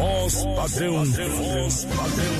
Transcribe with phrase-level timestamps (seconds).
[0.00, 2.34] Voz padrão, voz padrão.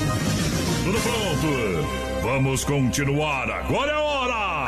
[0.83, 2.23] Tudo pronto?
[2.23, 3.51] Vamos continuar.
[3.51, 4.67] Agora é a hora!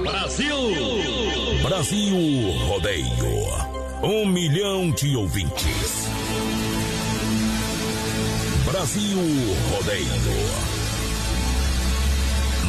[0.00, 0.56] Brasil!
[1.62, 2.16] Brasil
[2.66, 3.04] Rodeio.
[4.02, 6.08] Um milhão de ouvintes.
[8.64, 9.18] Brasil
[9.74, 10.06] Rodeio.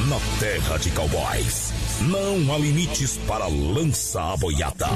[0.09, 4.89] Na terra de cowboys, não há limites para lança a boiada.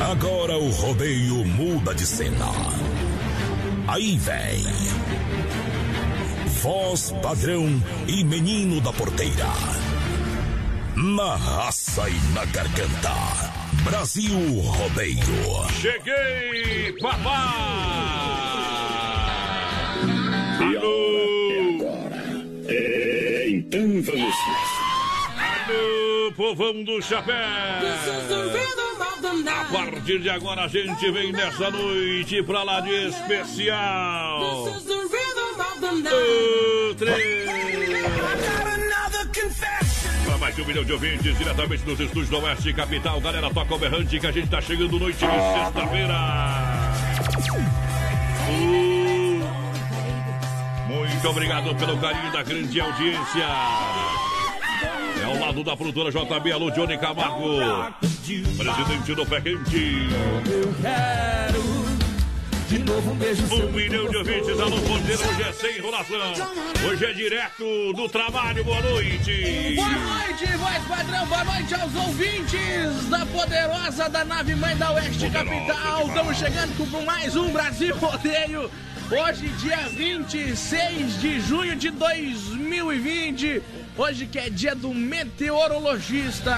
[0.00, 2.46] Agora o rodeio muda de cena.
[3.86, 4.64] Aí vem.
[6.62, 7.66] Voz padrão
[8.08, 9.46] e menino da porteira.
[10.96, 13.12] Na raça e na garganta.
[13.84, 15.68] Brasil Rodeio.
[15.80, 17.30] Cheguei, papai!
[20.60, 22.16] E agora?
[22.68, 24.34] É, então vamos
[25.70, 27.34] Alô, povão do chapéu!
[29.46, 34.64] A partir de agora a gente vem nessa noite pra lá de especial.
[36.98, 37.50] Três.
[40.24, 43.20] Pra mais de um milhão de ouvintes, diretamente dos estúdios do Oeste Capital.
[43.20, 46.16] Galera, toca o berrante que a gente tá chegando noite de sexta-feira.
[48.48, 49.44] Uh,
[50.88, 54.29] muito obrigado pelo carinho da grande audiência.
[55.30, 57.60] Ao lado da produtora JB, alô Johnny Camargo.
[58.58, 60.08] Presidente do Pé Quente.
[60.50, 61.90] Eu quero
[62.68, 66.16] de novo um beijo Um milhão de ouvintes, alô Cordeiro, hoje é sem enrolação.
[66.88, 69.74] Hoje é direto do trabalho, boa noite.
[69.76, 75.28] Boa noite, voz padrão, boa noite aos ouvintes da poderosa da nave mãe da Oeste
[75.28, 76.08] Poderosa Capital.
[76.08, 78.68] Estamos chegando com mais um Brasil Rodeio.
[79.10, 83.60] Hoje, dia 26 de junho de 2020.
[84.00, 86.56] Hoje que é dia do meteorologista.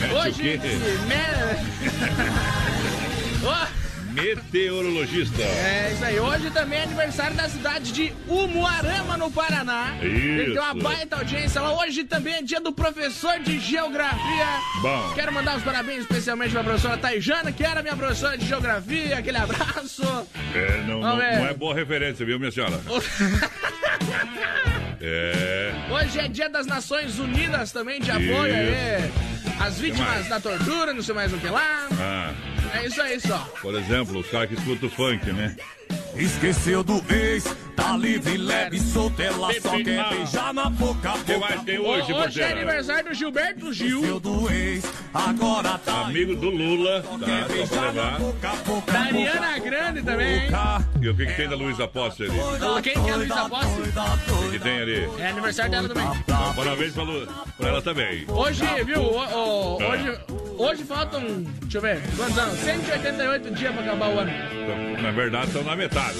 [0.00, 0.58] Mete Hoje me...
[4.12, 5.40] Meteorologista.
[5.40, 6.18] é isso aí.
[6.18, 9.98] Hoje também é aniversário da cidade de Umuarama, no Paraná.
[10.02, 10.82] Ele tem uma Isso.
[10.82, 11.78] baita audiência lá.
[11.78, 14.46] Hoje também é dia do professor de geografia.
[14.82, 15.12] Bom.
[15.14, 19.18] Quero mandar os parabéns especialmente pra professora Taijana, que era minha professora de geografia.
[19.18, 20.02] Aquele abraço.
[20.52, 21.36] É, não, não, Vamos ver.
[21.36, 22.80] não é boa referência, viu, minha senhora?
[25.02, 25.72] É.
[25.90, 29.10] Hoje é dia das Nações Unidas também, de apoio aí.
[29.58, 30.28] As vítimas mais?
[30.28, 31.88] da tortura, não sei mais o que lá.
[31.92, 32.32] Ah,
[32.74, 33.38] É isso aí só.
[33.60, 35.56] por exemplo, os caras que escutam funk, né?
[36.14, 37.44] Esqueceu do ex,
[37.76, 41.12] tá livre, leve, solto, ela só quer beijar na boca.
[41.14, 44.20] O que mais tem hoje, Hoje é aniversário do Gilberto Gil.
[44.20, 47.66] do ex, agora tá Amigo do Lula, tá?
[47.66, 48.18] Só pra levar.
[48.86, 50.50] Da Ariana Grande também, hein?
[51.00, 52.38] E o que, que tem da Luísa Posse ali?
[52.38, 53.66] O Quem que é a Luísa Posse?
[53.82, 55.08] que, que tem ali?
[55.18, 56.06] É aniversário dela também.
[56.20, 57.26] Então, parabéns pra, Lu,
[57.56, 58.24] pra ela também.
[58.28, 59.00] Hoje, viu?
[59.00, 59.88] o- o- É.
[59.88, 60.18] hoje,
[60.58, 61.22] hoje faltam,
[61.62, 62.59] deixa eu ver, quantos anos?
[62.64, 64.32] 188 dias pra acabar o ano.
[65.02, 66.18] Na verdade, estão na metade.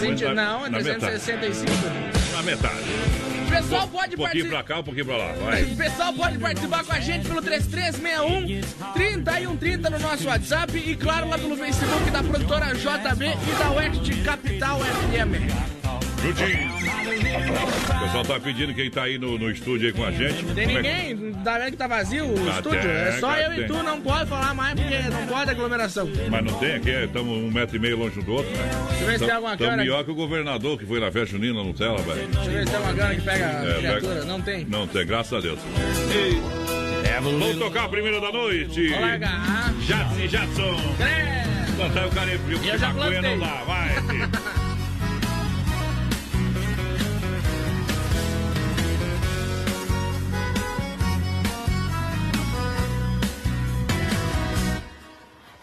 [0.00, 1.70] Cento- na- não, é na 365.
[2.36, 2.76] Na metade.
[3.46, 4.50] O pessoal pode Um pouquinho participar.
[4.50, 5.32] pra cá, um pouquinho pra lá.
[5.32, 5.62] Vai.
[5.64, 8.60] O pessoal pode participar com a gente pelo 3361
[8.92, 14.22] 3130 no nosso WhatsApp e claro lá pelo Facebook da produtora JB e da West
[14.24, 15.77] Capital FM.
[16.22, 16.68] Juntinho.
[17.96, 20.44] O pessoal tá pedindo quem tá aí no, no estúdio aí com a gente.
[20.54, 22.80] Tem Como é que- ninguém, da vez que tá vazio o Tá, estúdio.
[22.80, 23.60] tem, é só eu tem.
[23.60, 26.08] e tu, não pode falar mais porque não pode aglomeração.
[26.30, 28.68] Mas não tem aqui, estamos um metro e meio longe um do outro, né?
[28.88, 29.76] Deixa eu ver se tem alguma câmera.
[29.76, 32.26] melhor que o governador que foi na festa junina no tela, velho.
[32.28, 34.14] Deixa eu ver se tem uma câmera que pega a É, criatura.
[34.14, 34.64] pega- Não tem.
[34.66, 35.58] Não tem, graças a Deus.
[37.22, 38.88] Vamos tocar a primeira da noite.
[38.88, 39.74] Vou largar.
[39.80, 41.76] Jadson e.
[41.76, 43.20] Plantar o carepo, porque Eu já plantei.
[43.20, 43.62] não dá.
[43.64, 43.88] Vai,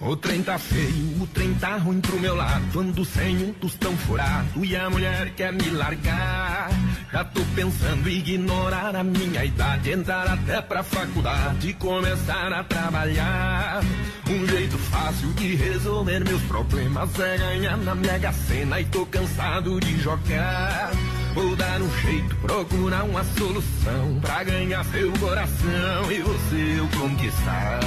[0.07, 2.79] O trem tá feio, o trem tá ruim pro meu lado.
[2.79, 6.69] Ando sem um tostão furado e a mulher quer me largar.
[7.11, 12.63] Já tô pensando em ignorar a minha idade, entrar até pra faculdade e começar a
[12.63, 13.81] trabalhar.
[14.29, 19.79] Um jeito fácil de resolver meus problemas é ganhar na Mega Sena e tô cansado
[19.79, 20.91] de jogar.
[21.33, 27.79] Vou dar um jeito, procurar uma solução pra ganhar seu coração e você eu conquistar.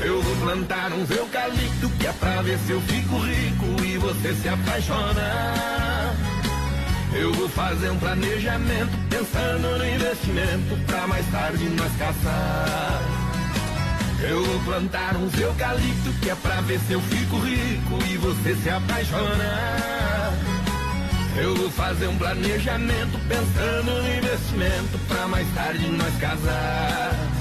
[0.00, 4.32] Eu vou plantar uns eucalipto que é pra ver se eu fico rico e você
[4.34, 6.14] se apaixona.
[7.12, 13.02] Eu vou fazer um planejamento pensando no investimento pra mais tarde nós caçar.
[14.20, 18.54] Eu vou plantar uns eucalipto que é pra ver se eu fico rico e você
[18.54, 20.32] se apaixona.
[21.36, 27.37] Eu vou fazer um planejamento pensando no investimento pra mais tarde nós casar.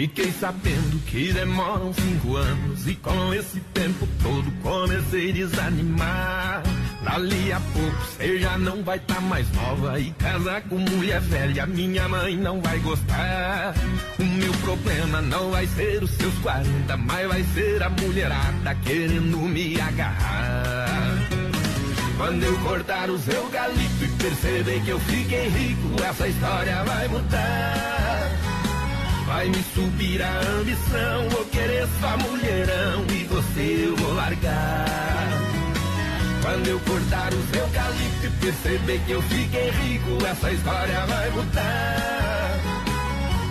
[0.00, 6.62] Fiquei sabendo que demoram cinco anos e com esse tempo todo comecei a desanimar.
[7.04, 11.66] Dali a pouco você já não vai tá mais nova e casar com mulher velha,
[11.66, 13.74] minha mãe não vai gostar.
[14.18, 19.36] O meu problema não vai ser os seus 40, mas vai ser a mulherada querendo
[19.36, 21.28] me agarrar.
[22.16, 28.39] Quando eu cortar os eucalipto e perceber que eu fiquei rico, essa história vai mudar.
[29.32, 35.28] Vai me subir a ambição, vou querer só mulherão e você eu vou largar.
[36.42, 42.60] Quando eu cortar os eucalipto e perceber que eu fiquei rico, essa história vai mudar.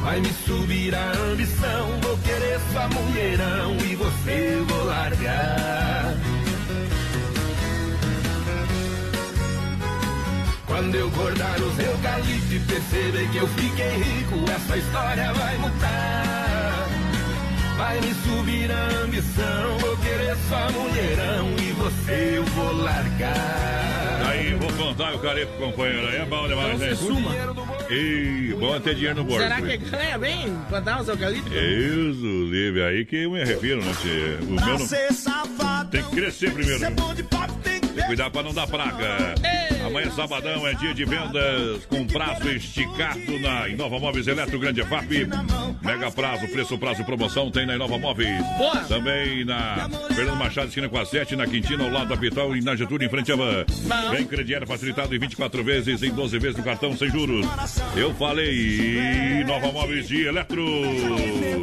[0.04, 6.39] Vai me subir a ambição, vou querer só mulherão e você eu vou largar.
[10.70, 16.88] Quando eu cortar os eucalipto e perceber que eu fiquei rico, essa história vai mudar.
[17.76, 24.28] Vai me subir a ambição, vou querer só mulherão e você eu vou largar.
[24.30, 26.08] Aí, vou contar o careco, companheiro.
[26.08, 26.94] Aí é bom demais, né?
[26.94, 27.32] Suma.
[27.90, 29.42] E bom ter dinheiro no bolso.
[29.42, 31.52] Será que ganha bem plantar os eucaliptos?
[31.52, 33.92] Isso, livre aí que eu me refiro, né?
[34.00, 35.86] Que o meu não...
[35.90, 36.80] Tem que crescer primeiro.
[36.80, 39.36] Tem que cuidar pra não dar praga.
[39.86, 45.28] Amanhã, sabadão, é dia de vendas com prazo esticado na Inova Móveis Eletro Grande FAP.
[45.82, 48.44] Mega prazo, preço, prazo, promoção tem na Inova Móveis.
[48.58, 48.76] Boa.
[48.84, 52.62] Também na Fernando Machado, esquina com a 7, na Quintina, ao lado da Pitão e
[52.62, 53.66] na Getúlio, em frente à van.
[54.12, 57.46] Vem crediário facilitado em 24 vezes, em 12 vezes no cartão, sem juros.
[57.96, 60.66] Eu falei, Nova Móveis de Eletro.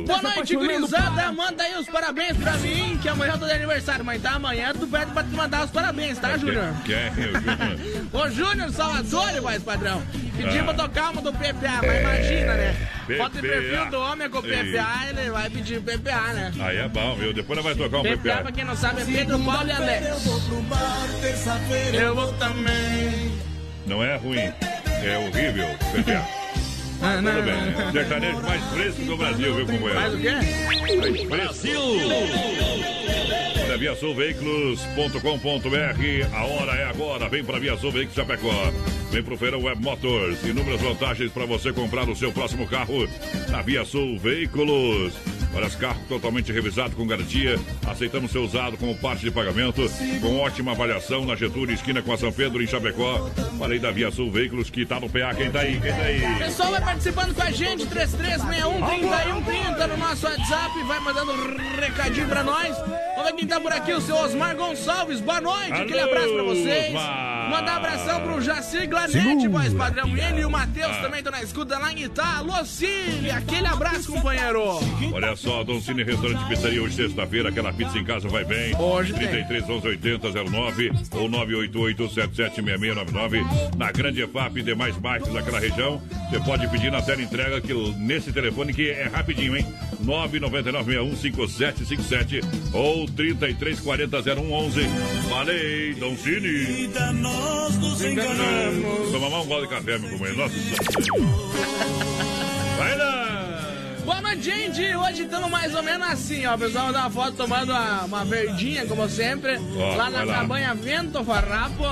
[0.06, 1.32] Boa noite, gurizada.
[1.32, 4.72] Manda aí os parabéns pra mim, que amanhã eu tô de aniversário, mas tá amanhã
[4.72, 6.74] tu pede pra te mandar os parabéns, tá, Júnior?
[6.84, 8.06] Quer, o Júnior.
[8.12, 10.02] Ô, Júnior Salvatore, voz padrão.
[10.36, 10.64] Pedimos Ah.
[10.64, 12.76] pra tocar uma do PPA, mas imagina, né?
[13.06, 13.16] PPA.
[13.16, 14.72] Foto de perfil do homem com o Ei.
[14.72, 16.52] PPA, ele vai pedir PPA, né?
[16.60, 17.32] Aí é bom, viu?
[17.32, 18.42] Depois nós vai tocar um PPA, PPA.
[18.42, 20.06] pra quem não sabe, é Pedro Paulo e Alex.
[21.94, 23.32] Eu vou também.
[23.86, 26.26] Não é ruim, é horrível, PPA.
[27.02, 30.16] Ah, não, Tudo não, bem, é o sertanejo mais fresco do Brasil, viu, Faz o
[30.16, 30.40] companheiro?
[30.40, 30.96] quê?
[30.96, 31.80] Mais Brasil!
[33.76, 37.28] Olha, viasulveículos.com.br, a hora é agora.
[37.28, 38.72] Vem para Via Sul Veículos Chapecó.
[39.10, 40.42] Vem pro Feirão Web Motors.
[40.44, 43.06] Inúmeras vantagens para você comprar o seu próximo carro
[43.50, 45.12] na Via Sul Veículos.
[45.56, 47.58] Olha, esse carro totalmente revisado com garantia.
[47.86, 49.90] Aceitamos ser usado como parte de pagamento.
[50.20, 53.30] Com ótima avaliação na Getúlio, esquina com a São Pedro, em Chapecó.
[53.58, 55.34] Falei da Via Sul Veículos que tá no PA.
[55.34, 55.80] Quem tá aí?
[55.80, 56.20] Quem tá aí?
[56.38, 62.44] Pessoal vai participando com a gente, 3361-3130 no nosso WhatsApp, vai mandando um recadinho pra
[62.44, 62.76] nós.
[62.76, 65.22] Vamos ver quem tá por aqui, o seu Osmar Gonçalves.
[65.22, 66.88] Boa noite, aquele abraço pra vocês.
[66.88, 67.50] Osmar.
[67.50, 70.08] Mandar um abração pro Jacir Glanete, voz padrão.
[70.08, 72.38] E ele e o Matheus também estão na escuta lá em Itá.
[72.38, 74.80] Alô, aquele abraço, companheiro.
[75.12, 78.74] Olha só, Dom Cine Restaurante Pizzaria, hoje sexta-feira, aquela pizza em casa vai bem.
[78.76, 79.28] Hoje tem.
[79.28, 83.44] 33 11 80 09 ou 988 776699
[83.76, 86.02] na Grande EFAP e demais bairros daquela região.
[86.30, 89.64] Você pode pedir na tela entrega que nesse telefone que é rapidinho, hein?
[90.04, 94.88] 999615757 ou 33400111.
[95.28, 96.88] Falei, Dom Cine.
[97.20, 99.12] Nós nos enganamos.
[99.12, 100.38] Toma um gole de café, meu companheiro.
[100.38, 100.54] Nossa.
[102.76, 103.15] Vai lá!
[104.06, 104.94] Boa noite, gente.
[104.96, 106.54] Hoje estamos mais ou menos assim, ó.
[106.54, 110.34] O pessoal dá uma foto tomando uma, uma verdinha, como sempre, Ó, lá na lá.
[110.36, 111.82] cabanha Vento Farrapo.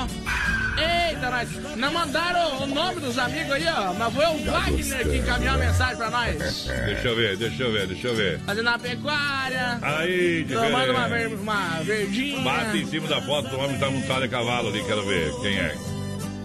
[0.77, 1.77] Eita, nós.
[1.77, 3.93] Não mandaram o nome dos amigos aí, ó.
[3.95, 6.37] Mas foi o Wagner que encaminhou a mensagem pra nós.
[6.87, 8.41] Deixa eu ver, deixa eu ver, deixa eu ver.
[8.41, 12.41] Fazendo a pecuária, Aí, tomando uma, ver, uma verdinha.
[12.43, 15.33] Bate em cima da foto do homem que tá montado a cavalo ali, quero ver
[15.43, 15.94] quem é.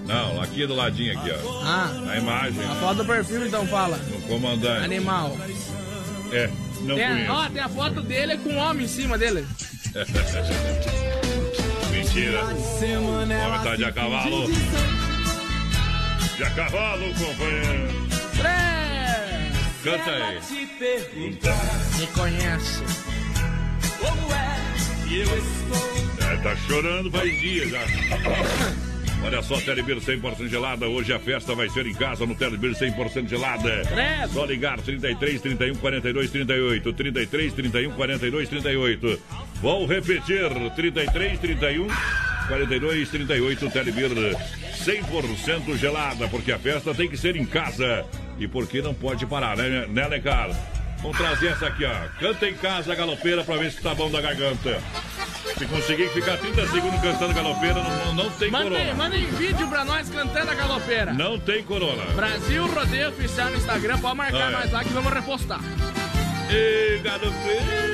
[0.10, 1.62] Não, aqui do ladinho aqui, ó.
[1.64, 4.00] Ah, A imagem, a foto do perfil então fala.
[4.12, 4.84] o comandante.
[4.84, 5.38] Animal.
[6.32, 6.50] É,
[6.82, 7.32] não Tem, conheço.
[7.32, 9.46] ó, tem a foto dele com o homem em cima dele.
[11.92, 12.44] Mentira.
[12.44, 14.48] O homem tá de a cavalo.
[16.38, 18.10] De a cavalo, companheiro.
[18.38, 19.84] Três.
[19.84, 20.40] Canta aí.
[22.00, 22.84] Me conhece.
[24.00, 24.58] Como é
[25.08, 26.28] que eu estou?
[26.32, 27.80] É, tá chorando faz dias já.
[29.24, 30.88] Olha só, Telebir 100% gelada.
[30.88, 33.84] Hoje a festa vai ser em casa no Telebir 100% gelada.
[33.86, 34.34] Credo.
[34.34, 36.94] Só ligar 33 31 42 38.
[36.94, 39.22] 33 31 42 38.
[39.62, 41.88] Vou repetir: 33 31
[42.48, 43.70] 42 38.
[43.70, 48.06] Telebir 100% gelada, porque a festa tem que ser em casa.
[48.40, 50.79] E porque não pode parar, né, né Lecar?
[51.02, 51.94] Vamos trazer essa aqui, ó.
[52.20, 54.82] Canta em casa, galopeira, pra ver se tá bom da garganta.
[55.58, 58.94] Se conseguir ficar 30 segundos cantando galopeira, não, não tem Mandem, corona.
[58.96, 61.14] mandem vídeo pra nós cantando a galopeira.
[61.14, 62.04] Não tem corona.
[62.14, 64.52] Brasil Rodeio Oficial no Instagram, pode marcar Ah, é.
[64.52, 65.60] nós lá que vamos repostar.
[66.52, 67.90] Ê, galopeira.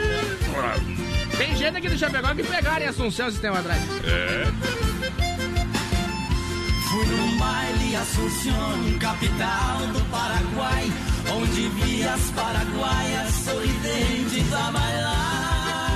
[1.38, 3.82] Tem gente aqui do Chapecó que pegaram em Assunção esse tempo atrás.
[4.06, 4.46] É.
[6.90, 10.92] Fui num baile Assunción, capital do Paraguai,
[11.32, 15.16] onde vi as paraguaias sorridentes a bailar.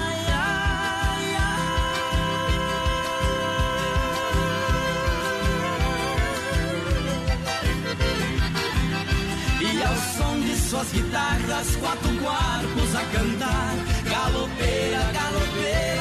[0.05, 1.37] Ai, ai.
[9.61, 13.75] E ao som de suas guitarras, quatro quartos a cantar.
[14.09, 15.98] Galopeira, galopeira,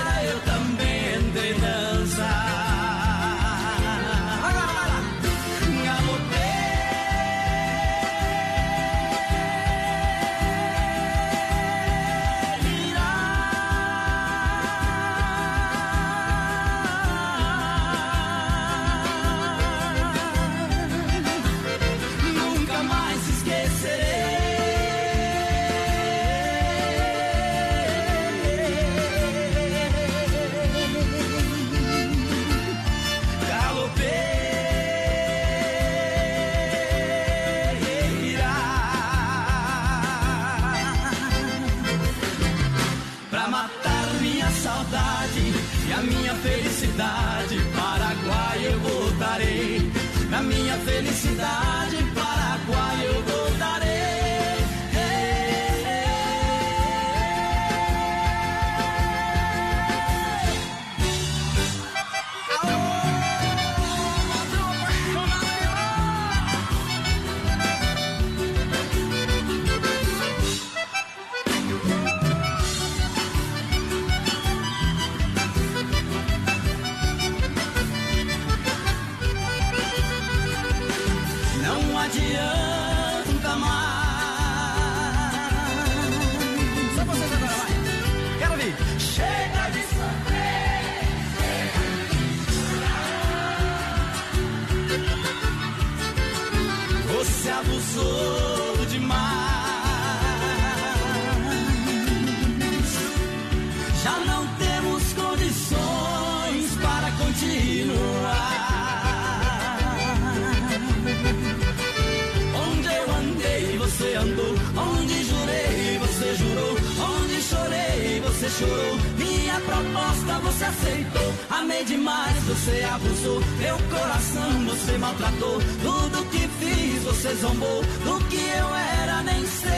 [118.59, 118.99] chorou.
[119.17, 121.35] Minha proposta você aceitou.
[121.51, 123.41] Amei demais, você abusou.
[123.59, 125.61] Meu coração você maltratou.
[125.83, 127.83] Tudo que fiz, você zombou.
[128.05, 129.69] Do que eu era, nem sei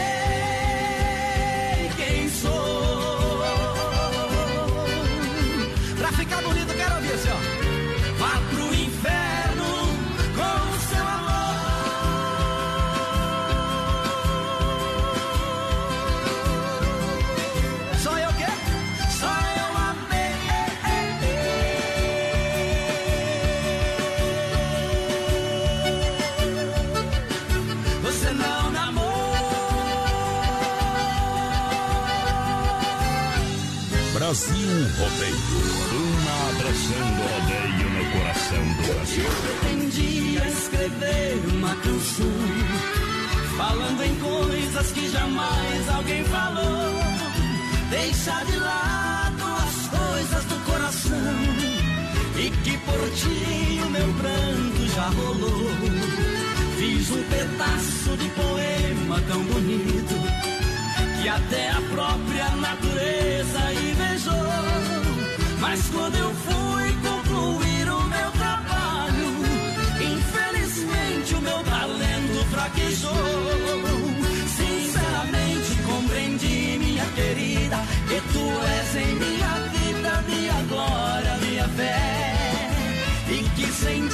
[1.96, 3.44] quem sou.
[5.99, 7.28] Pra ficar bonito, quero ouvir assim,
[34.30, 35.37] Brasil Rodeio.
[35.90, 39.25] Uma abraçando rodeio no coração do Brasil.
[39.42, 42.32] pretendia escrever uma canção
[43.56, 46.94] falando em coisas que jamais alguém falou.
[47.90, 51.34] Deixa de lado as coisas do coração
[52.37, 55.70] e que por ti o meu pranto já rolou.
[56.78, 60.14] Fiz um pedaço de poema tão bonito
[61.20, 64.00] que até a própria natureza invejou.
[65.70, 69.30] Mas quando eu fui concluir o meu trabalho,
[70.02, 73.12] infelizmente o meu talento fraquejou.
[74.48, 77.76] Sinceramente compreendi, minha querida,
[78.08, 82.36] que tu és em minha vida, minha glória, minha fé.
[83.28, 84.09] E que sem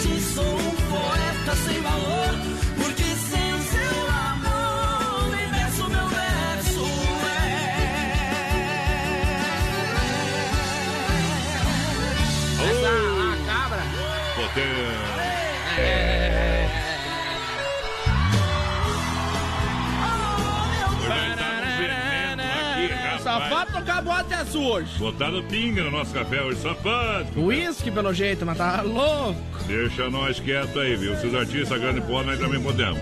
[23.76, 24.98] tocar bota azul hoje.
[24.98, 27.38] Botaram pinga no nosso café hoje, só pode.
[27.38, 29.40] Whisky pelo jeito, mas tá louco.
[29.66, 31.16] Deixa nós quietos aí, viu?
[31.16, 33.00] Se os artistas grandes podem, nós também podemos.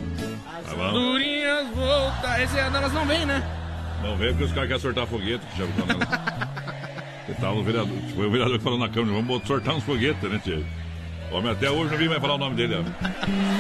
[0.65, 0.93] Tá bom?
[0.93, 2.43] Durinhas volta.
[2.43, 3.43] Esse ano elas não vem, né?
[4.03, 5.65] Não vem porque os caras querem sortar foguete, que já
[7.27, 7.97] Você tava no vereador.
[8.15, 10.65] Foi o vereador que falou na Câmara, vamos sortar uns foguetes, né, tio?
[11.31, 12.83] Homem, até hoje não vi mais falar o nome dele, ó.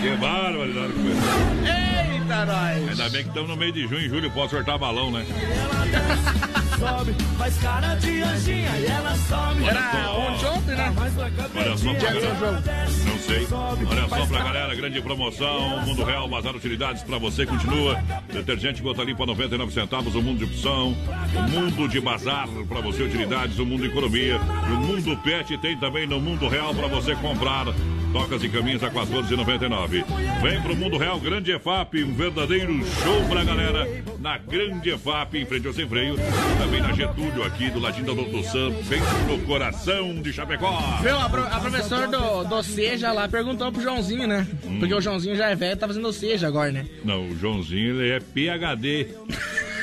[0.00, 2.14] Que barbaridade que foi.
[2.14, 2.88] Eita, nós.
[2.88, 5.24] Ainda bem que estamos no meio de junho e julho, pode sortar balão, né?
[6.78, 9.64] sobe, faz cara de anjinha e ela sobe.
[9.64, 10.94] Era ontem, ontem, né?
[10.96, 12.62] Olha só pra galera.
[13.04, 13.48] Não sei.
[13.50, 15.80] Olha só pra galera, grande promoção.
[15.84, 17.46] Mundo Real, Bazar Utilidades pra você.
[17.46, 18.02] Continua.
[18.32, 20.14] Detergente gota limpa 99 centavos.
[20.14, 20.96] O mundo de opção.
[21.36, 23.02] O mundo de bazar pra você.
[23.02, 23.58] Utilidades.
[23.58, 24.40] O mundo economia.
[24.68, 27.66] E o mundo pet tem também no Mundo Real pra você comprar.
[28.14, 30.04] Tocas e caminhos a 14,99.
[30.40, 33.88] Vem pro Mundo Real, Grande EFAP, um verdadeiro show pra galera.
[34.20, 36.14] Na Grande EFAP, em frente ao sem freio.
[36.56, 40.80] Também na Getúlio, aqui do ladinho da Doutor Sam, bem no coração de Chapecó.
[41.02, 44.46] Viu, a, pro, a professora do, do Seja lá perguntou pro Joãozinho, né?
[44.64, 44.78] Hum.
[44.78, 46.86] Porque o Joãozinho já é velho, tá fazendo o Seja agora, né?
[47.04, 49.08] Não, o Joãozinho ele é PHD.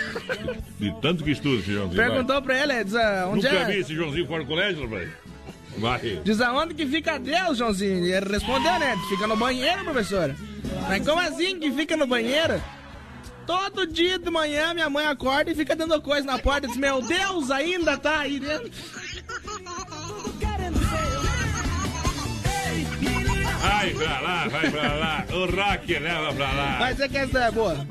[0.79, 1.97] De tanto que estuda esse Joãozinho.
[1.97, 2.09] vai.
[2.09, 3.65] Perguntou pra ele, diz, ah, onde Nunca é?
[3.65, 5.09] vi esse Joãozinho fora do colégio, rapaz.
[5.77, 6.19] Vai.
[6.23, 8.05] Diz aonde que fica Deus, Joãozinho?
[8.05, 8.97] E ele respondeu, né?
[9.09, 10.35] Fica no banheiro, professora.
[10.87, 12.61] Mas como assim que fica no banheiro?
[13.45, 16.77] Todo dia de manhã minha mãe acorda e fica dando coisa na porta e diz,
[16.77, 18.71] meu Deus, ainda tá aí dentro.
[23.61, 25.25] Vai pra lá, vai pra lá.
[25.31, 26.77] O rock leva pra lá.
[26.79, 27.87] Mas você quer essa é boa?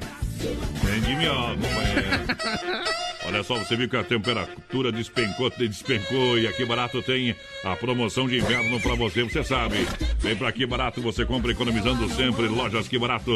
[0.91, 3.01] Vem de minhoca, companheiro.
[3.27, 8.27] Olha só, você viu que a temperatura despencou, despencou e aqui barato tem a promoção
[8.27, 9.87] de inverno pra você, você sabe.
[10.19, 12.49] Vem pra aqui barato, você compra economizando sempre.
[12.49, 13.31] Lojas que barato.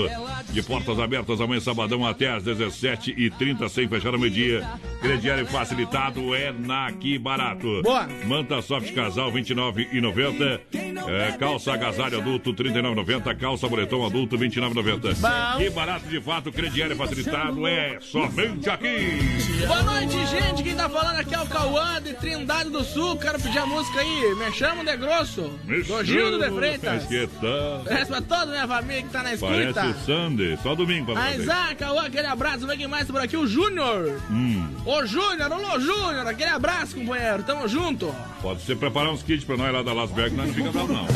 [0.51, 4.67] De portas abertas amanhã sabadão até às 17h30, sem fechar o meio-dia.
[5.01, 7.83] Crediário facilitado é na que barato.
[7.83, 8.09] Boa.
[8.27, 10.61] Manta soft casal 29,90.
[11.07, 13.37] É, calça agasalho adulto 39,90.
[13.37, 15.15] Calça boletom adulto 29,90.
[15.21, 15.59] Bom.
[15.59, 19.19] Que barato de fato, crediário facilitado é somente aqui.
[19.67, 20.63] Boa noite, gente.
[20.63, 23.17] Quem tá falando aqui é o Cauã de Trindade do Sul.
[23.19, 24.35] Quero pedir a música aí.
[24.37, 25.43] Me chamo de Grosso.
[25.87, 27.05] Do Gildo de Freitas.
[27.07, 27.83] Que tal?
[27.85, 29.87] Parece pra toda a minha família que tá na Parece escuta.
[29.87, 32.67] o Sunday, só domingo pra Mas, ah, Cauã, aquele abraço.
[32.67, 34.21] Vem quem mais por aqui, o Júnior.
[34.31, 36.27] Hum, Ô, Júnior, alô, Júnior.
[36.27, 37.43] Aquele abraço, companheiro.
[37.43, 38.15] Tamo junto.
[38.41, 40.93] pode ser preparar uns kits pra nós lá da Las Vegas, nós não fica bravo
[40.93, 41.07] não.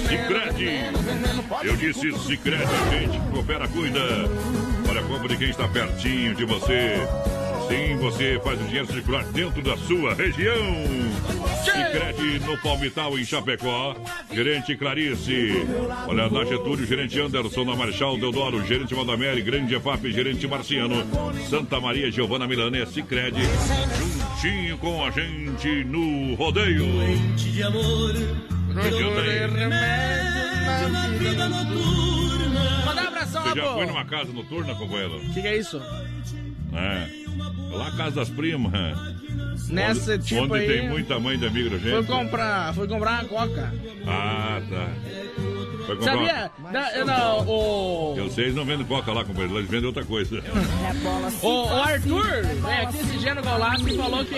[0.00, 1.66] Cicrete!
[1.66, 4.00] Eu disse Cicrete, a gente que coopera, cuida.
[4.88, 6.96] Olha, compra de quem está pertinho de você.
[7.68, 10.64] Sim, você faz o dinheiro circular dentro da sua região.
[11.64, 13.94] Cicrete no Palmital, em Chapecó.
[14.32, 15.66] Gerente Clarice.
[16.08, 21.04] Olha, na Getúlio, gerente Anderson, na Marechal Deodoro, gerente Valdamere, Grande EFAP, gerente Marciano.
[21.48, 23.36] Santa Maria, Giovana Milanês, Cicred.
[23.98, 26.86] Juntinho com a gente no rodeio.
[26.86, 28.14] Doente de amor,
[28.74, 28.82] na
[31.18, 32.49] vida noturna.
[33.20, 35.16] Lá, Você já foi numa casa noturna, companheiro?
[35.16, 35.80] O que, que é isso?
[36.72, 37.08] É.
[37.76, 38.72] Lá a casa das primas.
[39.68, 40.66] Nessa, onde, tipo onde aí.
[40.66, 42.06] tem muita mãe de amigo da Foi gente.
[42.06, 43.72] comprar, foi comprar uma coca.
[44.06, 44.88] Ah, tá.
[46.02, 46.50] Sabia?
[46.72, 49.58] Da, eu não, o, uma- Vocês não vendem coca lá, companheiro.
[49.58, 50.42] Eles vendem outra coisa.
[51.42, 52.26] o, o Arthur,
[52.68, 54.34] é, aqui esse no Golaço, falou que,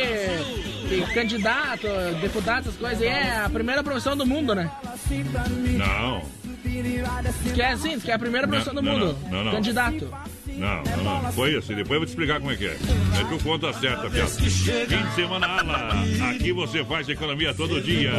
[1.01, 1.87] que candidato,
[2.21, 4.71] deputado, essas coisas, é a primeira profissão do mundo, né?
[5.77, 6.23] Não.
[7.55, 9.19] Que é assim, que é a primeira profissão do não, mundo.
[9.25, 9.53] não, não, não.
[9.53, 10.09] Candidato.
[10.47, 11.33] Não, não, não.
[11.33, 11.75] Foi assim.
[11.75, 12.73] Depois eu vou te explicar como é que é.
[12.73, 14.31] É tu conta certa, fiado.
[14.31, 15.91] Fim de semana ala.
[16.31, 18.13] Aqui você faz economia todo dia.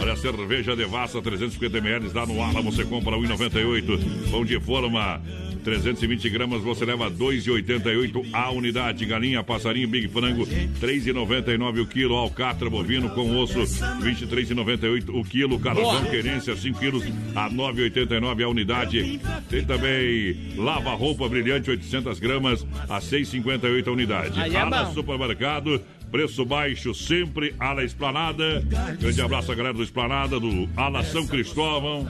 [0.00, 2.62] Olha, a cerveja Devassa 350ml lá no ala.
[2.62, 4.30] Você compra 1,98.
[4.30, 5.20] Pão de forma
[5.64, 6.62] 320 gramas.
[6.62, 9.06] Você leva 2,88 a unidade.
[9.06, 12.14] Galinha, passarinho, big frango 3,99 o quilo.
[12.14, 15.58] Alcatra bovino com osso 23,98 o quilo.
[15.58, 19.20] Carvão querência 5 quilos a 9,89 a unidade.
[19.48, 24.40] Tem também lava-roupa brilhante 800 gramas a 6,58 a unidade.
[24.40, 24.92] Aí é Ala.
[24.92, 25.80] Supermercado.
[26.14, 28.62] Preço baixo, sempre Ala Esplanada.
[29.00, 32.06] Grande abraço à galera do Esplanada, do Ala São Cristóvão.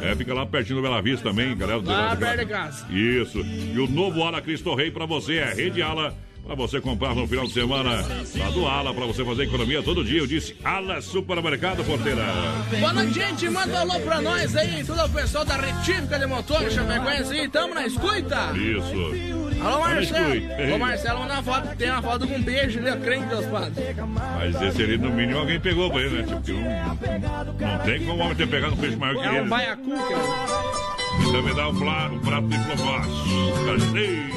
[0.00, 2.86] É, fica lá pertinho do Bela Vista também, galera do Lá perto de casa.
[2.92, 3.40] Isso.
[3.40, 6.16] E o novo Ala Cristo Rei pra você é Rede Ala.
[6.46, 10.04] Pra você comprar no final de semana lá do Ala, pra você fazer economia todo
[10.04, 10.20] dia.
[10.20, 12.24] Eu disse Ala Supermercado Porteira.
[12.78, 13.48] Boa noite, gente.
[13.48, 17.48] Manda um alô pra nós aí, todo o pessoal da Retífica de Motor, Chapecoense aí.
[17.48, 18.52] Tamo na escuta.
[18.56, 19.49] Isso.
[19.62, 20.74] Alô, Marcelo.
[20.74, 21.76] Ô, Marcelo, manda uma foto.
[21.76, 22.96] Tem uma foto com um beijo ali, ó.
[22.96, 23.94] Crente, Deus Padre.
[24.38, 26.26] Mas esse ali, no mínimo, alguém pegou pra ele, né?
[26.26, 29.30] Tipo, que não, não tem como o homem ter pegado um peixe maior que É
[29.32, 29.40] ele.
[29.40, 30.90] um baiacu, cara.
[31.20, 33.64] Então me dá um prato, um prato de flomaço.
[33.66, 34.30] Carneiro.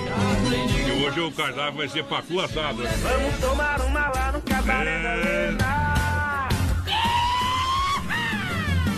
[0.87, 2.83] E hoje o cardápio vai ser pacu assado.
[2.83, 5.51] Vamos tomar uma lá no cabaré É.
[5.51, 5.83] Lena.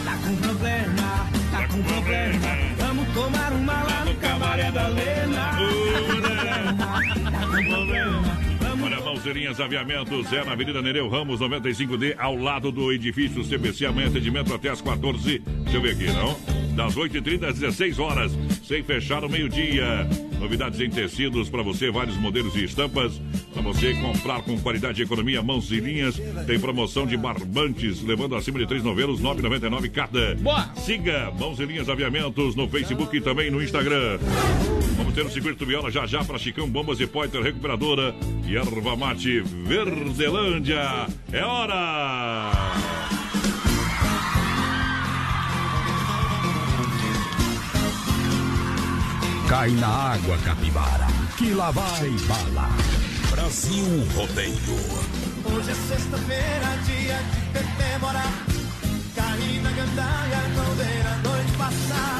[0.03, 2.39] Tá com problema, tá com problema.
[2.77, 5.51] Vamos tomar uma lá no cabaré da Lena.
[7.67, 13.87] Olha, Mãozinhas Aviamentos é na Avenida Nereu Ramos, 95D, ao lado do edifício CBC.
[13.87, 15.39] Amanhã atendimento até as 14.
[15.39, 16.64] Deixa eu ver aqui, não?
[16.75, 20.07] Das 8h30 às 16 horas, sem fechar o meio-dia.
[20.39, 23.19] Novidades em tecidos para você, vários modelos e estampas.
[23.53, 26.19] Para você comprar com qualidade e economia, mãos e linhas.
[26.45, 30.35] Tem promoção de barbantes, levando acima de três novelos, 9,99 cada.
[30.35, 30.69] Boa.
[30.75, 34.19] Siga Mãos e Linhas Aviamentos no Facebook e também no Instagram.
[34.97, 38.13] Vamos ter o circuito viola já já para Chicão Bombas e Poiter Recuperadora
[38.45, 41.07] e Erva Mate Verdelândia.
[41.31, 43.24] É hora!
[49.55, 52.67] Cai na água, capivara, que lá vai bala.
[53.31, 54.75] Brasil Rodeio.
[55.45, 57.17] Hoje é sexta-feira, dia
[57.53, 58.33] de comemorar.
[59.15, 62.14] Caí na gandaia, não dei a noite passar.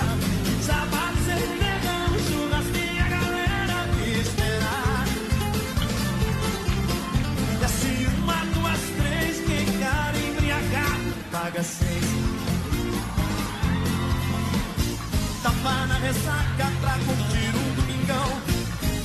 [15.66, 18.30] Na ressaca pra curtir um domingão.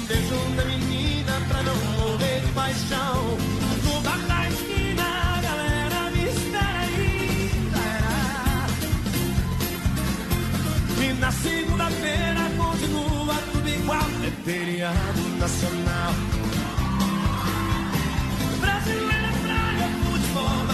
[0.06, 3.38] Beijo da menina pra não morrer de paixão.
[3.82, 7.50] No bar da esquina, a galera me espera aí.
[11.02, 14.10] E na segunda-feira continua tudo igual.
[14.22, 16.12] É feriado nacional.
[18.60, 20.69] Brasileira, praia, futebol,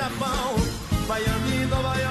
[0.00, 0.56] Japão.
[1.06, 2.09] Miami, Nova York,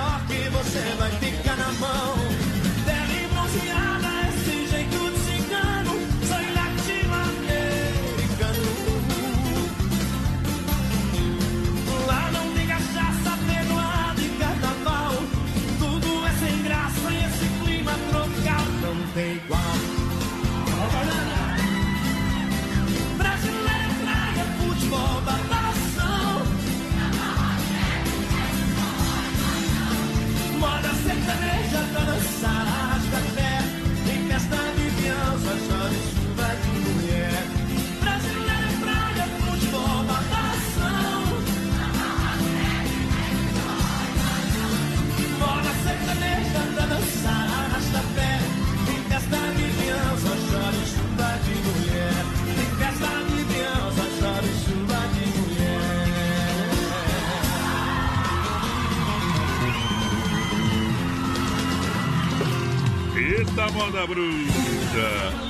[63.73, 65.49] Moda bruta!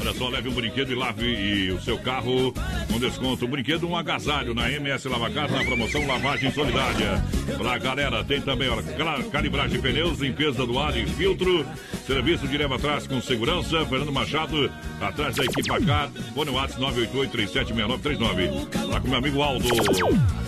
[0.00, 2.52] Olha só, leve um brinquedo e lave e o seu carro
[2.92, 3.46] com desconto.
[3.46, 7.24] Um brinquedo, um agasalho na MS Lava Casa, na promoção Lavagem Solidária.
[7.56, 11.64] Pra galera, tem também cla- calibragem de pneus, limpeza do ar e filtro.
[12.06, 13.84] Serviço de leva atrás com segurança.
[13.86, 16.10] Fernando Machado, atrás da equipe Car.
[16.34, 18.88] Fone WhatsApp 988-376939.
[18.88, 19.64] Lá com meu amigo Aldo.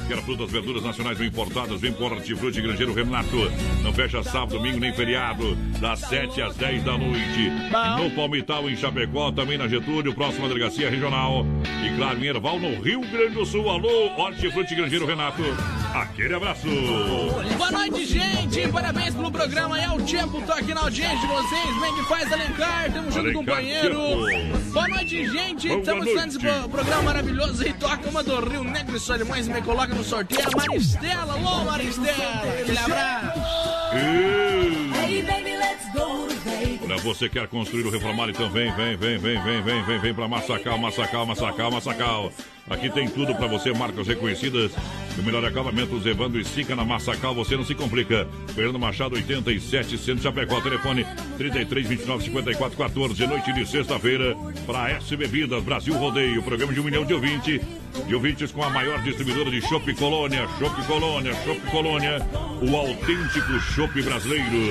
[0.06, 3.50] Quero frutas, verduras nacionais bem importadas, vem por hortifruti Grangeiro Renato.
[3.82, 7.50] Não fecha sábado, domingo nem feriado, das 7 às 10 da noite.
[7.98, 11.44] No Palmital, em Chapecó, também na Getúlio, próxima delegacia regional.
[11.84, 13.68] E claro, em Erval, no Rio Grande do Sul.
[13.68, 15.42] Alô, hortifruti Grangeiro Renato.
[15.92, 16.68] Aquele abraço.
[17.56, 18.68] Boa noite, gente.
[18.68, 19.80] Parabéns pelo programa.
[19.80, 21.45] É o tempo, tô aqui na audiência de vocês.
[21.80, 22.92] Vem que faz Alencar.
[22.92, 23.98] Tamo junto, Alencar, companheiro.
[24.26, 24.58] tempo.
[24.72, 25.68] Boa noite, gente.
[25.68, 27.72] Boa Estamos esse pro- programa maravilhoso aí.
[27.74, 30.40] Toca uma do Rio Negro e irmãs me coloca no sorteio.
[30.52, 31.32] A Maristela.
[31.34, 32.42] Alô, Maristela.
[32.60, 33.40] Aquele abraço.
[33.94, 36.26] Hey baby, let's go.
[36.84, 40.14] Olha, você quer construir ou reformar, então vem, vem, vem, vem, vem, vem, vem, vem
[40.14, 42.32] pra Massacal, Massacal, Massacal, Massacal.
[42.68, 44.72] Aqui tem tudo para você, marcas reconhecidas.
[45.18, 48.28] O melhor acabamento, Evandro e Sica na Massacal, você não se complica.
[48.54, 51.06] Fernando Machado, 87, Centro Chapecó, telefone
[51.38, 56.84] 33 29 54 14, noite de sexta-feira, para S Bebidas, Brasil Rodeio, programa de um
[56.84, 57.60] milhão de ouvintes.
[58.06, 62.18] De ouvintes com a maior distribuidora de Chopp Colônia, Chopp Colônia, Chopp Colônia,
[62.60, 64.68] o autêntico Chopp brasileiro.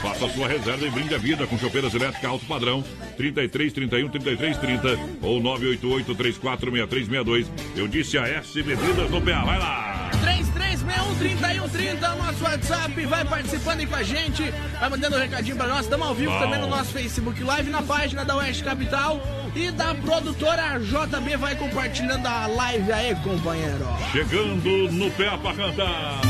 [0.00, 2.82] Faça sua reserva e brinde a vida com chopeiras elétricas alto padrão,
[3.18, 4.88] 33 31 33 30
[5.20, 7.52] ou 988 346362.
[7.76, 9.81] Eu disse a S Bebidas no PA, vai lá!
[10.22, 14.42] 33613130, nosso WhatsApp, vai participando aí com a gente,
[14.78, 16.38] vai mandando um recadinho pra nós, estamos ao vivo Bom.
[16.38, 19.20] também no nosso Facebook Live, na página da Oeste Capital
[19.54, 23.86] e da produtora JB, vai compartilhando a live aí, companheiro.
[24.12, 26.20] Chegando no pé pra cantar.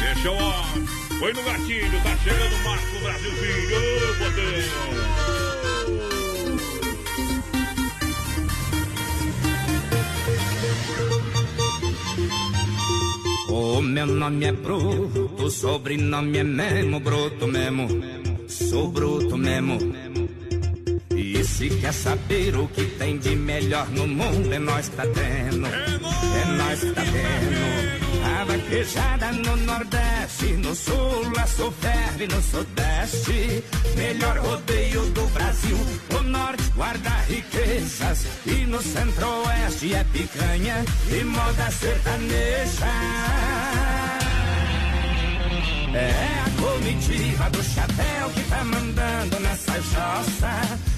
[0.00, 5.27] Deixa o Foi no gatilho, tá chegando o Marco Brasil Filho, botão.
[13.58, 17.88] Meu nome é Bruto, sobrenome é Memo, Bruto mesmo,
[18.46, 19.78] sou Bruto mesmo.
[21.16, 25.66] E se quer saber o que tem de melhor no mundo, é nós tá tendo,
[25.66, 28.07] é nós tá tendo.
[28.38, 33.64] A vaquejada no Nordeste, no Sul, a Soferve no Sudeste.
[33.96, 35.76] Melhor rodeio do Brasil,
[36.16, 38.26] o Norte guarda riquezas.
[38.46, 42.86] E no Centro-Oeste é picanha e moda sertaneja.
[45.94, 46.12] É
[46.46, 50.97] a comitiva do chapéu que tá mandando nessa jossa.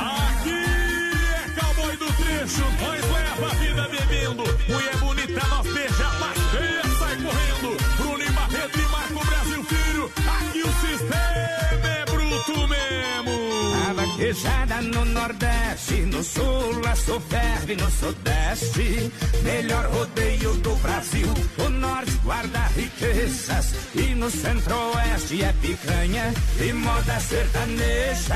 [2.41, 4.43] Nós leva a vida bebendo.
[4.67, 7.77] Mulher bonita, nós beija, passeia, sai correndo.
[7.97, 13.73] Bruno Barreto e Marco Brasil Filho, aqui o sistema é bruto mesmo.
[13.87, 19.11] A vaquejada no Nordeste, no Sul, a Soferve no Sudeste.
[19.43, 21.27] Melhor rodeio do Brasil,
[21.59, 23.75] o Norte guarda riquezas.
[23.93, 28.35] E no Centro-Oeste é picanha e moda sertaneja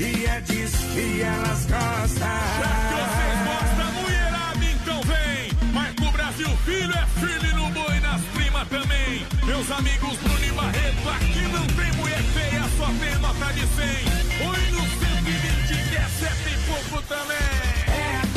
[0.00, 2.28] E é disso que elas gostam.
[2.60, 5.72] Já que vocês gostam, mulherada, então vem.
[5.72, 9.26] Marco Brasil, filho é filho no boi, nas primas também.
[9.44, 14.48] Meus amigos Bruno e Barreto, aqui não tem mulher feia, só tem nota de 100.
[14.48, 17.78] Oi no 120, que é sete e pouco também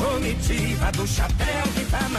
[0.01, 1.70] comitiva do chapéu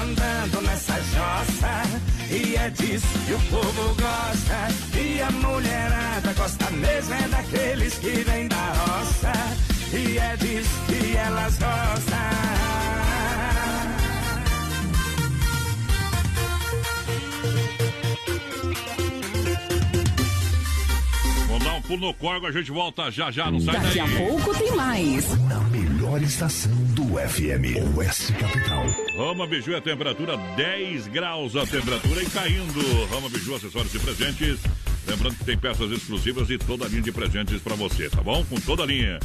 [0.03, 1.83] que mandando nessa jossa.
[2.31, 4.99] E é disso que o povo gosta.
[4.99, 9.33] E a mulherada gosta mesmo é daqueles que vêm da roça.
[9.93, 12.33] E é disso que elas gostam.
[21.93, 24.01] pulo no corgo, a gente volta já já, não sai Daqui daí.
[24.01, 25.39] a pouco tem mais.
[25.49, 28.87] Na melhor estação do FM, Oeste Capital.
[29.17, 32.81] Rama Biju, a temperatura 10 graus, a temperatura e caindo.
[33.11, 34.61] Rama Biju, acessórios e presentes.
[35.07, 38.45] Lembrando que tem peças exclusivas e toda a linha de presentes para você, tá bom?
[38.47, 39.21] Com toda a linha.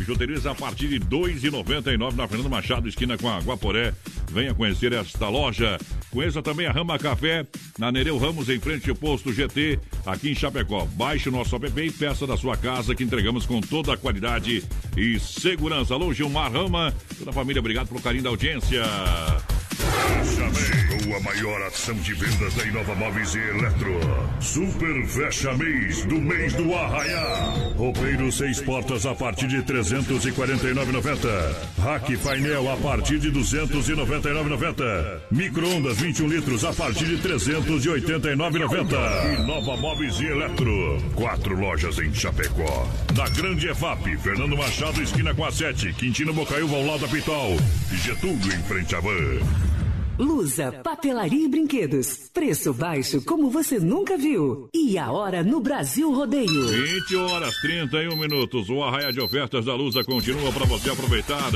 [0.00, 3.92] Bijuterias a partir de R$ 2,99 na Fernando Machado, esquina com a Guaporé.
[4.32, 5.78] Venha conhecer esta loja.
[6.10, 7.46] Conheça também a Rama Café,
[7.78, 10.86] na Nereu Ramos, em frente ao posto GT, aqui em Chapecó.
[10.86, 14.64] Baixe o nosso app e peça da sua casa que entregamos com toda a qualidade
[14.96, 15.92] e segurança.
[15.92, 18.82] Alô, Gilmar Rama, toda a família, obrigado pelo carinho da audiência.
[21.14, 23.98] A maior ação de vendas da Inova Móveis e Eletro.
[24.40, 27.54] Super Fecha Mês do mês do Arraiá.
[27.76, 31.54] Roupeiro seis portas a partir de 349,90.
[31.82, 35.20] Rack painel a partir de 299,90.
[35.30, 39.40] Micro-ondas 21 litros a partir de 389,90.
[39.40, 40.98] Inova Móveis e Eletro.
[41.14, 42.88] Quatro lojas em Chapecó.
[43.16, 45.92] Na Grande EFAP, Fernando Machado, esquina com a 7.
[45.94, 47.56] Quintino Bocaiúva ao lado da Pitol.
[47.92, 49.40] Getúlio em frente à van.
[50.20, 52.28] Lusa, papelaria e brinquedos.
[52.34, 54.68] Preço baixo como você nunca viu.
[54.74, 56.68] E a hora no Brasil Rodeio.
[56.68, 58.68] 20 horas 31 minutos.
[58.68, 61.50] O arraia de ofertas da Lusa continua para você aproveitar.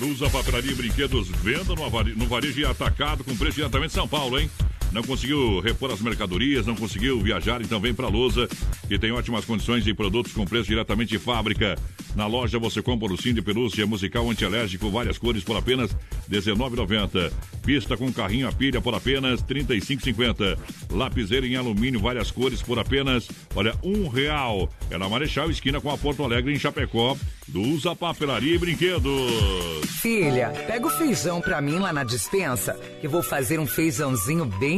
[0.00, 1.74] Lusa, papelaria e brinquedos, venda
[2.16, 4.50] no varejo e atacado com preço diretamente de São Paulo, hein?
[4.92, 8.48] Não conseguiu repor as mercadorias, não conseguiu viajar, então vem para Lusa,
[8.88, 11.76] que tem ótimas condições e produtos com preço diretamente de fábrica.
[12.16, 15.92] Na loja você compra o de pelúcia musical antialérgico, várias cores por apenas
[16.28, 17.32] R$19,90.
[17.64, 20.58] Pista com carrinho a pilha por apenas R$35,50.
[20.90, 24.68] Lapiseira em alumínio, várias cores por apenas, olha, um real.
[24.90, 27.16] É na Marechal, esquina com a Porto Alegre, em Chapecó.
[27.52, 29.88] Lusa Papelaria e Brinquedos.
[30.02, 34.77] Filha, pega o feijão pra mim lá na dispensa, que vou fazer um feijãozinho bem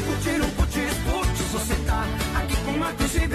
[0.00, 2.04] curtir um putis, putz, você tá
[2.36, 3.28] aqui com Marcos e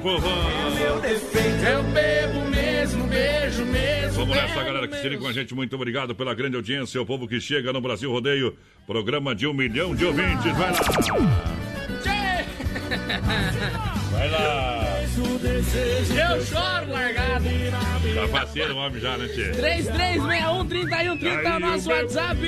[0.00, 0.50] povão.
[0.50, 1.64] É meu defeito.
[1.64, 4.12] Eu bebo mesmo, beijo mesmo.
[4.12, 5.54] Vamos nessa, galera, que se com a gente.
[5.54, 7.00] Muito obrigado pela grande audiência.
[7.00, 8.56] O povo que chega no Brasil Rodeio.
[8.86, 10.56] Programa de um milhão de ouvintes.
[10.56, 10.80] Vai lá.
[14.10, 14.89] Vai lá.
[15.10, 17.44] Eu choro, largado.
[18.14, 19.50] Tá faceiro o homem já, né, Tchê?
[19.52, 22.38] 3361-3130 é o nosso WhatsApp.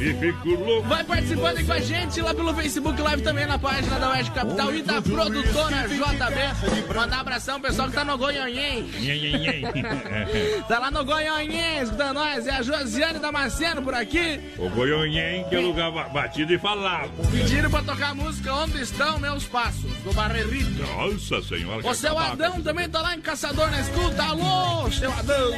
[0.00, 0.88] E fico louco.
[0.88, 4.30] Vai participando aí com a gente lá pelo Facebook Live também na página da Oeste
[4.32, 6.94] Capital e da produtora JB.
[6.94, 8.84] Mandar um abração pessoal que tá no Goianhém.
[10.68, 12.46] tá lá no Goianhém, escutando nós.
[12.46, 14.40] É a Josiane Damasceno por aqui.
[14.58, 17.10] O Goianhém, que é lugar batido e falado.
[17.30, 20.82] Pediram pra tocar a música Onde Estão Meus Passos, do Barrerito.
[20.82, 21.86] Nossa Senhora.
[21.86, 24.22] O seu Adão também tá lá em Caçador na escuta.
[24.24, 25.52] Alô, seu Adão.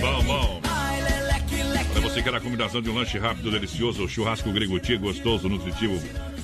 [0.00, 0.60] Bom, bom.
[1.92, 6.00] Para você que quer a combinação de um lanche rápido, delicioso, churrasco grego gostoso, nutritivo.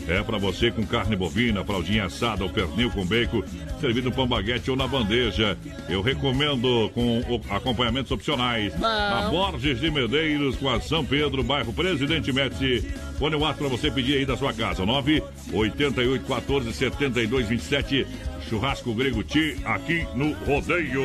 [0.07, 3.43] É para você com carne bovina, fraldinha assada, o pernil com bacon,
[3.81, 5.57] servido no pão baguete ou na bandeja.
[5.89, 8.75] Eu recomendo com acompanhamentos opcionais.
[8.83, 12.87] A Borges de Medeiros com a São Pedro, bairro Presidente Médici.
[13.19, 14.85] Fone o ato para você pedir aí da sua casa.
[14.85, 18.07] 9 88 14 72 27
[18.49, 21.03] Churrasco Grego Ti, aqui no Rodeio.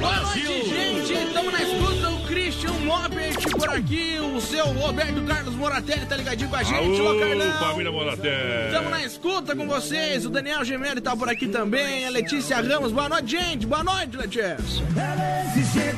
[0.00, 1.12] Boa noite, gente.
[1.12, 2.17] Estamos na escuta.
[2.28, 4.18] Christian Mopet por aqui.
[4.20, 7.00] O seu Roberto Carlos Moratelli tá ligadinho com a gente.
[7.00, 7.52] Alô, Carlão.
[7.58, 8.66] família Moratelli.
[8.66, 10.26] Estamos na escuta com vocês.
[10.26, 12.04] O Daniel Gemelli tá por aqui também.
[12.06, 12.92] A Letícia Ramos.
[12.92, 13.66] Boa noite, gente.
[13.66, 14.58] Boa noite, Letícia.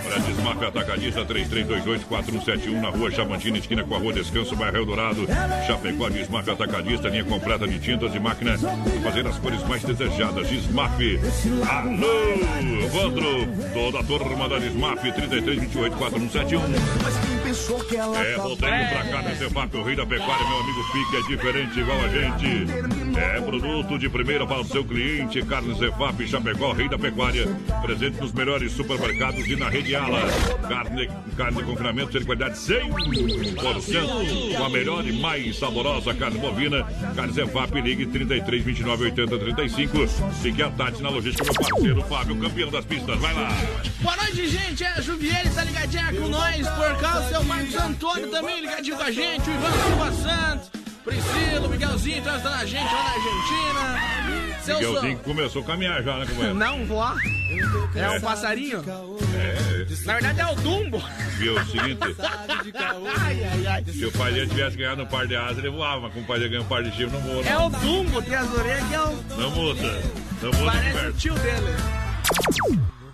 [0.03, 5.27] Para Desmafia Atacadista 33284171 na rua Chamantina, esquina com a rua Descanso, bairro Eldorado.
[5.67, 10.49] Chapecó, Desmafia Atacadista, linha completa de tintas e máquina para fazer as cores mais desejadas.
[10.49, 10.99] Desmaf.
[11.69, 15.97] Alô, Evandro, toda a turma da Desmaf, 3328
[16.29, 16.61] 4171.
[18.21, 21.81] É, voltando pra cá nesse FAP, o rei da pecuária, meu amigo Pique, é diferente
[21.81, 23.10] igual a gente.
[23.17, 27.47] É produto de primeira para o seu cliente, Carnes Zefap, Chapecó, rei da pecuária.
[27.83, 30.23] Presente nos melhores supermercados e na rede Ala.
[30.69, 34.57] Carne, carne de confinamento de qualidade 100%.
[34.57, 36.85] Com a melhor e mais saborosa carne bovina.
[37.15, 40.09] Carnes Zefap, ligue 33 29 80 35.
[40.43, 43.19] Fique tarde na logística, meu parceiro Fábio, campeão das pistas.
[43.19, 43.49] Vai lá.
[44.01, 44.85] Boa noite, gente.
[44.85, 46.69] É Juviele, tá ligadinha com nós.
[46.69, 49.49] Por causa do seu Marcos Antônio também ligadinho com a gente.
[49.49, 50.80] O Ivan Silva Santos.
[51.05, 54.61] Priscila, o Miguelzinho trazendo a gente lá na Argentina.
[54.63, 56.55] Seu Miguelzinho que começou a caminhar já, né, companheiro?
[56.55, 57.17] Não, voar.
[57.95, 58.85] É, um passarinho?
[59.35, 60.05] É.
[60.05, 61.03] Na verdade é o Dumbo.
[61.39, 62.01] Viu, o seguinte.
[63.21, 63.85] ai, ai, ai.
[63.85, 66.29] Se o pai dele tivesse ganhado um par de asas, ele voava, mas como o
[66.29, 67.43] pai dele ganhou um par de chifre, não voa.
[67.45, 69.23] É o Dumbo, tem as orelhas que é o.
[69.37, 70.03] Não muda.
[70.43, 70.73] Não muda.
[70.73, 71.77] Parece o tio dele.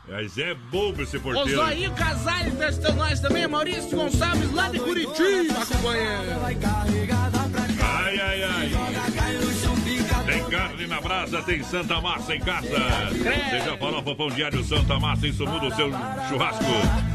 [0.08, 1.60] Mas é bobo esse porteiro.
[1.60, 3.46] O Zoinho Casales testando nós também.
[3.46, 7.65] Maurício Gonçalves lá de Curitiba acompanhando.
[8.18, 8.96] Ai, ai, ai.
[10.26, 12.68] Tem carne na brasa, tem Santa Massa em casa.
[13.50, 15.90] Seja farofa, pão diário Santa Massa, isso muda o seu
[16.28, 16.64] churrasco.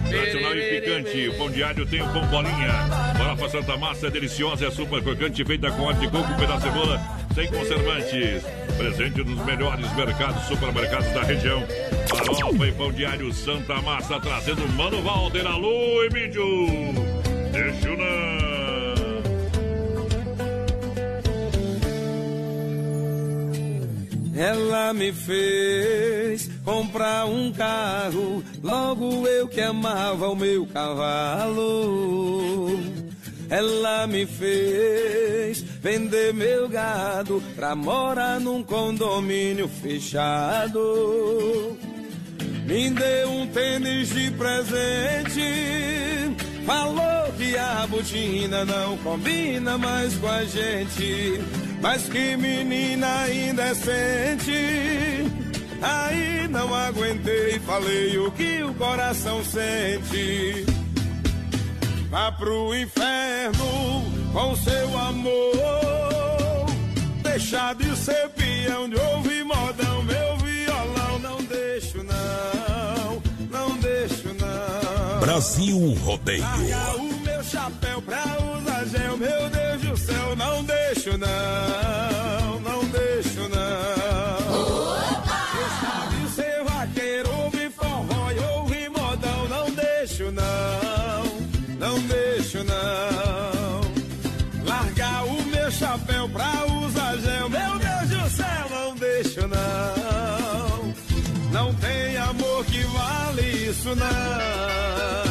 [0.07, 1.27] Tradicional e picante.
[1.29, 2.87] O pão diário tem o pão bolinha.
[3.17, 6.63] Farofa Santa Massa é deliciosa, é super crocante, feita com óleo de coco, pedaço de
[6.63, 7.01] cebola,
[7.33, 8.43] sem conservantes.
[8.77, 11.63] Presente nos melhores mercados, supermercados da região.
[12.07, 16.67] Farofa e pão diário Santa Massa, trazendo Mano Valder, alô, Emílio.
[17.51, 18.60] Deixa eu não.
[24.41, 32.71] Ela me fez comprar um carro, logo eu que amava o meu cavalo.
[33.47, 41.77] Ela me fez vender meu gado pra morar num condomínio fechado.
[42.65, 45.45] Me deu um tênis de presente.
[46.65, 51.39] Falou que a botina não combina mais com a gente.
[51.81, 54.51] Mas que menina indecente.
[55.81, 60.63] Aí não aguentei, falei o que o coração sente.
[62.09, 66.67] Vá pro inferno com seu amor.
[67.23, 71.19] Deixar de ser peão de ouvir modão, meu violão.
[71.19, 75.19] Não deixo, não, não deixo, não.
[75.21, 77.10] Brasil Rodeio.
[77.51, 78.23] Chapéu pra
[78.55, 84.71] usar gel, meu Deus do céu, não deixo não, não deixo não.
[85.57, 91.23] Deixa de ser vaqueiro, ouvir forró e ouvir modão, não deixo não,
[91.77, 93.81] não deixo não.
[94.65, 100.93] Largar o meu chapéu pra usar gel, meu Deus do céu, não deixo não.
[101.51, 105.30] Não tem amor que vale isso não.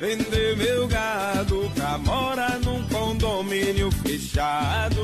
[0.00, 5.00] Vender meu gado pra morar num condomínio fechado.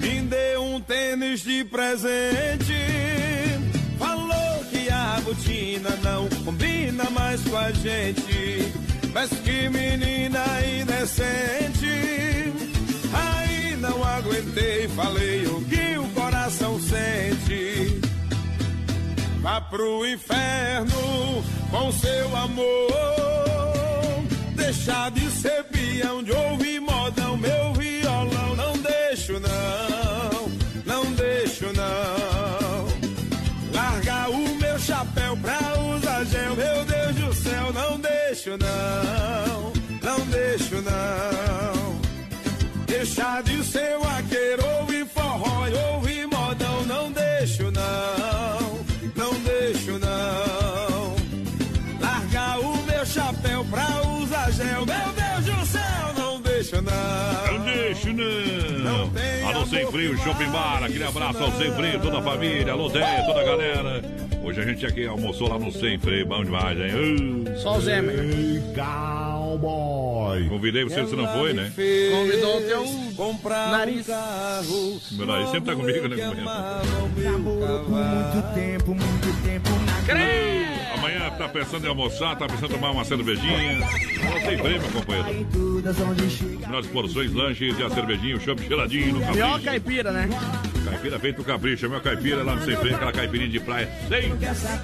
[0.00, 2.74] Me deu um tênis de presente.
[3.98, 8.72] Falou que a botina não combina mais com a gente.
[9.12, 10.44] Mas que menina
[10.80, 12.50] indecente.
[13.12, 18.00] Aí não aguentei, falei o que o coração sente.
[19.42, 22.92] Vá pro inferno com seu amor.
[24.54, 28.54] Deixar de ser peão, de ouvir modão, meu violão.
[28.54, 30.52] Não deixo, não,
[30.84, 32.92] não deixo, não.
[33.74, 35.58] Largar o meu chapéu pra
[35.96, 37.72] usar gel, meu Deus do céu.
[37.72, 42.00] Não deixo, não, não deixo, não.
[42.86, 46.84] Deixar de ser vaqueiro, ouvir forró ouvir modão.
[46.84, 48.31] Não deixo, não
[54.52, 55.82] usar gel, meu Deus do céu.
[56.16, 57.58] Não deixo, não.
[57.58, 59.10] Não deixo, não.
[59.10, 60.84] tem Alô, Sem Frio, Shopping Bar.
[60.84, 61.46] Aquele abraço não.
[61.46, 62.72] ao Sem Frio, toda a família.
[62.72, 64.02] Alô, Zé, toda a galera.
[64.44, 66.26] Hoje a gente aqui almoçou lá no Sem Freio.
[66.26, 67.44] Bom demais, hein?
[67.46, 67.58] Uh.
[67.58, 68.16] Só o Zé, meu.
[68.74, 70.48] Cowboy.
[70.48, 71.72] Convidei você, você não foi, né?
[72.10, 72.84] Convidou o teu
[73.16, 74.08] comprar nariz.
[74.08, 76.16] Um carro, Meu nariz sempre tá comigo, né?
[76.16, 80.71] Namorou por muito tempo, muito tempo na
[81.02, 83.80] Amanhã tá pensando em almoçar, tá pensando em tomar uma cervejinha.
[84.46, 85.82] Sem Freio, meu companheiro.
[86.70, 89.64] Nas porções, lanches e a cervejinha, o chopp geladinho no capricho.
[89.64, 90.28] caipira, né?
[90.84, 93.88] Caipira feito capricho, meu caipira lá no Sem Freio, aquela caipirinha de praia.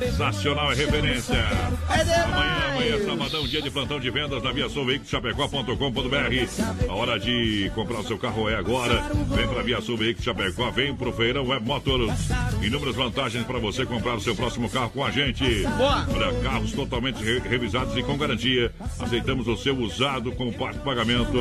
[0.01, 1.37] Sensacional é referência.
[1.89, 6.89] Amanhã, amanhã, sabadão, dia de plantão de vendas na Via Sul Veículos Chapecó.com.br.
[6.89, 9.05] A hora de comprar o seu carro é agora.
[9.29, 12.12] Vem pra Via Sul Veículos Chapecó, vem pro Feirão Web Motors.
[12.61, 15.62] Inúmeras vantagens para você comprar o seu próximo carro com a gente.
[15.77, 16.07] Boa.
[16.14, 18.72] Olha, carros totalmente re- revisados e com garantia.
[18.98, 21.38] Aceitamos o seu usado com parte pagamento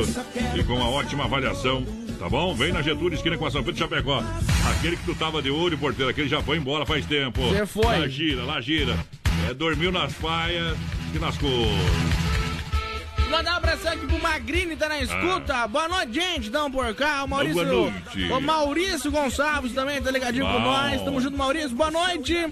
[0.57, 1.85] e com a ótima avaliação.
[2.19, 2.53] Tá bom?
[2.55, 4.23] Vem na Getúlio, esquina com a São Pedro Chapecó.
[4.71, 7.41] Aquele que tu tava de olho, porteiro, aquele já foi embora faz tempo.
[7.41, 7.99] Você foi.
[7.99, 8.95] Lá gira, lá gira.
[9.49, 10.75] É, dormiu nas paias
[11.15, 12.26] e nas cores.
[13.29, 15.67] Mandar um abração aqui pro Magrini, tá na escuta.
[15.67, 16.49] Boa noite, gente.
[16.49, 17.25] Dão por cá.
[17.25, 17.61] O Maurício.
[17.61, 17.65] Ah.
[17.65, 18.31] Boa noite.
[18.31, 21.01] O Maurício Gonçalves também tá ligadinho com nós.
[21.01, 21.71] Tamo junto, Maurício.
[21.71, 22.47] Boa noite.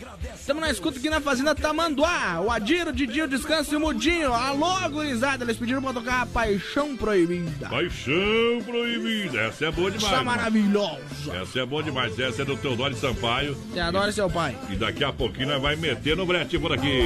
[0.46, 2.42] Tamo na escuta aqui na Fazenda Tamanduá.
[2.42, 4.34] O Adiro, o Didinho, o Descanso e o Mudinho.
[4.34, 5.46] Alô, gurizada.
[5.46, 7.70] Eles pediram pra tocar Paixão Proibida.
[7.70, 9.40] Paixão proibida.
[9.40, 10.12] Essa é boa demais.
[10.12, 10.38] Essa é mano.
[10.38, 11.38] maravilhosa.
[11.42, 12.20] Essa é boa demais.
[12.20, 13.56] Essa é do Teodoro Sampaio.
[13.72, 14.58] Você adora seu pai.
[14.70, 17.06] E daqui a pouquinho nós vai meter no brete por aqui.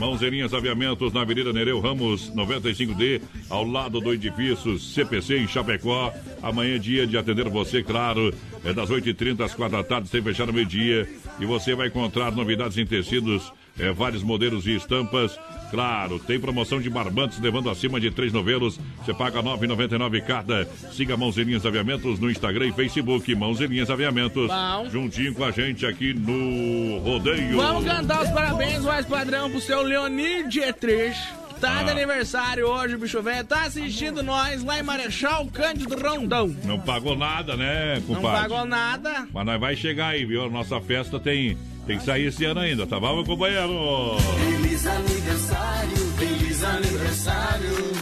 [0.00, 5.48] Mãozeirinhas Aviamentos na Avenida Nereu Ramos, 95 Vizinho D, ao lado do edifício CPC em
[5.48, 6.12] Chapecó.
[6.42, 8.32] Amanhã é dia de atender você, claro.
[8.64, 11.08] É das 8h30 às 4 da tarde, sem fechar no meio-dia.
[11.40, 15.38] E você vai encontrar novidades em tecidos, é, vários modelos e estampas.
[15.70, 18.80] Claro, tem promoção de barbantes levando acima de três novelos.
[19.04, 20.64] Você paga R$ 9,99 cada.
[20.92, 23.34] Siga Mãozinhas Aviamentos no Instagram e Facebook.
[23.34, 24.48] Mãozinhas Aviamentos.
[24.48, 24.90] Bom.
[24.90, 27.56] Juntinho com a gente aqui no Rodeio.
[27.56, 31.18] Vamos cantar os parabéns mais padrão pro seu Leonir Dietrich.
[31.60, 31.92] Tá de Ah.
[31.92, 33.44] aniversário hoje, o bicho velho.
[33.44, 36.54] Tá assistindo nós lá em Marechal Cândido Rondão.
[36.64, 38.40] Não pagou nada, né, Não compadre?
[38.42, 39.26] pagou nada.
[39.32, 40.48] Mas nós vai chegar aí, viu?
[40.50, 41.56] Nossa festa tem,
[41.86, 44.16] tem que sair esse ano ainda, tá bom, meu companheiro?
[44.38, 47.92] Feliz aniversário, feliz aniversário.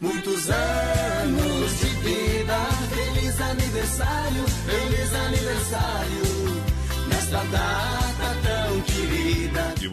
[0.00, 2.56] Muitos anos de vida.
[2.94, 6.62] Feliz aniversário, feliz aniversário.
[7.08, 8.03] Nesta data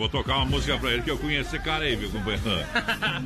[0.01, 2.41] vou tocar uma música pra ele que eu conheço esse cara aí, viu, companheiro?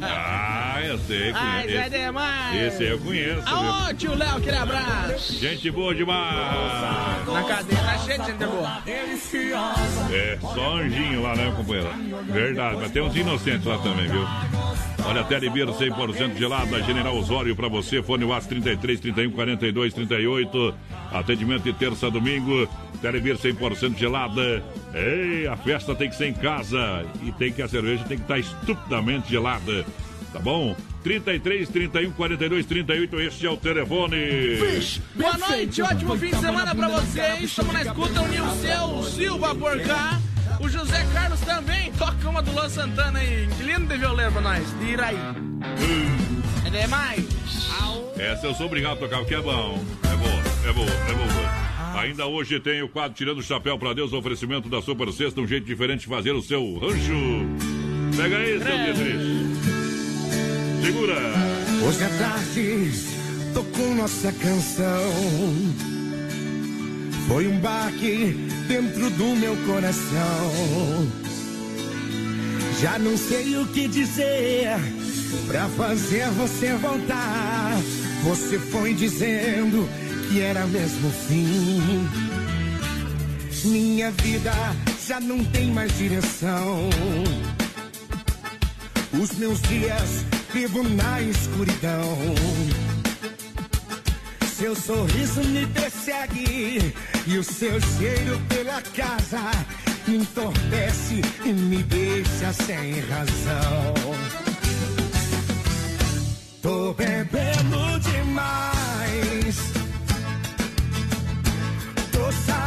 [0.02, 1.90] Ah, eu sei, Ai, conheço.
[1.90, 2.62] Demais.
[2.62, 3.56] Esse aí eu conheço, viu?
[3.56, 5.40] Aô, tio Léo, aquele abraço.
[5.40, 7.28] Gente boa demais!
[7.28, 8.84] Na cadeia, tá cheio de gente boa.
[10.12, 11.90] É, só anjinho lá, né, companheiro?
[12.26, 14.28] Verdade, mas tem uns inocentes lá também, viu?
[15.06, 20.76] Olha, Telebir 100% gelada, General Osório pra você, fone WhatsApp 33 31 42 38,
[21.14, 22.68] atendimento de terça a domingo,
[23.02, 24.64] Telebir 100% gelada.
[24.96, 28.24] Ei, a festa tem que ser em casa e tem que a cerveja tem que
[28.24, 29.86] estar estupidamente gelada.
[30.32, 30.74] Tá bom?
[31.04, 34.18] 33 31 42 38, este é o telefone.
[35.14, 37.44] Boa noite, ótimo fim de semana pra vocês.
[37.44, 40.18] Estamos na escuta, o Nilceu Silva por cá.
[40.62, 43.50] O José Carlos também toca uma do Luan Santana aí.
[43.58, 44.80] Que lindo de violeiro pra nós.
[44.80, 45.18] De Iraí.
[46.66, 47.26] É demais.
[48.18, 49.84] Essa eu sou obrigado a tocar, porque é bom.
[50.04, 51.65] É boa, é boa, é boa.
[51.98, 55.48] Ainda hoje tem o quadro Tirando o Chapéu pra Deus, oferecimento da Super Sexta, um
[55.48, 57.14] jeito diferente de fazer o seu rancho.
[58.16, 59.46] Pega aí, seu Dietrich.
[60.84, 61.16] Segura.
[61.88, 62.92] Hoje à tarde
[63.54, 65.12] tocou nossa canção.
[67.28, 68.36] Foi um baque
[68.68, 71.12] dentro do meu coração.
[72.82, 74.78] Já não sei o que dizer
[75.48, 77.78] pra fazer você voltar.
[78.24, 79.88] Você foi dizendo
[80.42, 82.08] era mesmo fim.
[83.64, 84.52] Minha vida
[85.08, 86.90] já não tem mais direção.
[89.14, 92.18] Os meus dias vivo na escuridão.
[94.58, 96.94] Seu sorriso me persegue
[97.28, 99.42] e o seu cheiro pela casa
[100.08, 103.94] me entorpece e me deixa sem razão.
[106.62, 109.75] Tô bebendo demais.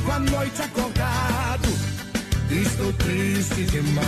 [0.00, 1.68] Fico a noite acordado.
[2.50, 4.00] Estou triste demais.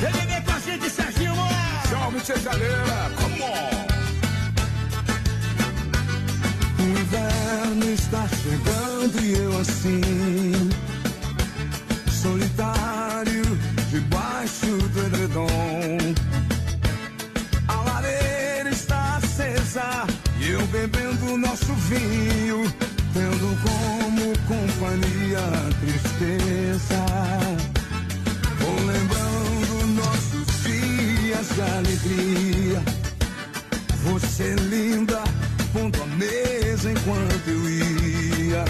[0.00, 1.82] Vem beber com a gente, Serginho Moá.
[1.88, 3.86] Salve, tia galera, come on!
[6.80, 10.69] O inverno está chegando e eu assim,
[21.90, 22.62] vinho,
[23.12, 27.00] tendo como companhia a tristeza.
[28.60, 32.82] Vou lembrando nossos dias de alegria.
[34.04, 35.22] Você linda,
[35.72, 38.64] pondo a mesa enquanto eu ia.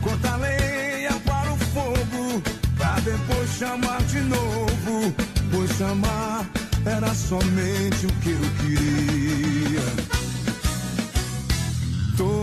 [0.00, 2.42] Corta lenha para o fogo,
[2.76, 5.12] pra depois chamar de novo.
[5.50, 6.46] Pois chamar
[6.84, 10.05] era somente o que eu queria.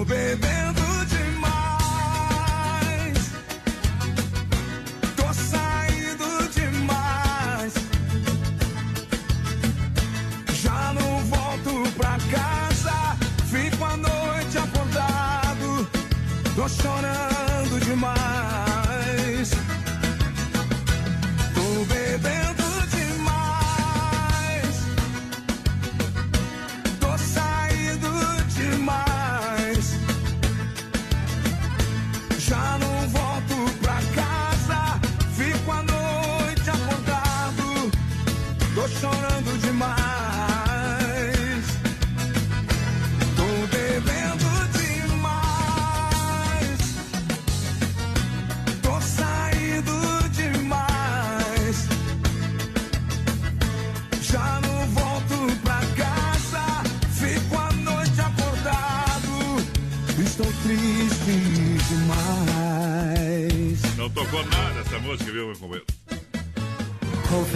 [0.06, 0.83] Bebendo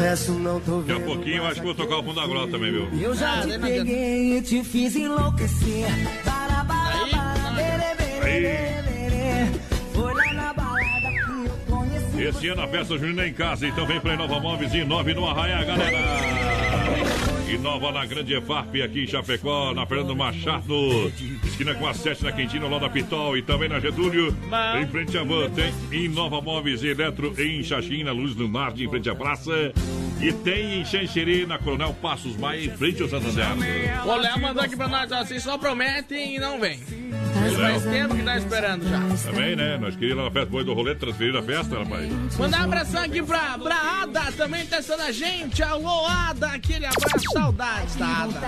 [0.07, 2.51] Confesso, não tô Daqui a pouquinho eu acho que vou tocar o fundo da grota
[2.53, 2.87] também, viu?
[2.97, 5.85] Eu já te peguei e te fiz enlouquecer.
[6.23, 9.59] Para, para, para, bere, bere, bere.
[9.93, 12.23] Foi lá na balada que eu conheci.
[12.23, 15.13] Esse ano a festa junina é em casa, então vem pra Inova Móveis e Inove
[15.13, 15.97] no Arraia, galera!
[17.49, 21.11] Inova na Grande EFAP, aqui em Chapecó, na Fernando Machado,
[21.45, 24.35] esquina com a 7 na Quentina, lá da Pitol e também na Getúlio,
[24.81, 28.83] em frente à Van, tem Inova Móveis e Eletro em Xaxim, na Luz do Norte,
[28.83, 29.73] em frente à praça,
[30.19, 33.45] e tem em Xanxerê, na Coronel Passos Maia, em frente ao Santander.
[34.05, 36.79] O Léo mandou aqui pra nós, vocês só prometem e não vem.
[37.57, 39.31] Faz tempo que tá esperando já.
[39.31, 39.77] Também, né?
[39.77, 42.37] Nós queríamos ir lá na festa depois do rolê, transferir a festa, rapaz.
[42.37, 45.63] Mandar um abração aqui pra, pra Ada, também testando a gente.
[45.63, 48.41] Alô, Ada, aquele abraço, saudades da Ada.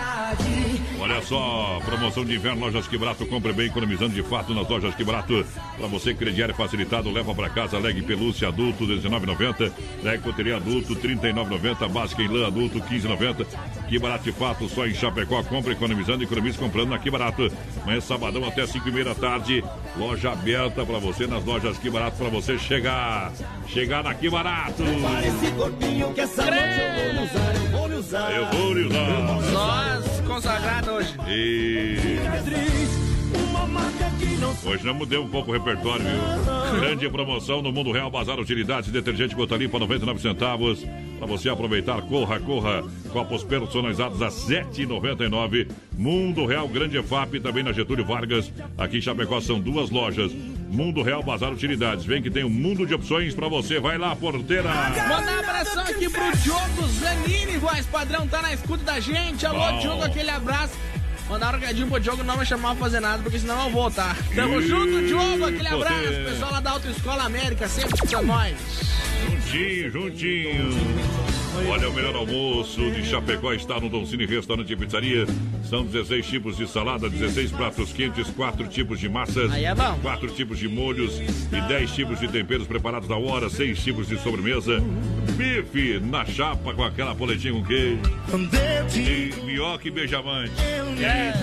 [1.00, 4.94] Olha só, promoção de inverno, lojas que barato, compre bem, economizando de fato nas lojas
[4.96, 5.46] que barato.
[5.78, 9.72] Pra você, crediário facilitado, leva pra casa, leg pelúcia adulto, R$19,90.
[10.04, 11.90] Leg coteria adulto, R$39,90.
[11.90, 13.46] Básica em lã adulto, R$15,90.
[13.88, 17.52] Que barato de fato, só em Chapecó, compra economizando, economiza comprando na Que Barato.
[17.82, 19.64] Amanhã, sabadão, até 5 e meia da tarde.
[19.98, 23.32] Loja aberta pra você, nas lojas Que Barato, pra você chegar.
[23.68, 24.84] Chegar na Que Barato.
[24.84, 28.32] Esse corpinho que essa noite eu vou lhe usar, eu vou lhe usar.
[28.32, 29.52] Eu vou lhe usar.
[29.52, 31.16] Nós consagrados hoje.
[31.28, 33.09] E...
[34.66, 36.80] Hoje não mudei um pouco o repertório, viu?
[36.80, 40.86] Grande promoção no Mundo Real Bazar Utilidades, detergente gota limpa 99 centavos.
[41.18, 42.84] Para você aproveitar, corra, corra.
[43.12, 45.70] Copos personalizados a 7,99.
[45.98, 48.52] Mundo Real Grande EFAP, também na Getúlio Vargas.
[48.78, 50.32] Aqui em Chapecó são duas lojas.
[50.70, 52.06] Mundo Real Bazar Utilidades.
[52.06, 53.80] Vem que tem um mundo de opções para você.
[53.80, 54.70] Vai lá, porteira.
[54.70, 59.46] Mandar um abração aqui pro Diogo Zanini, voz padrão, tá na escuta da gente.
[59.46, 59.80] Alô, Bom.
[59.80, 60.78] Diogo, aquele abraço.
[61.30, 63.92] Mandar um recadinho pro Diogo não me chamar pra fazer nada, porque senão eu vou,
[63.92, 64.16] tá?
[64.36, 65.96] Tamo Ih, junto, Diogo, aquele abraço.
[65.96, 66.26] poder.
[66.26, 68.56] Pessoal lá da Autoescola América, sempre com nós.
[69.30, 71.29] Juntinho, juntinho.
[71.68, 75.26] Olha, o melhor almoço de Chapecó está no Don Cine Restaurante e Pizzaria.
[75.64, 79.98] São 16 tipos de salada, 16 pratos quentes, 4 tipos de massas, Aí é bom.
[80.02, 84.18] 4 tipos de molhos e 10 tipos de temperos preparados na hora, 6 tipos de
[84.20, 84.82] sobremesa.
[85.38, 88.00] Bife na chapa com aquela poletinha com queijo.
[88.96, 90.54] E minhoca e beijamante.
[91.02, 91.34] É.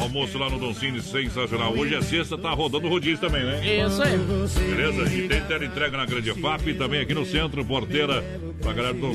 [0.00, 1.74] Almoço lá no Don Cine, sensacional.
[1.76, 3.60] Hoje é sexta, tá rodando rodízio também, né?
[3.84, 4.18] Isso aí.
[4.18, 5.14] Beleza?
[5.14, 8.22] E tem entrega na Grande FAP, também aqui no centro, porteira,
[8.60, 9.14] pra galera do Don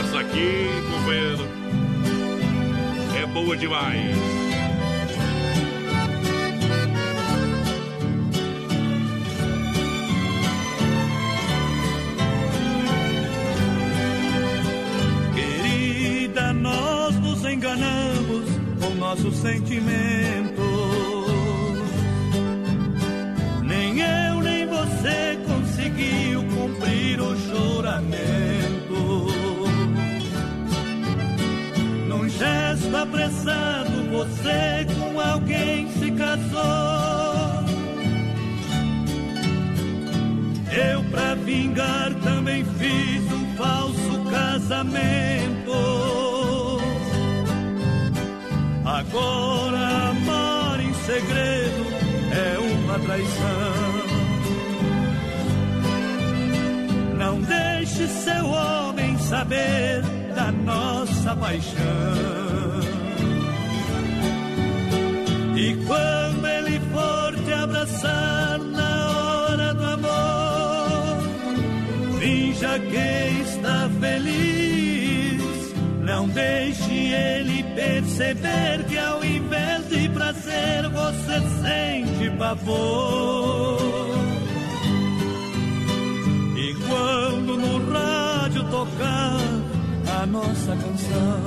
[0.00, 1.46] Essa aqui, companheiro,
[3.22, 4.16] é boa demais.
[16.70, 18.48] Nós nos enganamos
[18.80, 19.90] com nossos sentimentos.
[23.62, 29.26] Nem eu nem você conseguiu cumprir o juramento.
[32.08, 37.50] Num gesto apressado, você com alguém se casou.
[40.72, 46.29] Eu, pra vingar, também fiz um falso casamento.
[48.98, 51.84] Agora, amar em segredo
[52.32, 54.10] é uma traição.
[57.16, 60.02] Não deixe seu homem saber
[60.34, 61.80] da nossa paixão.
[65.56, 71.18] E quando ele for te abraçar na hora do amor,
[72.18, 74.99] finja que está feliz.
[76.20, 83.78] Não deixe ele perceber que ao invés de prazer você sente pavor.
[86.58, 89.40] E quando no rádio tocar
[90.20, 91.40] a nossa canção,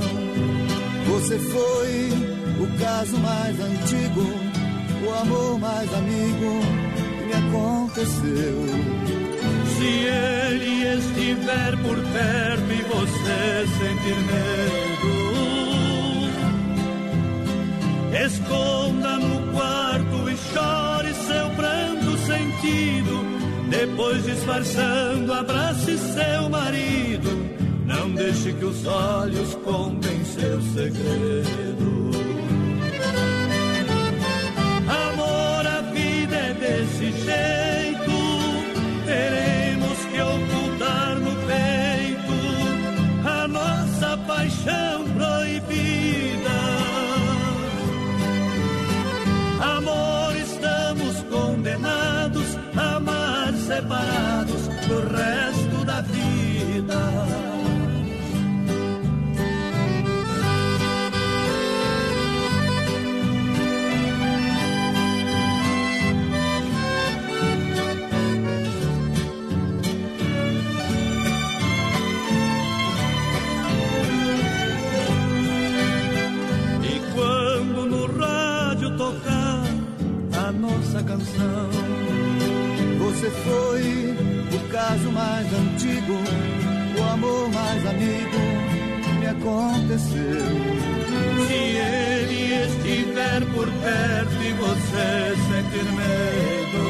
[1.05, 2.09] Você foi
[2.59, 4.23] o caso mais antigo,
[5.05, 6.61] o amor mais amigo
[7.19, 9.22] que me aconteceu.
[9.83, 15.11] Se ele estiver por perto e você sentir medo,
[18.25, 23.25] esconda no quarto e chore seu pranto sentido.
[23.69, 27.29] Depois, disfarçando, abrace seu marido.
[28.15, 31.92] deixe que os olhos contem seu segredo.
[81.33, 81.69] Canção,
[82.99, 84.15] Você foi
[84.55, 86.13] o caso mais antigo,
[86.97, 88.37] o amor mais amigo
[89.19, 90.45] me aconteceu.
[91.47, 96.85] se ele estiver por perto e você sentir medo,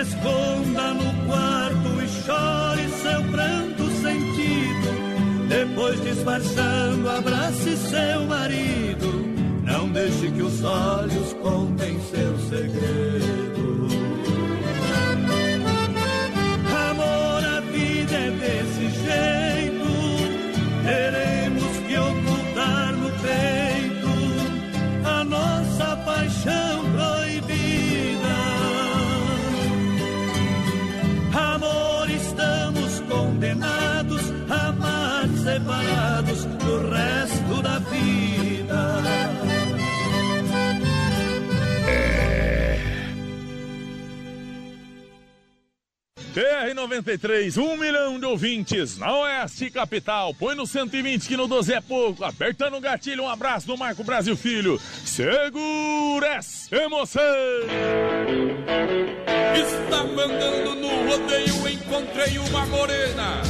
[0.00, 4.88] esconda no quarto e chore seu pranto sentido.
[5.48, 9.37] Depois disfarçando, abrace seu marido.
[9.78, 13.57] Não deixe que os olhos contem seu segredo.
[46.38, 50.32] TR93, um milhão de ouvintes na Oeste Capital.
[50.32, 52.22] Põe no 120 que no 12 é pouco.
[52.24, 54.80] Apertando o gatilho, um abraço do Marco Brasil Filho.
[55.04, 57.20] Segura essa emoção!
[59.52, 63.42] Está mandando no rodeio, encontrei uma morena.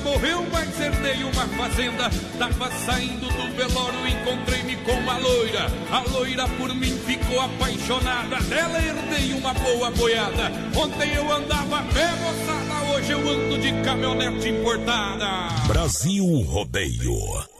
[0.00, 2.10] Morreu, mas herdei uma fazenda.
[2.38, 5.66] Tava saindo do velório, encontrei-me com uma loira.
[5.90, 8.36] A loira por mim ficou apaixonada.
[8.44, 10.52] Dela herdei uma boa boiada.
[10.76, 12.70] Ontem eu andava pé, moçada.
[12.92, 15.48] Hoje eu ando de caminhonete importada.
[15.66, 17.59] Brasil Rodeio.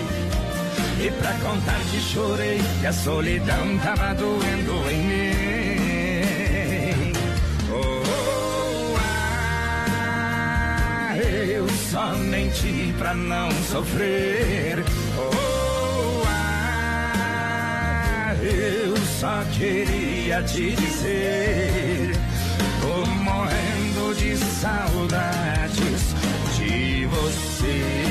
[1.03, 6.21] E pra contar que chorei, que a solidão tava doendo em mim.
[7.73, 8.95] Oh,
[11.09, 14.83] ah, eu só menti pra não sofrer.
[15.17, 17.55] Oh, ah,
[18.39, 22.11] eu só queria te dizer.
[22.79, 26.13] Tô morrendo de saudades
[26.55, 28.10] de você.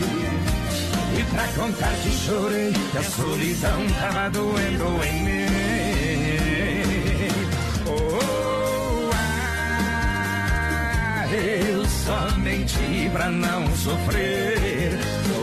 [1.31, 5.45] Pra contar que chorei, que a solidão tava doendo em mim.
[7.87, 14.99] Oh, ah, eu só menti pra não sofrer.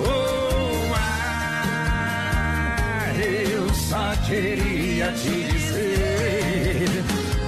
[0.07, 6.85] Oh, ah, eu só queria te dizer.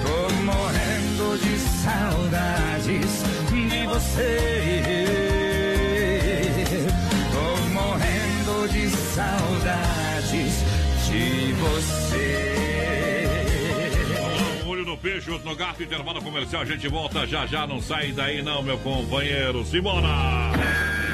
[0.03, 5.40] Tô morrendo de saudades de você.
[15.01, 16.63] Peixe, outro no gato, intervalo comercial.
[16.63, 17.67] A gente volta já já.
[17.67, 19.65] Não sai daí, não, meu companheiro.
[19.65, 20.09] Simbora!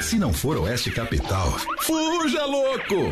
[0.01, 3.11] Se não for Oeste Capital, fuja louco!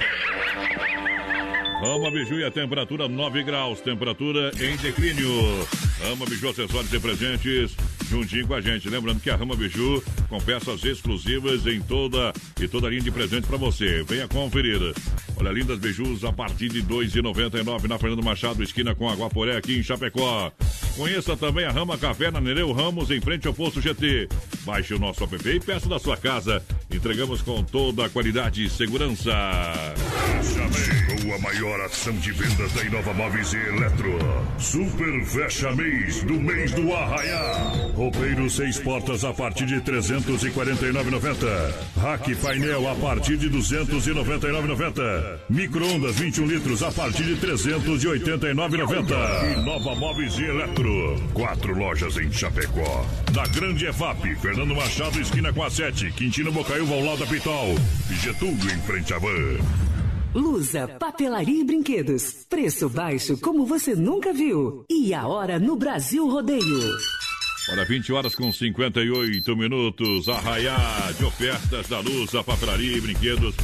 [1.85, 5.29] Ama Biju e a temperatura 9 graus, temperatura em declínio.
[6.11, 7.77] Ama Biju, acessórios e presentes,
[8.15, 8.89] juntinho com a gente.
[8.89, 13.11] Lembrando que a Rama Biju com peças exclusivas em toda e toda a linha de
[13.11, 14.05] presente para você.
[14.05, 14.81] Venha conferir.
[15.37, 19.79] Olha, lindas bijus a partir de R$ 2,99 na Fernando Machado, esquina com Aguaporé, aqui
[19.79, 20.53] em Chapecó.
[20.97, 24.29] Conheça também a Rama Café na Nereu Ramos, em frente ao posto GT.
[24.65, 26.65] Baixe o nosso app e peça da sua casa.
[26.91, 29.33] Entregamos com toda a qualidade e segurança.
[30.43, 31.04] Chegou
[31.35, 34.17] a maior ação de vendas da Inova Móveis e Eletro.
[34.59, 37.73] Super Fecha Mês do mês do Arraiá.
[37.95, 41.75] Roupeiro seis portas a partir de 349,90.
[42.01, 45.41] Rack painel a partir de 299,90.
[45.51, 49.59] Micro-ondas 21 litros a partir de 389,90.
[49.59, 51.21] Inova Móveis e Eletro.
[51.33, 53.05] Quatro lojas em Chapecó.
[53.35, 56.13] Na Grande EFAP, Fernando Machado, esquina com a 7.
[56.13, 57.75] Quintino Bocaiúva ao lado da Pitol.
[58.23, 59.59] Getúlio em frente à van.
[60.35, 62.45] Lusa, papelaria e brinquedos.
[62.51, 64.85] Preço baixo como você nunca viu.
[64.91, 66.91] E a hora no Brasil Rodeio.
[67.71, 70.29] Olha, 20 horas com 58 minutos.
[70.29, 73.55] Arraiar de ofertas da Luz, a papelaria e brinquedos.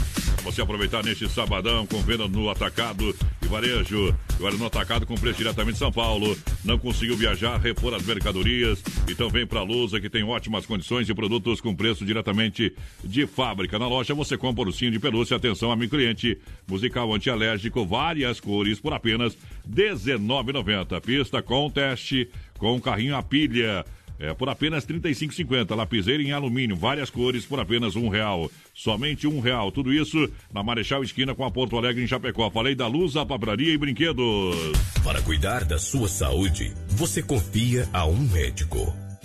[0.42, 4.14] Você aproveitar neste sabadão com venda no atacado e varejo.
[4.36, 6.36] Agora no atacado com preço diretamente de São Paulo.
[6.64, 8.82] Não conseguiu viajar, repor as mercadorias.
[9.08, 12.74] Então vem pra Lusa que tem ótimas condições e produtos com preço diretamente
[13.04, 13.78] de fábrica.
[13.78, 15.36] Na loja você compra ursinho de pelúcia.
[15.36, 16.38] Atenção, amigo cliente.
[16.66, 19.36] Musical antialérgico, várias cores por apenas
[19.66, 21.00] R$19,90.
[21.00, 22.28] Pista com teste
[22.58, 23.84] com carrinho a pilha.
[24.20, 25.74] É por apenas R$ 35,50.
[25.74, 28.50] Lapiseira em alumínio, várias cores por apenas um real.
[28.74, 29.72] Somente um real.
[29.72, 32.50] Tudo isso na Marechal Esquina com a Porto Alegre em Chapecó.
[32.50, 33.26] Falei da luz, a
[33.58, 34.56] e brinquedos.
[35.02, 39.09] Para cuidar da sua saúde, você confia a um médico.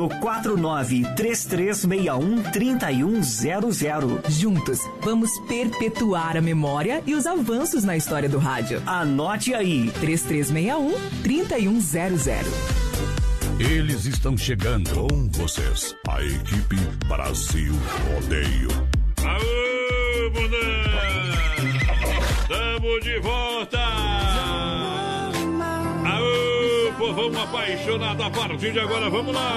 [0.00, 4.30] no 49 3361 3100.
[4.30, 8.82] Juntos, vamos perpetuar a memória e os avanços na história do rádio.
[8.86, 12.34] Anote aí: 3361 3100.
[13.58, 15.94] Eles estão chegando com vocês.
[16.08, 16.76] A equipe
[17.06, 17.74] Brasil
[18.14, 18.70] Rodeio.
[19.22, 19.60] Aô!
[22.48, 24.09] Tamo de volta!
[27.12, 29.56] Povão apaixonado a partir de agora, vamos lá!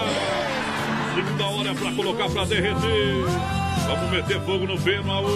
[1.14, 3.24] Segunda hora pra colocar pra derreter.
[3.86, 5.28] Vamos meter fogo no feno, aô!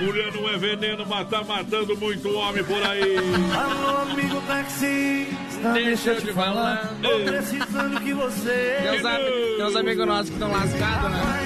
[0.00, 3.16] Mulher não é veneno, mas tá matando muito homem por aí.
[3.54, 6.92] Alô, amigo taxista, Deixa eu te falar.
[7.02, 8.76] Tô precisando que você.
[8.82, 11.45] Tem uns, am- tem uns amigos nossos que estão lascados, né?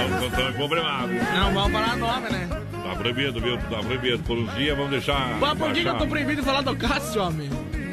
[0.00, 1.14] É Estamos problemados.
[1.34, 2.48] Não vamos falar nome, né?
[2.82, 3.58] Tá proibido, viu?
[3.58, 4.22] Tá proibido.
[4.24, 5.38] Por um dia vamos deixar.
[5.38, 7.50] Mas por que, que eu tô proibido de falar do Cássio, homem?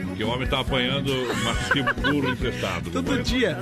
[0.07, 2.89] Porque o homem tá apanhando mas que burro emprestado.
[2.89, 3.59] Todo dia.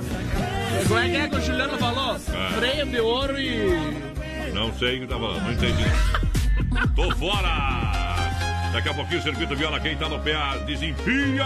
[0.88, 2.16] Como é que é que o Juliano falou?
[2.34, 2.52] Ah.
[2.56, 4.52] Freio de ouro e.
[4.54, 5.84] Não sei o que tá falando, não entendi.
[6.94, 8.05] Tô fora!
[8.72, 10.36] Daqui a pouquinho o Circuito Viola, quem tá no pé,
[10.66, 11.44] desempia.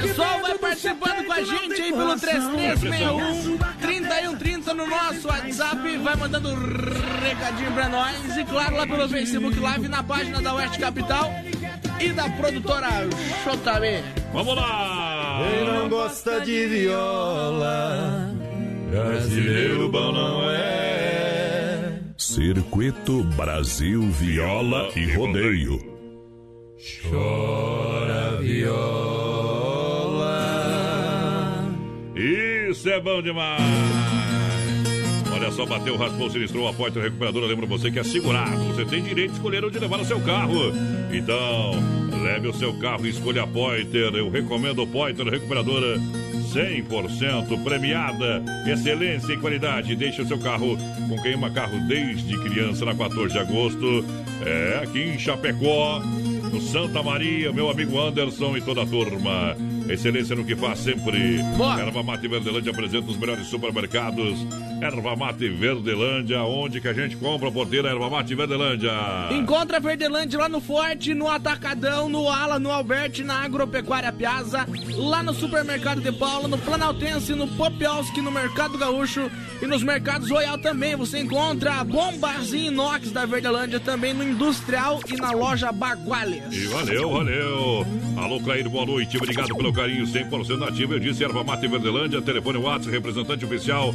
[0.00, 5.96] Pessoal, vai participando com a gente aí pelo 3361 3130 no nosso WhatsApp.
[5.98, 6.54] Vai mandando
[7.22, 8.36] recadinho pra nós.
[8.36, 11.32] E claro, lá pelo Facebook Live, na página da Oeste Capital
[12.00, 14.04] e da produtora JB.
[14.32, 15.42] Vamos lá!
[15.50, 18.30] Quem não gosta de viola,
[18.90, 21.98] brasileiro bom não é.
[22.16, 25.97] Circuito Brasil Viola e Rodeio.
[26.78, 28.78] Chora viola.
[32.14, 33.60] Isso é bom demais!
[35.32, 37.46] Olha só, bateu, raspou, sinistrou a porta recuperadora.
[37.46, 38.62] Lembra você que é segurado.
[38.66, 40.72] Você tem direito de escolher onde levar o seu carro.
[41.12, 41.72] Então,
[42.22, 44.14] leve o seu carro e escolha a Pointer.
[44.14, 45.98] Eu recomendo Pointer Recuperadora
[46.52, 48.42] 100% premiada.
[48.66, 49.96] Excelência e qualidade.
[49.96, 54.04] Deixe o seu carro com queima carro desde criança na 14 de agosto.
[54.44, 56.00] É, aqui em Chapecó,
[56.50, 59.56] no Santa Maria, meu amigo Anderson e toda a turma.
[59.88, 61.38] Excelência no que faz sempre.
[61.80, 64.38] Erva Mate Verdelândia apresenta os melhores supermercados.
[64.80, 68.92] Erva Mate Verdelândia, onde que a gente compra a porteira Erva Mate Verdelândia.
[69.32, 74.66] Encontra a Verdelândia lá no Forte, no Atacadão, no Ala, no Alberti, na Agropecuária Piazza,
[74.96, 79.28] lá no Supermercado de Paula, no Planaltense, no Popioski, no Mercado Gaúcho
[79.60, 80.94] e nos mercados Royal também.
[80.94, 86.42] Você encontra a bombazinha inox da Verdelândia também no Industrial e na loja Baguales.
[86.52, 87.86] E valeu, valeu.
[88.16, 89.16] Alô, Clair, boa noite.
[89.16, 90.94] Obrigado pelo carinho 100% nativo.
[90.94, 92.22] Eu disse Erva Mate Verdelândia.
[92.22, 93.92] Telefone WhatsApp, representante oficial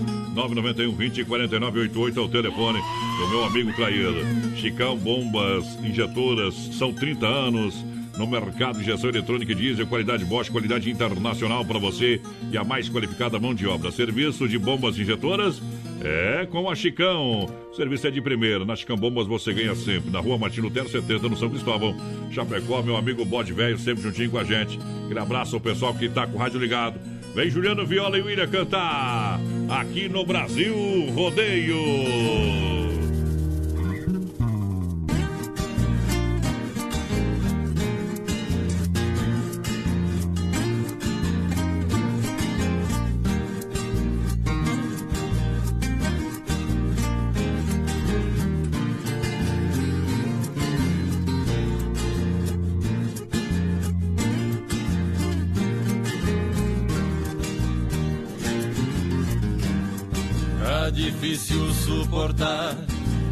[0.74, 2.80] 991 20 49 88 é telefone
[3.20, 4.14] do meu amigo Clair.
[4.56, 7.86] Chicão Bombas Injetoras, são 30 anos
[8.18, 12.22] no mercado de injeção eletrônica diesel, qualidade Bosch, qualidade internacional para você
[12.52, 13.92] e a mais qualificada mão de obra.
[13.92, 15.62] Serviço de bombas injetoras
[16.02, 17.48] é com a Chicão.
[17.76, 18.66] Serviço é de primeira.
[18.66, 20.12] Na Chicão Bombas você ganha sempre.
[20.12, 21.96] Na rua Martin Lutero 70, no São Cristóvão.
[22.32, 24.80] Chapecó, meu amigo Bode Velho, sempre juntinho com a gente.
[25.06, 27.00] Aquele abraço ao pessoal que tá com o rádio ligado.
[27.34, 30.76] Vem Juliano Viola e William cantar aqui no Brasil
[31.16, 32.93] Rodeio.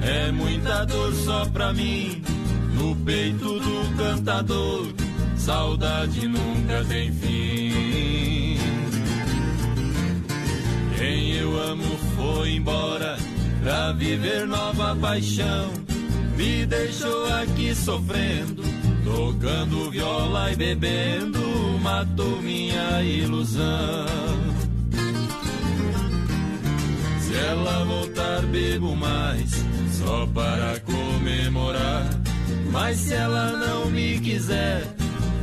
[0.02, 2.22] É muita dor só pra mim.
[2.74, 4.88] No peito do cantador,
[5.38, 8.58] saudade nunca tem fim.
[10.98, 13.18] Quem eu amo foi embora
[13.64, 15.72] pra viver nova paixão.
[16.36, 18.64] Me deixou aqui sofrendo,
[19.06, 21.40] tocando viola e bebendo,
[21.82, 24.51] matou minha ilusão.
[27.32, 29.50] Se ela voltar, bebo mais,
[29.94, 32.10] só para comemorar.
[32.70, 34.84] Mas se ela não me quiser,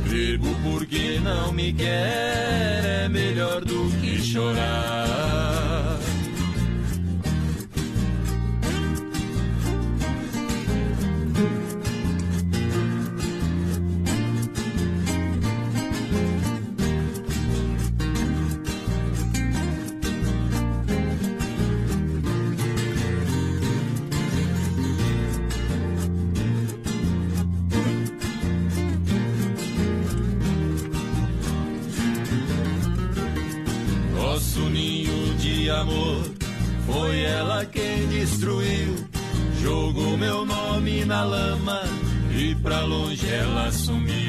[0.07, 3.05] bebo porque não me quer.
[3.05, 5.68] É melhor do que chorar.
[35.79, 36.23] Amor
[36.85, 38.95] foi ela quem destruiu.
[39.61, 41.81] Jogou meu nome na lama
[42.35, 44.19] e pra longe ela sumiu.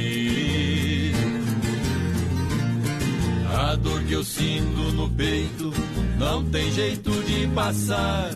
[3.56, 5.72] A dor que eu sinto no peito
[6.18, 8.30] não tem jeito de passar.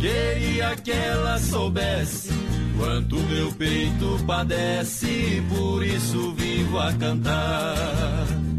[0.00, 2.30] Queria que ela soubesse
[2.78, 8.49] quanto meu peito padece, por isso vivo a cantar.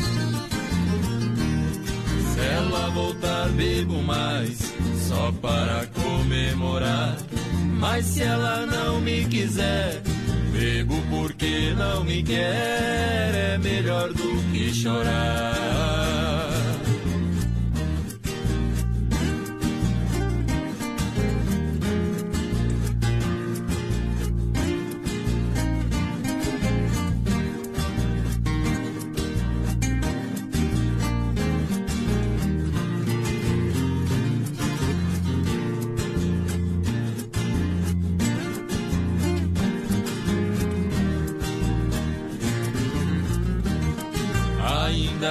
[2.71, 4.73] Ela voltar, bebo mais,
[5.05, 7.17] só para comemorar.
[7.77, 10.01] Mas se ela não me quiser,
[10.53, 13.35] bebo porque não me quer.
[13.35, 16.50] É melhor do que chorar.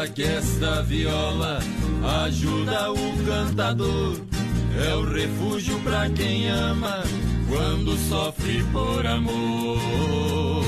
[0.09, 1.59] Que esta viola
[2.25, 4.17] ajuda o cantador.
[4.89, 7.03] É o refúgio pra quem ama
[7.49, 10.65] quando sofre por amor.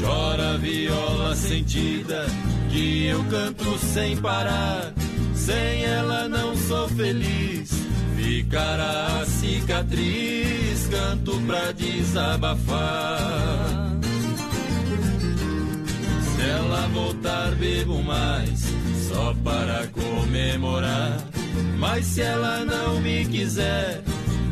[0.00, 2.26] Chora viola sentida
[2.70, 4.92] que eu canto sem parar.
[5.34, 7.70] Sem ela não sou feliz.
[8.16, 13.14] Ficará a cicatriz, canto pra desabafar.
[16.44, 18.60] Se ela voltar, bebo mais,
[19.08, 21.16] só para comemorar.
[21.78, 24.02] Mas se ela não me quiser,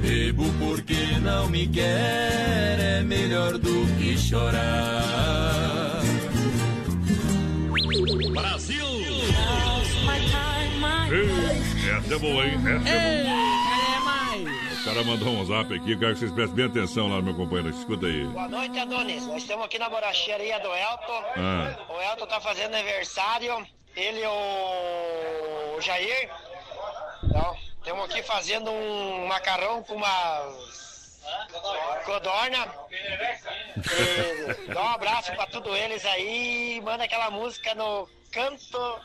[0.01, 2.79] bebo porque não me quer.
[2.81, 6.01] É melhor do que chorar.
[8.33, 8.87] Brasil!
[11.11, 12.59] Ei, essa é boa, hein?
[12.87, 13.62] Essa é boa.
[14.83, 17.71] O cara mandou um zap aqui, quero que vocês prestem bem atenção lá, meu companheiro.
[17.71, 18.25] Escuta aí.
[18.25, 19.25] Boa noite, Adonis.
[19.29, 21.25] Nós estamos aqui na borracharia do Elton.
[21.37, 21.77] Ah.
[21.89, 23.65] O Elton tá fazendo aniversário.
[23.95, 26.29] Ele e o Jair.
[27.23, 30.53] Então, estamos aqui fazendo um macarrão com uma
[32.05, 32.75] codorna.
[34.67, 36.79] E dá um abraço pra todos eles aí.
[36.79, 39.01] e Manda aquela música no canto.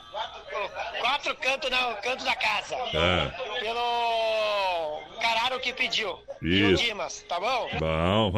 [0.99, 2.75] Quatro cantos, não, canto da casa.
[2.75, 3.31] É.
[3.59, 6.17] Pelo Cararo que pediu.
[6.41, 6.83] E o Isso.
[6.83, 7.69] Dimas, tá bom?
[7.79, 8.31] Bom,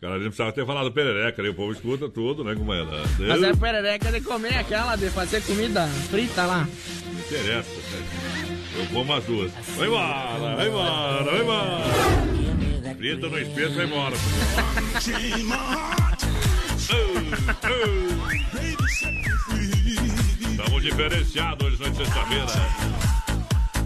[0.00, 2.90] cara, a gente precisava ter falado perereca, aí o povo escuta tudo, né, companheiro?
[3.18, 6.66] Mas é perereca de comer aquela, de fazer comida frita lá.
[7.06, 8.20] Não interessa, cara.
[8.76, 9.52] Eu como as duas.
[9.76, 11.84] Vai embora, vai embora, vai embora.
[12.96, 14.16] Frita no espeto, vai embora.
[20.60, 22.46] Estamos diferenciados hoje, noite sexta-feira.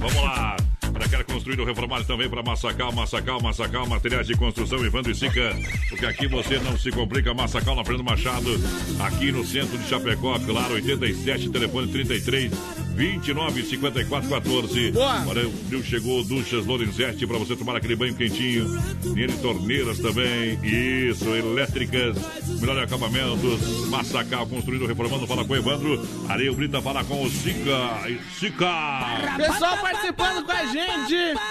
[0.00, 0.56] Vamos lá.
[0.94, 5.14] Para quer construir ou reformar também para Massacal, Massacal, Massacal, materiais de construção, Evandro e
[5.14, 5.50] Sica.
[5.88, 7.34] Porque aqui você não se complica.
[7.34, 8.48] Massacal na Fernando Machado,
[9.00, 12.52] aqui no centro de Chapecó, claro, 87, telefone 33
[12.94, 14.92] 29 54 14.
[14.92, 15.20] Boa.
[15.22, 18.64] O frio chegou, duchas Lorenzetti para você tomar aquele banho quentinho.
[19.00, 20.58] De torneiras também.
[20.62, 22.16] Isso, elétricas,
[22.60, 23.88] melhor acabamentos.
[23.88, 25.26] Massacal construindo, reformando.
[25.26, 26.06] Fala com o Evandro.
[26.28, 28.00] Areia Brita fala com o Sica.
[28.38, 29.36] Sica.
[29.36, 30.83] Pessoal participando com a gente.
[30.90, 31.38] engine.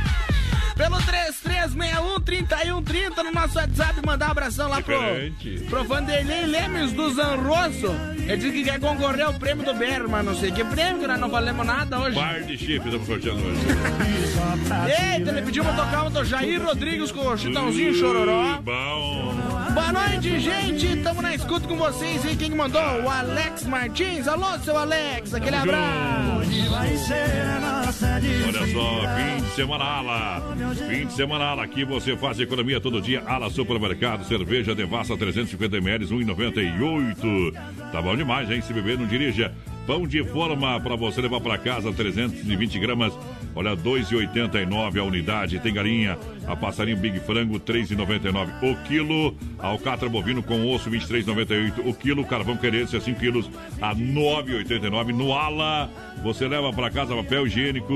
[0.80, 4.98] Pelo 3361-3130 no nosso WhatsApp, mandar um abração lá pro,
[5.68, 7.94] pro Vanderlei Lemes do Zanrosso.
[8.16, 11.20] Ele disse que quer concorrer ao prêmio do Berma, não sei que prêmio, que nós
[11.20, 12.14] não falamos nada hoje.
[12.14, 13.60] Par de chifre estamos sorteando hoje.
[15.18, 18.62] Eita, ele pediu pra tocar um do Jair Rodrigues com o Chitãozinho Chororó.
[18.62, 19.34] Bom.
[19.74, 20.96] Boa noite, gente.
[21.02, 22.34] Tamo na escuta com vocês aí.
[22.34, 23.02] Quem que mandou?
[23.02, 24.26] O Alex Martins.
[24.26, 25.34] Alô, seu Alex.
[25.34, 26.40] Aquele abraço.
[28.02, 30.56] Olha só, fim de semana Ala.
[30.88, 31.64] Fim de semana Ala.
[31.64, 33.22] Aqui você faz economia todo dia.
[33.26, 37.52] Ala Supermercado, cerveja Devassa 350ml, 1,98.
[37.92, 38.62] Tá bom demais, hein?
[38.62, 39.52] Se beber, não dirija.
[39.86, 43.12] Pão de forma para você levar para casa, 320 gramas.
[43.54, 45.58] Olha, 2,89 a unidade.
[45.58, 49.36] Tem galinha, a passarinho Big Frango, 3,99 o quilo.
[49.58, 52.24] Alcatra bovino com osso, 23,98 o quilo.
[52.24, 55.90] Carvão querência, 5 quilos, a 9,89 no Ala.
[56.22, 57.94] Você leva para casa papel higiênico,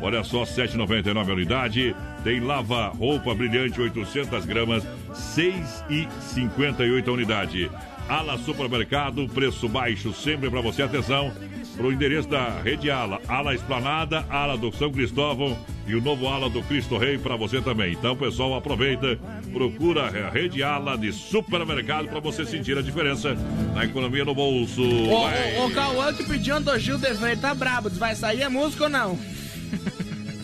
[0.00, 1.96] olha só, 7,99 a unidade.
[2.22, 7.70] Tem lava roupa brilhante, 800 gramas, 6,58 a unidade.
[8.08, 10.82] Ala Supermercado, preço baixo sempre para você.
[10.82, 11.32] Atenção
[11.76, 13.20] para o endereço da Rede Ala.
[13.28, 15.56] Ala Esplanada, Ala do São Cristóvão
[15.86, 17.92] e o novo Ala do Cristo Rei para você também.
[17.92, 19.18] Então, pessoal, aproveita,
[19.52, 23.36] procura a Rede Ala de Supermercado para você sentir a diferença
[23.74, 24.82] na economia no bolso.
[24.82, 27.90] O, Cauã que pediu do Gil de Freire tá brabo.
[27.90, 29.18] Vai sair a música ou não?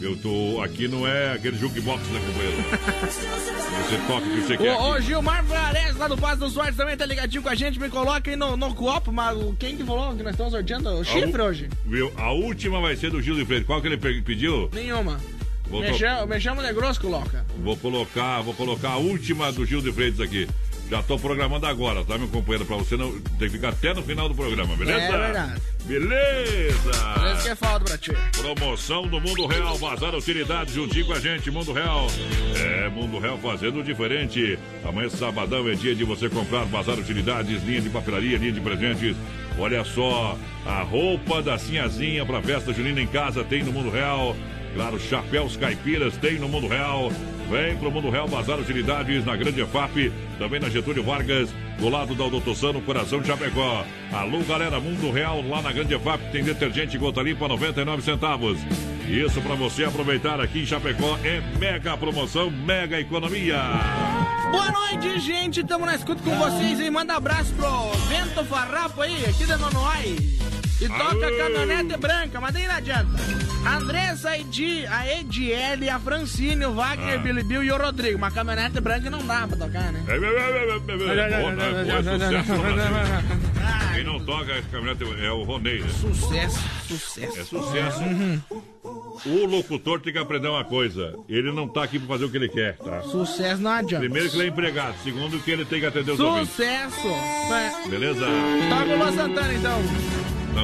[0.01, 0.61] Eu tô.
[0.63, 2.57] Aqui não é aquele jukebox, né, companheiro?
[3.89, 4.75] Você toca o que você quer.
[4.77, 5.03] O aqui.
[5.07, 7.79] Gilmar Flores, lá do Passo dos Sortes, também tá ligadinho com a gente.
[7.81, 10.91] Me coloca aí no, no copo, mas quem que falou que nós estamos sorteando?
[10.91, 11.69] O chifre hoje?
[11.87, 12.13] Viu?
[12.17, 13.65] A última vai ser do Gil de Freire.
[13.65, 14.69] Qual que ele pe- pediu?
[14.75, 15.19] Nenhuma.
[15.71, 17.45] Vou, Me to- chama, me chama de grosso, coloca.
[17.63, 20.49] vou colocar, vou colocar a última do Gil de Freitas aqui.
[20.91, 22.65] Já tô programando agora, tá, meu companheiro?
[22.65, 24.99] Pra você não tem que ficar até no final do programa, beleza?
[24.99, 25.63] É verdade.
[25.85, 26.91] Beleza!
[27.33, 28.11] Esse que é falta pra ti.
[28.39, 32.07] Promoção do Mundo Real, Bazar Utilidades juntinho com a gente, Mundo Real.
[32.57, 34.59] É, Mundo Real fazendo diferente.
[34.83, 39.15] Amanhã, sabadão, é dia de você comprar Bazar Utilidades, linha de papelaria, linha de presentes.
[39.59, 44.35] Olha só, a roupa da Sinhazinha pra festa junina em casa tem no Mundo Real.
[44.75, 47.13] Claro, chapéus caipiras tem no Mundo Real.
[47.49, 51.49] Vem pro Mundo Real Bazar Utilidades na Grande EFAP, também na Getúlio Vargas,
[51.79, 53.87] do lado da Odotossan, no coração de Chapecó.
[54.13, 58.59] Alô, galera, Mundo Real, lá na Grande EFAP tem detergente gota limpa 99 centavos.
[59.09, 63.57] Isso para você aproveitar aqui em Chapecó é mega promoção, mega economia.
[64.51, 65.65] Boa noite, gente.
[65.65, 66.91] Tamo na escuta com vocês aí.
[66.91, 70.17] Manda abraço pro Vento Farrapo aí, aqui de Nonoai.
[70.81, 73.09] E toca a caminhonete branca, mas daí não adianta.
[73.77, 77.19] Andressa, a, Edi, a Ediele, a Francine, o Wagner, Ah.
[77.19, 78.17] Billy Bill e o Rodrigo.
[78.17, 80.05] Uma caminhonete branca não dá pra tocar, né?
[80.07, 83.15] É, é, é, é, é, é, é,
[83.93, 83.95] é.
[83.95, 85.89] Quem não toca caminhonete é o Ronei, né?
[86.01, 87.41] Sucesso, sucesso.
[87.41, 88.01] É sucesso.
[89.27, 91.13] O locutor tem que aprender uma coisa.
[91.29, 93.03] Ele não tá aqui pra fazer o que ele quer, tá?
[93.03, 94.05] Sucesso não adianta.
[94.05, 94.95] Primeiro que ele é empregado.
[95.03, 96.51] Segundo que ele tem que atender os ouvintes.
[96.51, 97.09] Sucesso!
[97.09, 97.89] É.
[97.89, 98.25] Beleza?
[98.71, 99.83] Toca o Luan Santana, então.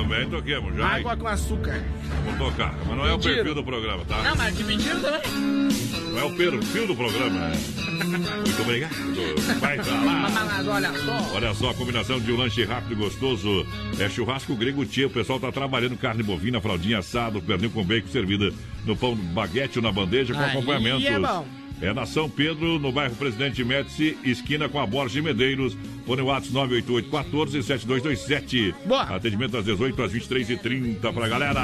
[0.02, 0.86] Também toquemos já.
[0.86, 1.82] Água com açúcar.
[2.24, 2.74] Vamos tocar.
[2.86, 4.22] Mas não é o perfil do programa, tá?
[4.22, 5.20] Não, mas de mentira também.
[6.12, 7.50] Não é o perfil do programa.
[7.88, 8.92] Muito obrigado.
[9.60, 10.30] Vai pra lá.
[10.30, 11.34] Mas olha só.
[11.34, 13.66] Olha só, a combinação de um lanche rápido e gostoso
[13.98, 15.06] é churrasco grego tia.
[15.06, 18.52] O pessoal tá trabalhando carne bovina, fraldinha assada, pernil com bacon servida
[18.84, 21.04] no pão baguete ou na bandeja com Aí acompanhamentos.
[21.04, 21.46] é bom.
[21.80, 25.76] É na São Pedro, no bairro Presidente Médici, esquina com a Borges Medeiros.
[26.06, 28.74] Fone WhatsApp 988 14 7227.
[28.86, 29.02] Boa.
[29.02, 31.60] Atendimento às 18 às 23h30 pra galera.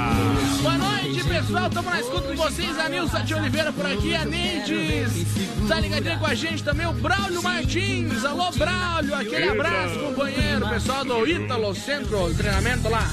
[0.61, 1.69] Boa noite, pessoal.
[1.69, 2.77] Tamo na escuta com vocês.
[2.79, 5.25] A Nilza de Oliveira por aqui, a Neides.
[5.67, 8.25] Tá ligadinho com a gente também o Braulio Martins.
[8.25, 9.15] Alô, Braulio.
[9.15, 10.67] Aquele abraço, companheiro.
[10.69, 13.09] Pessoal do Ítalo Centro de Treinamento lá.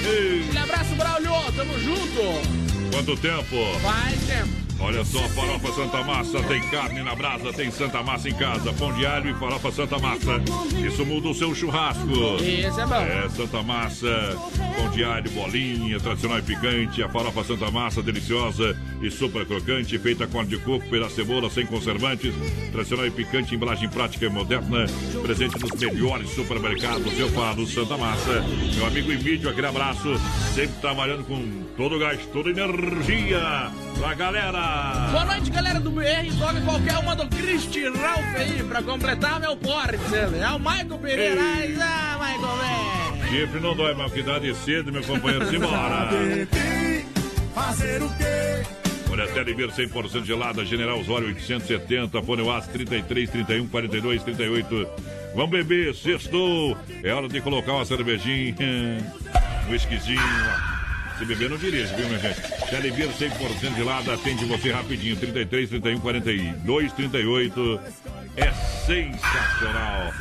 [0.00, 1.32] Aquele abraço, Braulio.
[1.54, 2.90] Tamo junto.
[2.90, 3.78] Quanto tempo?
[3.80, 4.67] Faz tempo.
[4.80, 8.92] Olha só, farofa Santa Massa, tem carne na brasa, tem Santa Massa em casa, pão
[8.92, 10.40] de alho e farofa Santa Massa.
[10.86, 12.36] Isso muda o seu churrasco.
[12.40, 12.94] Esse é bom.
[12.94, 14.36] É Santa Massa,
[14.76, 19.98] pão de alho, bolinha, tradicional e picante, a farofa Santa Massa, deliciosa e super crocante,
[19.98, 22.32] feita com de coco, de cebola, sem conservantes,
[22.70, 24.86] tradicional e picante, embalagem prática e moderna,
[25.22, 28.44] presente nos melhores supermercados, eu falo Santa Massa.
[28.76, 30.14] Meu amigo Emílio, aquele abraço,
[30.54, 34.67] sempre trabalhando com todo o gás, toda energia pra galera.
[35.10, 36.04] Boa noite, galera do BR.
[36.38, 39.98] Toca qualquer uma do Cristi Ralph aí pra completar meu porte.
[40.14, 41.40] É o Michael Pereira.
[41.80, 43.28] Ah, Michael, velho.
[43.30, 46.08] Chifre não dói, mas que dá de cedo, meu companheiro, simbora.
[47.54, 48.66] Fazer o quê?
[49.10, 54.88] Olha, Telebir 100% gelada, General Osório 870, Fone Watts 33, 31, 42, 38.
[55.34, 56.76] Vamos beber, sextou.
[57.02, 58.54] É hora de colocar uma cervejinha,
[59.66, 60.77] um whiskyzinho.
[61.18, 62.40] Se beber, não dirige, viu, minha gente?
[62.70, 65.16] Telebir 100% gelada, atende você rapidinho.
[65.16, 67.80] 33, 31, 42, 38.
[68.36, 68.52] É
[68.86, 70.12] sensacional.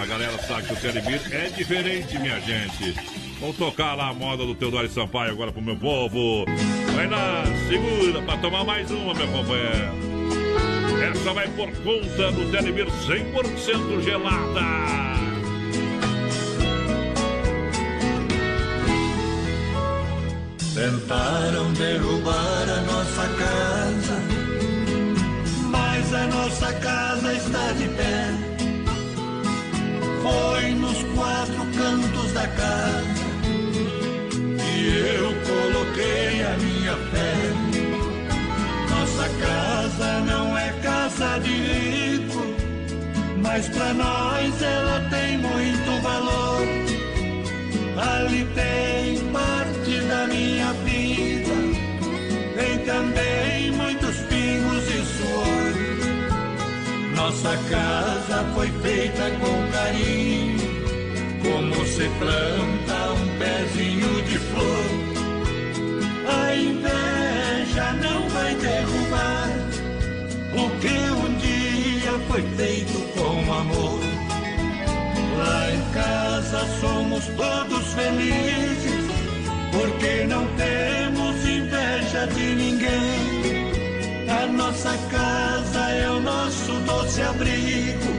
[0.00, 2.94] A galera sabe que o Telebir é diferente, minha gente.
[3.40, 6.46] Vamos tocar lá a moda do Teodoro Sampaio agora pro meu povo.
[6.94, 10.16] Vai lá, segura pra tomar mais uma, meu companheiro.
[11.02, 15.35] Essa vai por conta do Telebir 100% gelada.
[20.76, 24.20] Tentaram derrubar a nossa casa,
[25.70, 28.34] mas a nossa casa está de pé.
[30.22, 33.24] Foi nos quatro cantos da casa
[34.58, 37.32] que eu coloquei a minha fé.
[38.90, 42.42] Nossa casa não é casa de rico,
[43.42, 46.66] mas pra nós ela tem muito valor.
[47.96, 49.55] Ali tem parte
[52.96, 55.72] também muitos pingos de suor.
[57.14, 60.58] Nossa casa foi feita com carinho,
[61.42, 64.86] como se planta um pezinho de flor.
[66.40, 69.50] A inveja não vai derrubar
[70.54, 74.00] o que um dia foi feito com amor.
[75.36, 79.04] Lá em casa somos todos felizes,
[79.70, 81.45] porque não temos
[82.16, 83.66] inveja de ninguém.
[84.28, 88.12] A nossa casa é o nosso doce abrigo,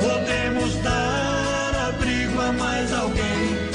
[0.00, 3.70] podemos dar abrigo a mais alguém.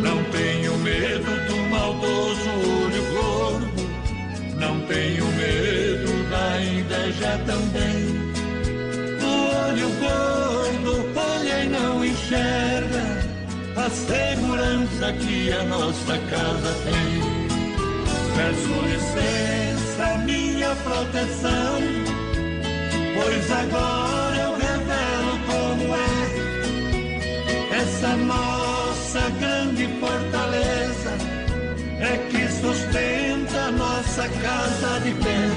[0.00, 2.50] Não tenho medo do maldoso
[2.84, 3.68] olho gordo,
[4.56, 8.18] não tenho medo da inveja também.
[9.20, 13.18] O olho gordo olha e não enxerga
[13.76, 17.27] a segurança que a nossa casa tem.
[18.38, 21.80] Peço licença, minha proteção,
[23.16, 31.18] pois agora eu revelo como é essa nossa grande fortaleza.
[31.98, 35.48] É que sustenta nossa casa de pé.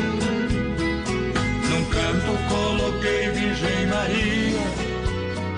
[1.70, 4.66] Num canto coloquei Virgem Maria,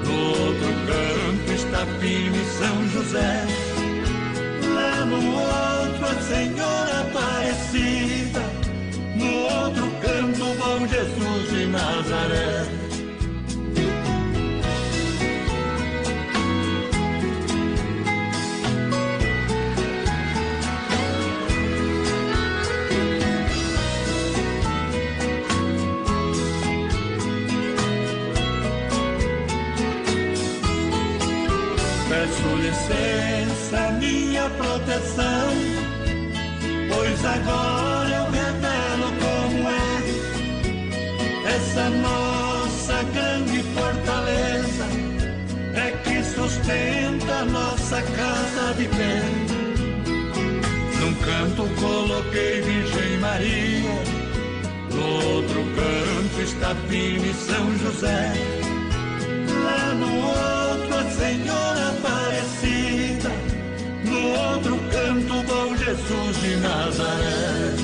[0.04, 3.46] no outro canto está Pino e São José.
[4.76, 5.73] Lá no outro
[6.22, 8.42] Senhora Aparecida,
[9.16, 9.32] no
[9.66, 12.66] outro canto, bom Jesus de Nazaré.
[32.10, 35.43] Peço licença, minha proteção
[37.26, 39.84] agora eu revelo como é
[41.56, 44.86] essa nossa grande fortaleza,
[45.76, 49.22] é que sustenta nossa casa de pé.
[51.00, 54.04] Num canto coloquei Virgem Maria,
[54.92, 55.06] no
[55.36, 58.34] outro canto está Pina e São José.
[59.64, 62.43] Lá no outro a Senhora Aparecida,
[64.24, 67.76] no outro canto Bom Jesus de Nazaré.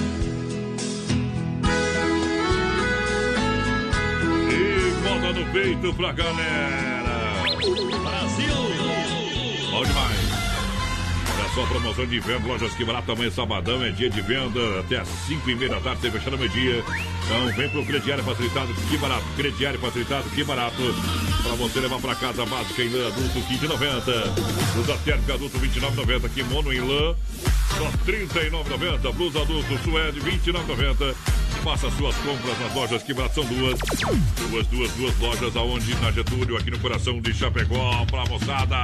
[4.50, 7.34] E moda no peito pra galera.
[8.04, 8.54] Brasil!
[9.72, 10.30] Bom demais.
[11.38, 14.98] Olha só, promoção de inverno, lojas que barato, amanhã sabadão, é dia de venda, até
[14.98, 16.84] às 5 e meia da tarde, tem fechando meio-dia.
[17.30, 20.82] Então vem pro crediário facilitado, que barato, crediário facilitado, que barato.
[21.44, 24.74] Pra você levar pra casa básica em lã adulto, 15,90.
[24.74, 26.30] Blusa térmica adulto, 29,90.
[26.30, 27.16] Kimono em lã,
[27.78, 29.14] só 39,90.
[29.14, 31.16] Blusa adulto, suede, 29,90.
[31.64, 33.80] Faça suas compras nas lojas que são duas.
[34.50, 35.94] Duas, duas, duas lojas aonde?
[35.96, 38.76] Na Getúlio, aqui no coração de Chapecó, pra moçada.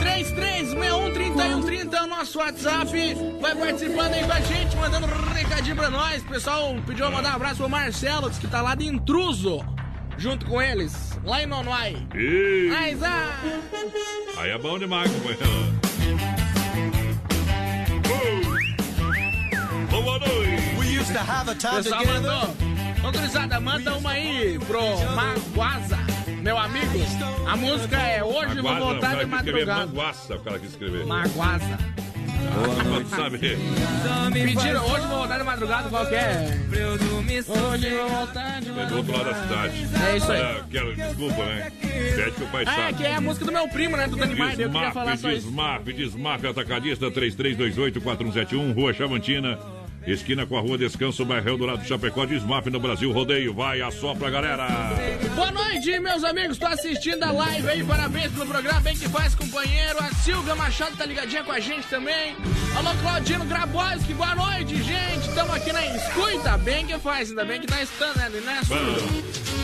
[0.00, 3.16] 33613130 é o nosso WhatsApp.
[3.40, 6.22] Vai participando aí com a gente, mandando um recadinho pra nós.
[6.22, 9.64] O pessoal pediu mandar um abraço pro Marcelo, que tá lá de intruso.
[10.18, 11.94] Junto com eles, lá em Nonuai.
[12.70, 13.38] Mas, ah,
[14.38, 15.46] Aí é bom demais, companheiro.
[18.08, 20.02] Oh!
[20.02, 20.55] Boa noite!
[21.10, 22.56] O pessoal mandou.
[23.08, 24.80] Ô, gurizada, manda uma aí pro
[25.14, 25.98] Maguaza,
[26.42, 26.98] meu amigo.
[27.46, 29.86] A música é Hoje Vou Maguaza, o Voltar de Madrugada.
[29.86, 31.06] Manguaça, o cara quis escrever.
[31.06, 31.78] Maguaza.
[32.48, 33.38] Ah, sabe?
[34.32, 36.46] Pediram, hoje vou voltar de madrugada, qual que é?
[36.70, 39.88] Hoje vou voltar de É do outro lado da cidade.
[40.06, 40.42] É isso aí.
[40.42, 41.72] Ah, quero, desculpa, né?
[41.80, 44.06] Pede que o pai é que é a música do meu primo, né?
[44.06, 44.56] Do Dani Maia.
[44.58, 45.46] Eu queria falar só isso.
[45.46, 49.58] desmaf, desmaf, atacadista 3328-4171, Rua Chavantina,
[50.12, 54.66] esquina com a Rua Descanso, bairro Eldorado Chapecó, desmaf no Brasil, rodeio, vai, assopra, galera!
[55.34, 56.58] Boa noite, meus amigos.
[56.58, 57.84] Tô assistindo a live aí.
[57.84, 58.80] Parabéns pelo programa.
[58.80, 59.98] Bem que faz, companheiro.
[59.98, 62.34] A Silvia Machado tá ligadinha com a gente também.
[62.76, 64.14] Alô, Claudino Graboski.
[64.14, 65.34] Boa noite, gente.
[65.34, 66.56] Tamo aqui na escuta.
[66.58, 67.30] Bem que faz.
[67.30, 68.30] Ainda bem que tá estando, né?
[68.44, 69.55] Não é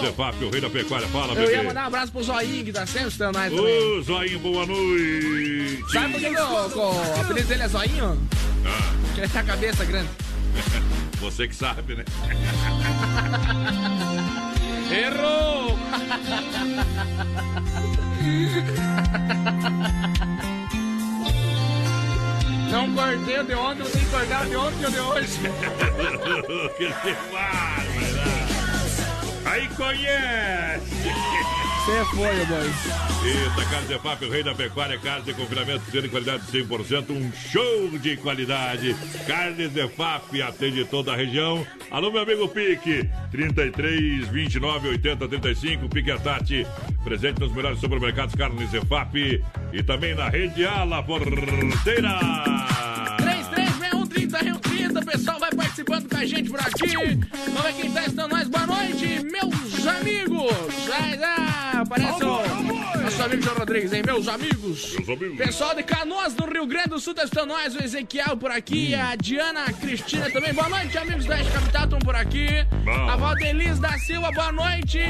[0.00, 1.06] Cadê Fábio, o rei da pecuária?
[1.08, 1.52] Fala, Eu bebê.
[1.52, 3.98] ia mandar um abraço pro Zoinho, que tá sempre estando aí também.
[3.98, 5.84] Ô, Zoinho, boa noite!
[5.92, 6.26] Sabe por que
[6.78, 8.18] o, apelido dele é Zoinho?
[8.64, 10.08] Ah, Porque ele tem a cabeça grande.
[11.20, 12.04] você que sabe, né?
[14.92, 15.78] Errou!
[22.70, 25.38] Não cortei o de ontem, não tem que cortar de ontem e o de hoje.
[26.78, 27.91] que faz,
[29.44, 31.12] Aí conhece!
[31.84, 32.70] Você foi, boy.
[33.24, 37.32] Eita, Carne de Papo, o rei da pecuária, carne de confinamento, de qualidade 100%, um
[37.32, 38.94] show de qualidade.
[39.26, 41.66] Carnes de FAP, atende toda a região.
[41.90, 46.64] Alô, meu amigo Pique, 33, 29, 80, 35, Pique Atati,
[47.02, 49.42] presente nos melhores supermercados Carnes de FAP
[49.72, 52.20] e também na rede Ala Porteira.
[53.18, 55.41] 336130, o pessoal vai
[55.72, 56.94] participando com a gente por aqui.
[57.46, 58.48] Vamos ver quem tá estando nós.
[58.48, 60.52] Boa noite, meus amigos.
[60.86, 62.61] Vai lá, aparece o
[63.12, 64.02] nosso amigo João Rodrigues, hein?
[64.04, 64.94] Meus amigos.
[64.96, 65.36] Meus amigos.
[65.36, 67.74] Pessoal de Canoas, do Rio Grande do Sul, tá estando nós.
[67.74, 70.52] O Ezequiel por aqui, a Diana, a Cristina também.
[70.54, 72.48] Boa noite, amigos da Capital, estão por aqui.
[72.84, 73.10] Bom.
[73.10, 75.00] A Valdeliz da Silva, boa noite.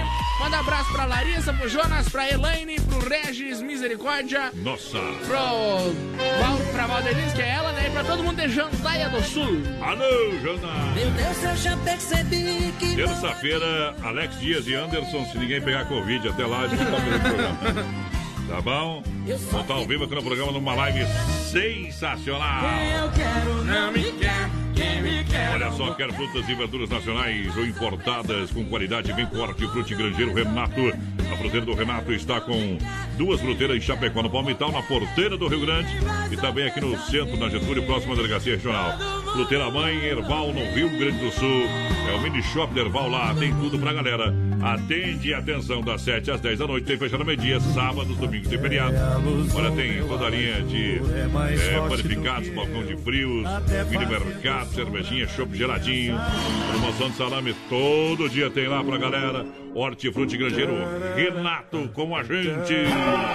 [0.41, 4.51] Manda abraço pra Larissa, pro Jonas, pra Elaine, pro Regis, Misericórdia.
[4.55, 4.99] Nossa!
[5.27, 5.93] Pro
[6.41, 7.87] Val, pra Valdeliz, que é ela, né?
[7.87, 9.63] E pra todo mundo de Jandaia do Sul.
[9.81, 10.93] Alô, Jana!
[10.95, 16.29] Meu Deus, eu já percebi que Terça-feira, Alex Dias e Anderson, se ninguém pegar Covid
[16.29, 17.93] até lá, a gente tá vendo o programa.
[18.49, 19.03] Tá bom?
[19.25, 21.07] Vamos estar ao vivo aqui no programa numa live
[21.49, 22.65] sensacional.
[23.01, 25.53] eu quero não me quer, quem me quer.
[25.53, 29.67] Olha só, quero frutas e verduras nacionais ou importadas com qualidade bem forte.
[29.69, 30.81] Frute Grangeiro Renato.
[31.33, 32.79] A fruteira do Renato está com
[33.17, 35.97] duas fruteiras em Chapecó, no Palmital, na porteira do Rio Grande
[36.31, 38.99] e também aqui no centro, na Getúlio, próxima delegacia regional.
[39.33, 41.67] Fruteira Mãe, Erval, no Rio Grande do Sul.
[42.11, 44.35] É o mini shop do Erval lá, tem tudo pra galera.
[44.63, 48.95] Atende, atenção, das 7 às 10 da noite, tem fechado meio-dia, sábados, domingos e feriado.
[49.55, 53.47] Olha, tem toda a linha de é, panificados, balcão de frios,
[53.91, 56.19] mini mercado, cervejinha, chopp geladinho,
[56.71, 59.47] promoção de salame todo dia tem lá pra galera.
[59.75, 60.75] Hortifruti Grangeiro
[61.15, 62.75] Renato com a gente.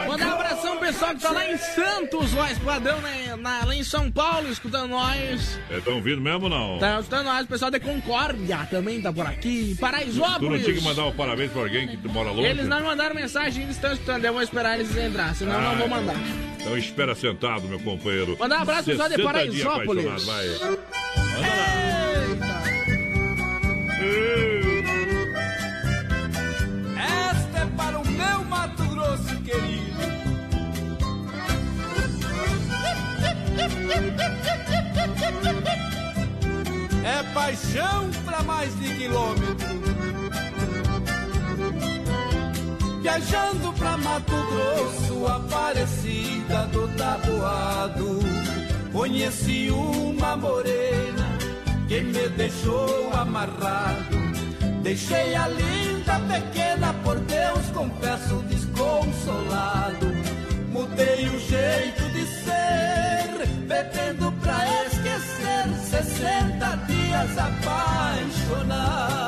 [0.07, 3.83] Mandar um abração pessoal que tá lá em Santos, ó, Esquadrão, né, na, lá em
[3.83, 5.59] São Paulo, escutando nós.
[5.69, 6.77] Estão vindo mesmo não?
[6.79, 9.73] Tá escutando nós, o pessoal de Concórdia também tá por aqui.
[9.75, 10.51] Tu Paraisópolis.
[10.51, 12.47] não tinha que mandar um parabéns pra alguém que mora longe?
[12.47, 14.23] Eles não mandaram mensagem, eles estão escutando.
[14.25, 16.15] Eu vou esperar eles entrar, senão eu não vou mandar.
[16.59, 18.37] Então espera sentado, meu companheiro.
[18.39, 20.25] Mandar um abraço pessoal de 60 dias Paraisópolis.
[20.25, 20.47] vai.
[20.47, 22.67] Manda lá.
[23.97, 24.66] Esta é
[29.17, 29.97] Grosso querido.
[37.03, 39.67] É paixão para mais de quilômetro.
[43.01, 48.19] Viajando pra Mato Grosso, Aparecida do Taboado,
[48.91, 51.37] conheci uma morena
[51.87, 54.17] que me deixou amarrado.
[54.83, 58.43] Deixei a linda pequena, por Deus confesso
[58.87, 60.07] desconsolado.
[60.71, 65.67] Mudei o jeito de ser, bebendo pra esquecer.
[65.89, 69.26] 60 dias apaixonado.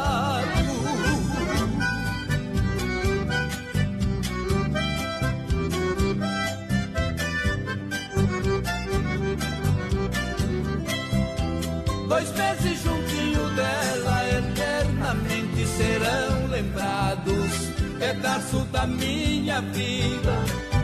[17.99, 20.33] Pedaço da minha vida,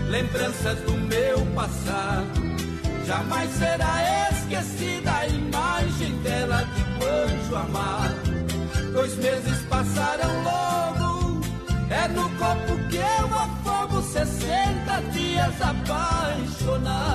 [0.10, 2.46] lembranças do meu passado.
[3.08, 8.92] Jamais será esquecida a imagem dela de banjo amado.
[8.92, 11.42] Dois meses passaram logo,
[11.90, 17.15] é no copo que eu afogo 60 dias apaixonado.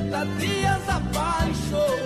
[0.39, 2.01] dias apaixonado.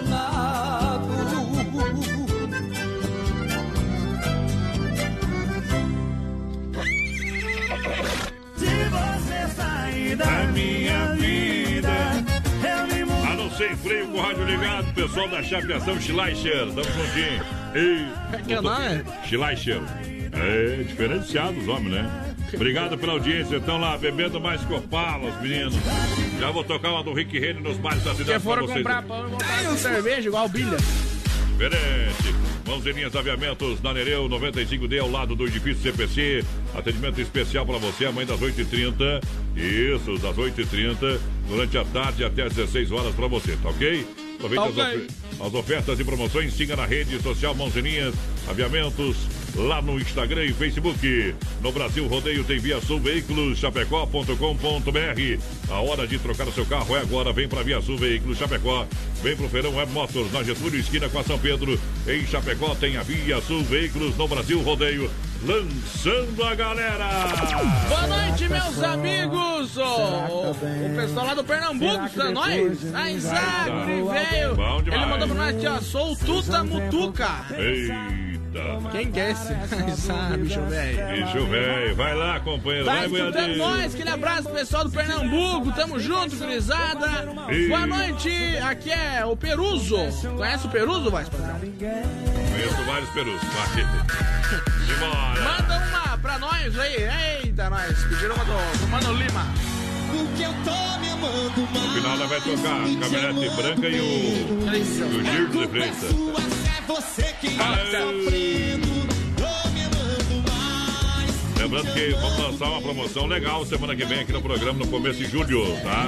[8.56, 11.90] Se você sair da minha vida,
[12.64, 13.28] eu me mudo.
[13.28, 17.44] A não ser freio com o rádio ligado, pessoal da chapeação Schleicher, tamo juntinho.
[17.74, 18.08] Ei,
[18.46, 19.04] que é nome?
[19.26, 19.82] Schleicher.
[20.32, 22.35] É, diferenciado os homens, né?
[22.54, 23.58] Obrigado pela audiência.
[23.58, 25.76] Estão lá bebendo mais copala, os meninos.
[26.40, 29.30] Já vou tocar uma do Rick Renner nos bares da cidade Que foram comprar pão
[29.30, 30.78] voltar com cerveja igual bilha.
[31.54, 32.36] Diferente.
[32.94, 36.44] Linhas aviamentos na Nereu 95D ao lado do edifício CPC.
[36.76, 39.22] Atendimento especial para você amanhã das 8h30.
[39.56, 44.06] Isso, das 8h30 durante a tarde até às 16 horas para você, tá ok?
[44.36, 45.08] Aproveite Tá as, ok.
[45.40, 46.54] of- as ofertas e promoções.
[46.54, 48.14] Siga na rede social Linhas
[48.48, 49.16] Aviamentos
[49.56, 51.36] lá no Instagram e Facebook.
[51.62, 55.40] No Brasil Rodeio tem Via Sul Veículos Chapecó.com.br.
[55.70, 57.32] A hora de trocar o seu carro é agora.
[57.32, 58.86] Vem para Via Sul Veículos Chapecó.
[59.24, 61.80] Vem pro Feirão Web Motors na Getúlio, esquina com a São Pedro.
[62.08, 65.10] Em Chapecó tem a Via Sul Veículos no Brasil Rodeio.
[65.44, 67.08] Lançando a galera!
[67.88, 69.78] Boa noite, meus amigos!
[69.78, 72.96] O, o pessoal lá do Pernambuco, tá nós?
[72.96, 74.58] A Isaac, ele veio.
[74.92, 75.80] Ele mandou pra nós aqui, ó.
[75.82, 77.46] Sou o Tuta Mutuca.
[78.56, 78.90] Eita!
[78.92, 79.54] Quem que é esse?
[79.88, 81.26] Isaac, bicho velho.
[81.26, 82.86] Bicho velho, vai lá, companheiro.
[82.86, 87.08] Tá Vai, escutando nós, aquele abraço pro pessoal do Pernambuco, tamo junto, gurizada.
[87.68, 88.30] Boa noite,
[88.64, 89.98] aqui é o Peruso.
[90.38, 91.60] Conhece o Peruso, Voz Padrão?
[91.60, 93.42] Conheço vários perus.
[93.42, 93.86] Vai.
[95.44, 97.44] Manda uma pra nós aí.
[97.44, 98.04] Eita, nós.
[98.06, 99.46] Pediram uma do, do Mano Lima.
[100.08, 104.74] Porque eu tô me amando No final ela vai tocar a caminhonete branca e o,
[104.74, 106.65] e o Giro de Freitas.
[106.88, 109.06] Você que tá sofrendo.
[109.40, 111.60] Amando mais.
[111.60, 115.18] Lembrando que vamos lançar uma promoção legal semana que vem aqui no programa, no começo
[115.20, 116.08] de julho, tá?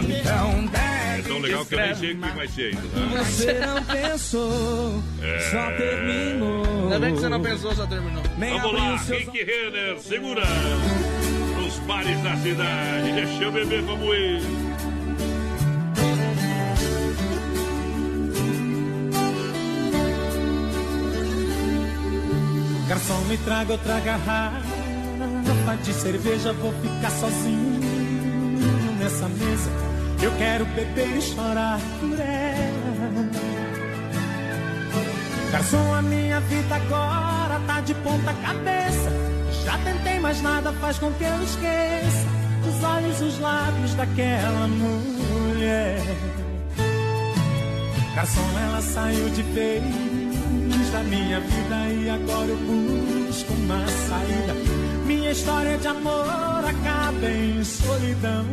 [1.17, 3.23] É tão legal que eu nem sei o que vai ser ainda, tá?
[3.23, 5.39] Você não pensou, É.
[5.51, 6.83] só terminou.
[6.83, 8.23] Ainda bem que você não pensou, só terminou.
[8.37, 10.43] Vamos lá, Rick Renner, segura!
[11.57, 14.66] Nos bares da cidade, deixa eu beber como ele.
[22.87, 24.63] Garçom, me traga outra garrafa
[25.83, 27.79] de cerveja, vou ficar sozinho
[28.99, 29.69] nessa mesa.
[30.21, 33.29] Eu quero beber e chorar por ela.
[35.51, 39.11] Garçom, a minha vida agora tá de ponta cabeça.
[39.65, 42.37] Já tentei, mas nada faz com que eu esqueça
[42.67, 46.01] os olhos, os lábios daquela mulher.
[48.15, 49.43] Garçom, ela saiu de
[50.91, 54.53] da minha vida e agora eu busco uma saída.
[55.05, 58.45] Minha história de amor acaba em solidão.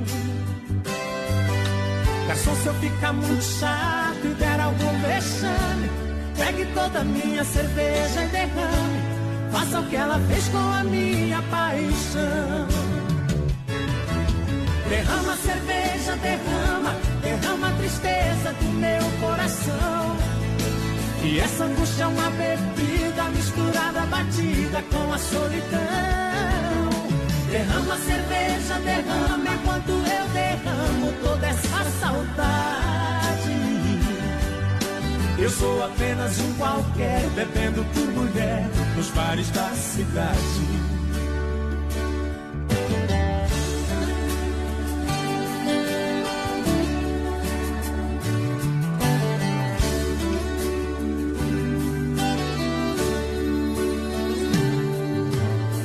[2.27, 5.91] Garçom, se eu ficar muito chato e der algum vexame,
[6.37, 9.15] pegue toda a minha cerveja e derrame.
[9.53, 12.69] Faça o que ela fez com a minha paixão.
[14.89, 20.34] Derrama cerveja, derrama, derrama a tristeza do meu coração.
[21.25, 25.81] E essa angústia é uma bebida misturada, batida com a solidão.
[27.51, 32.85] Derrama cerveja, derrama enquanto eu derramo toda essa saudade.
[35.39, 40.94] Eu sou apenas um qualquer, bebendo por mulher nos bares da cidade.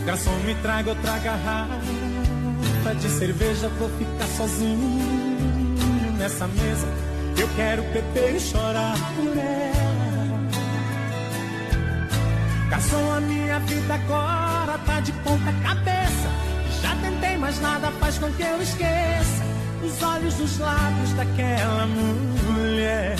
[0.09, 1.75] Garçom, me traga outra garrafa
[2.99, 5.05] de cerveja, vou ficar sozinho
[6.17, 6.87] nessa mesa.
[7.37, 10.39] Eu quero beber e chorar por ela.
[12.71, 16.29] Garçom, a minha vida agora tá de ponta cabeça.
[16.81, 19.43] Já tentei, mas nada faz com que eu esqueça
[19.83, 23.15] os olhos, os lábios daquela mulher.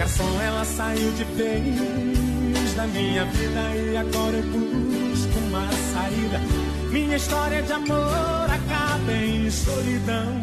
[0.00, 2.23] Garçom, ela saiu de vez
[2.76, 6.40] da minha vida e agora eu busco uma saída.
[6.90, 10.40] Minha história de amor acaba em solidão.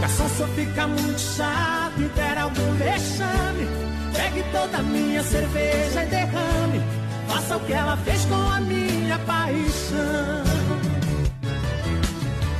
[0.00, 3.66] Garçom, se eu ficar muito chato e der algum vexame,
[4.14, 6.82] pegue toda a minha cerveja e derrame.
[7.28, 10.42] Faça o que ela fez com a minha paixão.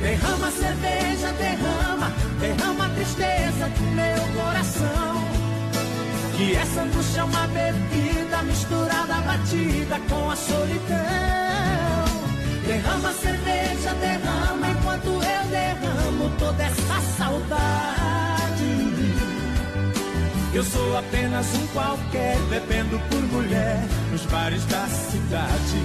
[0.01, 4.92] Derrama cerveja, derrama, derrama a tristeza do meu coração.
[6.35, 12.03] Que essa angústia é uma bebida misturada, batida com a solidão.
[12.65, 17.93] Derrama cerveja, derrama enquanto eu derramo toda essa saudade.
[20.53, 23.79] Eu sou apenas um qualquer, bebendo por mulher
[24.11, 25.83] nos bares da cidade.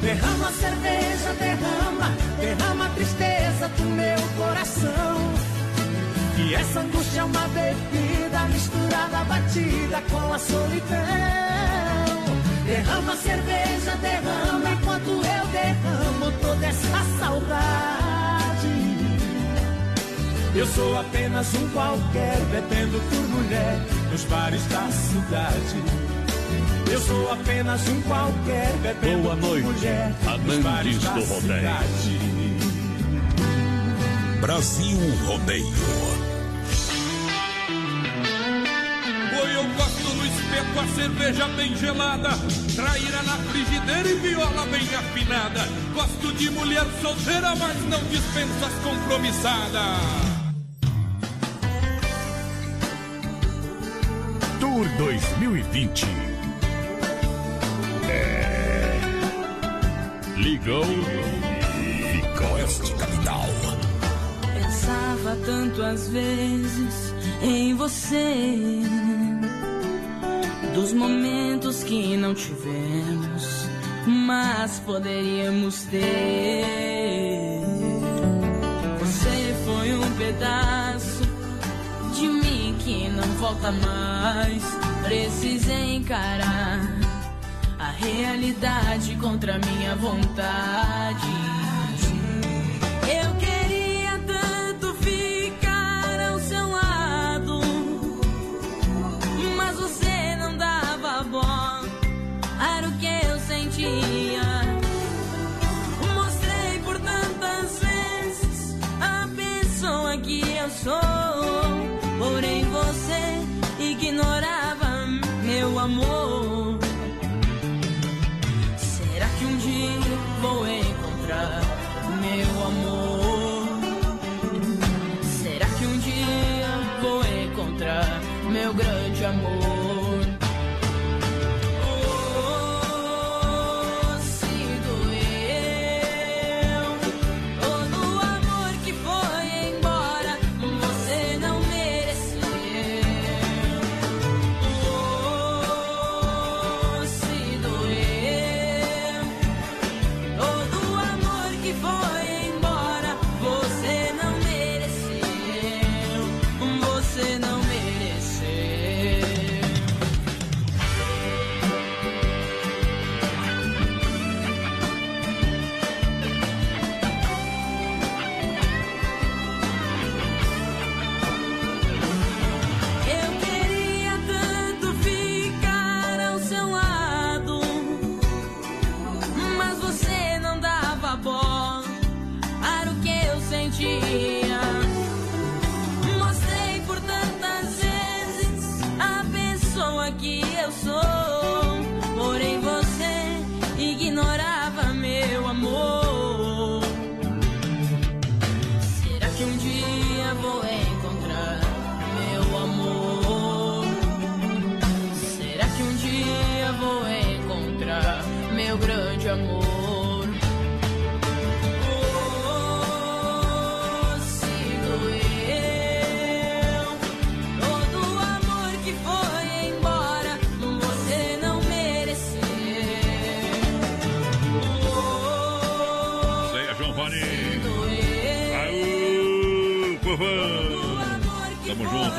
[0.00, 5.51] Derrama cerveja, derrama, derrama a tristeza do meu coração.
[6.44, 10.98] E essa angústia é uma bebida misturada, batida com a solidão.
[12.66, 18.02] Derrama a cerveja, derrama enquanto eu derramo toda essa saudade.
[20.54, 23.78] Eu sou apenas um qualquer, bebendo por mulher
[24.10, 25.82] nos bares da cidade.
[26.90, 30.12] Eu sou apenas um qualquer, bebendo Boa noite, por mulher
[30.44, 31.60] nos bares amantes do rodeio.
[31.60, 32.32] cidade.
[34.40, 36.21] Brasil Rodeio.
[40.52, 42.30] Espeto, a cerveja bem gelada,
[42.76, 45.66] traíra na frigideira e viola bem afinada.
[45.94, 49.98] Gosto de mulher solteira, mas não dispenso as compromissadas.
[54.60, 56.06] Tour 2020.
[58.08, 59.00] É.
[60.36, 60.84] Ligou.
[62.54, 63.46] Oeste Capital.
[64.52, 68.82] Pensava tanto às vezes em você,
[70.74, 73.68] dos momentos que não tivemos,
[74.06, 76.64] mas poderíamos ter.
[78.98, 81.22] Você foi um pedaço
[82.14, 84.62] de mim que não volta mais.
[85.04, 86.80] Precisei encarar
[87.78, 91.61] a realidade contra minha vontade.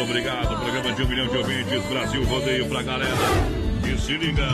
[0.03, 0.59] Obrigado.
[0.59, 1.84] Programa de um milhão de ouvintes.
[1.85, 3.15] Brasil Rodeio pra galera.
[3.88, 4.47] E se liga.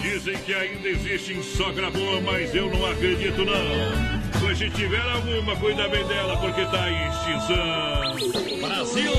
[0.00, 4.14] Dizem que ainda existe sogra boa, mas eu não acredito não.
[4.40, 8.60] Pois se tiver alguma, cuida bem dela, porque tá em extinção.
[8.60, 9.12] Brasil!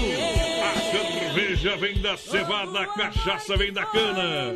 [0.64, 4.54] A cerveja vem da cevada, a cachaça vem da cana.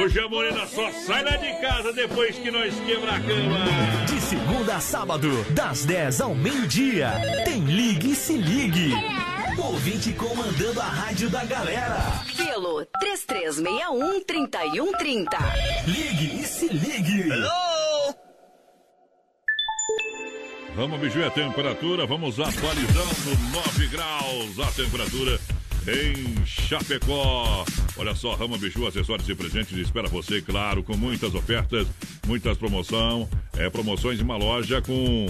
[0.00, 4.04] Hoje a morena só sai lá de casa depois que nós quebrar a cama.
[4.06, 7.12] De segunda a sábado, das 10 ao meio-dia.
[7.44, 8.92] Tem Ligue e Se Ligue.
[9.62, 11.98] Ouvinte comandando a rádio da galera.
[12.36, 15.28] Pelo 3361-3130.
[15.86, 17.28] Ligue e Se Ligue.
[20.74, 25.38] Vamos medir a temperatura, vamos atualizando 9 graus a temperatura
[25.86, 27.64] em Chapecó.
[27.96, 31.86] Olha só, Rama Biju, acessórios e presentes espera você, claro, com muitas ofertas,
[32.26, 33.28] muitas promoção,
[33.58, 35.26] é, promoções em uma loja com,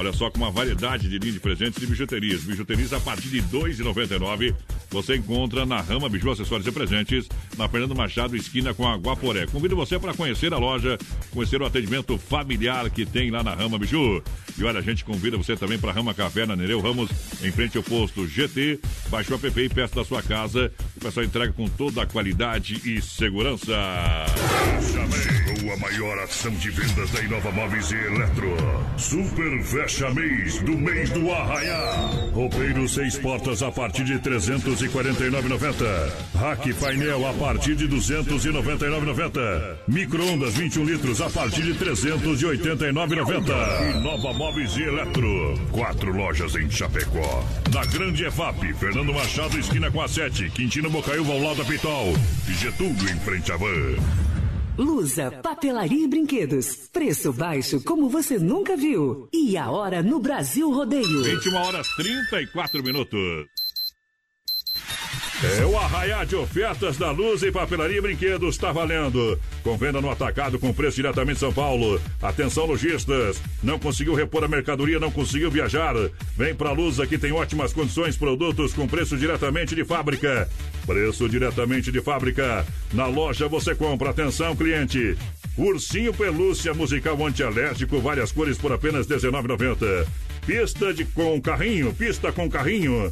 [0.00, 2.42] olha só, com uma variedade de linha de presentes e bijuterias.
[2.42, 4.54] Bijuterias a partir de R$ 2,99
[4.90, 9.46] você encontra na Rama Biju, acessórios e presentes, na Fernando Machado, esquina com a Guaporé.
[9.46, 10.98] Convido você para conhecer a loja,
[11.30, 14.22] conhecer o atendimento familiar que tem lá na Rama Biju.
[14.58, 17.10] E olha, a gente convida você também para Rama Café na Nereu Ramos,
[17.42, 18.80] em frente ao posto GT.
[19.10, 20.72] Baixe o app e peça da sua casa.
[20.96, 23.76] O pessoal entrega com toda a qualidade e segurança.
[24.80, 25.39] Chegou
[25.72, 28.56] a maior ação de vendas da Inova Móveis e Eletro.
[28.96, 32.10] Super Fecha Mês do mês do Arraiá.
[32.32, 36.12] Roupeiro seis portas a partir de 349,90.
[36.34, 39.76] Rack painel a partir de 299,90.
[39.86, 43.96] Micro-ondas 21 litros a partir de 389,90.
[43.96, 45.58] Inova Móveis e Eletro.
[45.70, 47.44] Quatro lojas em Chapecó.
[47.72, 50.50] Na Grande EFAP, Fernando Machado, esquina com a 7.
[50.50, 52.14] Quintino Bocaiúva ao lado da Pitol.
[52.48, 53.96] Getúlio em frente à van.
[54.78, 56.88] Lusa, papelaria e brinquedos.
[56.92, 59.28] Preço baixo como você nunca viu.
[59.32, 61.22] E a hora no Brasil Rodeio.
[61.22, 63.46] 21 horas 34 minutos.
[65.42, 69.40] É o arraiá de ofertas da Luz e Papelaria e Brinquedos está valendo.
[69.62, 71.98] Com venda no atacado com preço diretamente de São Paulo.
[72.20, 75.94] Atenção lojistas, não conseguiu repor a mercadoria, não conseguiu viajar?
[76.36, 80.46] Vem pra Luz, aqui tem ótimas condições, produtos com preço diretamente de fábrica.
[80.84, 82.66] Preço diretamente de fábrica.
[82.92, 85.16] Na loja você compra, atenção cliente.
[85.56, 90.06] Ursinho pelúcia musical antialérgico, várias cores por apenas R$19,90.
[90.46, 93.10] Pista de com carrinho, pista com carrinho.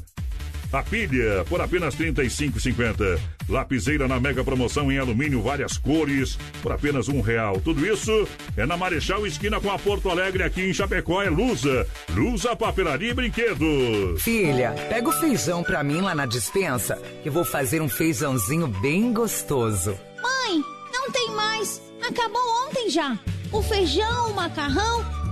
[0.73, 3.19] A pilha por apenas R$ 35,50.
[3.49, 7.59] Lapiseira na mega promoção em alumínio, várias cores, por apenas um real.
[7.61, 11.23] Tudo isso é na Marechal Esquina com a Porto Alegre, aqui em Chapecó.
[11.23, 11.87] É Lusa.
[12.11, 14.23] Lusa Papelaria e Brinquedos.
[14.23, 19.13] Filha, pega o feijão pra mim lá na dispensa, que vou fazer um feijãozinho bem
[19.13, 19.99] gostoso.
[20.23, 20.63] Mãe,
[20.93, 21.81] não tem mais.
[22.07, 23.19] Acabou ontem já.
[23.51, 25.03] O feijão, o macarrão,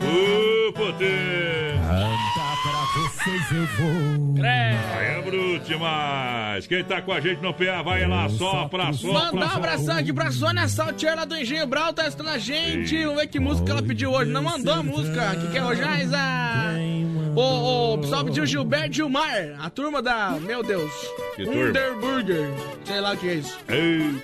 [0.00, 1.74] Ô, poder!
[1.90, 4.44] Anda pra vocês eu vou.
[4.44, 6.66] Aí é bruto demais.
[6.66, 9.32] Quem tá com a gente no PA, vai lá, sopra, sopra.
[9.32, 13.02] Mandar um abração aqui pra Sônia Saltier lá do Engenho Brau, tá assistindo a gente.
[13.04, 14.30] Vamos ver que música ela pediu hoje.
[14.30, 15.32] Não mandou a música.
[15.32, 15.82] O que, que é hoje?
[15.82, 16.74] Ah?
[17.36, 20.30] O, o pessoal pediu Gilberto Gilmar, a turma da.
[20.40, 20.90] Meu Deus.
[21.36, 21.60] Que turma?
[21.68, 22.48] Underburger.
[22.84, 23.58] Sei lá o que é isso.
[23.68, 24.14] Ei,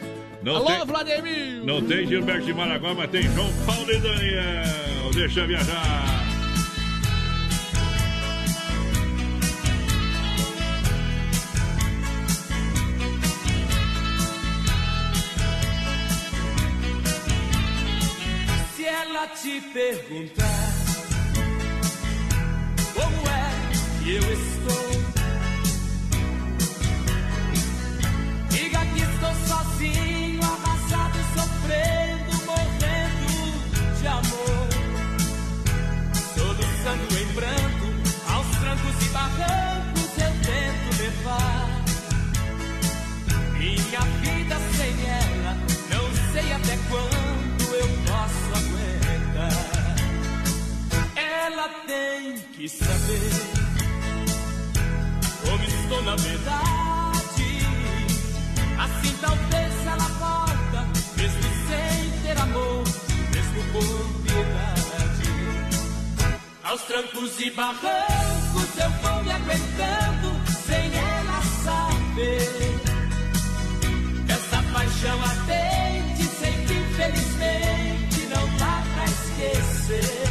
[0.47, 1.64] não Alô, tem, Vladimir!
[1.64, 5.10] não tem Gilberto de Maragó, mas tem João Paulo e Daniel.
[5.12, 6.24] Deixa viajar.
[18.77, 20.44] Se ela te perguntar
[22.94, 24.90] como é que eu estou,
[28.51, 30.05] diga que estou sozinho,
[34.06, 34.68] de amor.
[36.34, 37.86] Soluçando em branco,
[38.32, 41.66] aos trancos e barrancos eu tento levar.
[43.58, 45.52] Minha vida sem ela,
[45.90, 49.96] não sei até quando eu posso aguentar.
[51.16, 53.32] Ela tem que saber
[55.42, 56.85] como estou na verdade.
[66.76, 70.28] Aos trancos e barrancos eu vou me aguentando,
[70.66, 72.80] sem ela saber.
[74.28, 80.28] Essa paixão atende, sei que infelizmente não dá pra esquecer.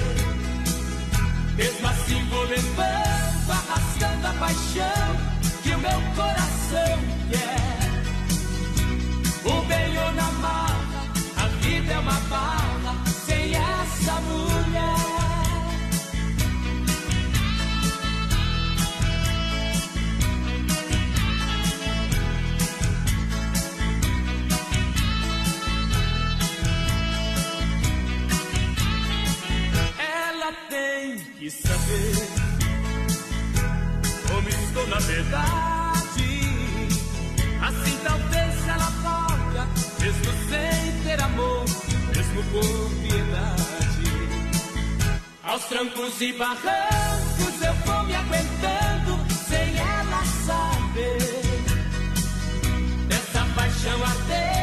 [1.56, 5.18] Mesmo assim vou levando, arrastando a paixão
[5.64, 7.00] que o meu coração
[7.32, 7.90] quer.
[9.46, 11.08] O bem ou na mala,
[11.38, 15.15] a vida é uma bala sem essa mulher.
[30.76, 32.16] Tem que saber
[34.28, 36.26] como estou na verdade.
[37.62, 39.68] Assim talvez ela volta,
[40.02, 41.66] mesmo sem ter amor,
[42.14, 42.68] mesmo com
[43.02, 44.12] piedade.
[45.44, 49.12] Aos trancos e barrancos eu vou me aguentando,
[49.48, 51.18] sem ela saber.
[53.08, 54.55] Dessa paixão ardente,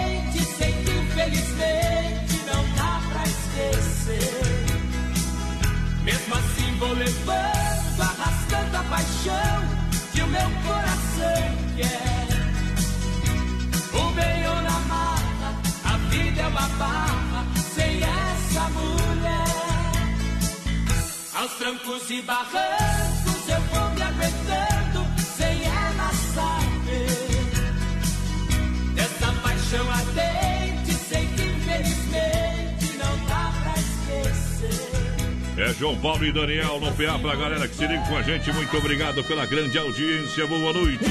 [6.83, 9.59] vou levando, arrastando a paixão
[10.13, 11.43] que o meu coração
[11.77, 12.27] quer.
[13.95, 15.51] O ou na mala,
[15.85, 19.45] a vida é uma barra sem essa mulher.
[21.35, 23.02] Aos trancos e barrancos
[35.83, 38.53] João Paulo e Daniel no PA pra galera que se liga com a gente.
[38.53, 40.47] Muito obrigado pela grande audiência.
[40.47, 41.05] Boa noite.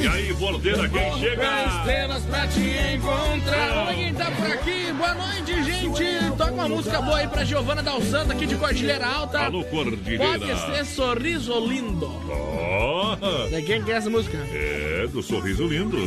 [0.00, 1.78] E aí, Bordeira, quem chega?
[1.78, 2.58] estrelas pra te
[2.96, 3.86] encontrar.
[3.86, 4.92] Olha quem tá por aqui.
[4.92, 6.36] Boa noite, gente.
[6.36, 9.38] Toca uma música boa aí pra Giovana Dal Santo aqui de Cordilheira Alta.
[9.38, 10.24] Alô, Cordilheira.
[10.40, 12.20] Pode ser Sorriso Lindo.
[12.28, 13.16] Ó,
[13.48, 14.36] De quem que é essa música?
[14.52, 15.98] é do Sorriso Lindo.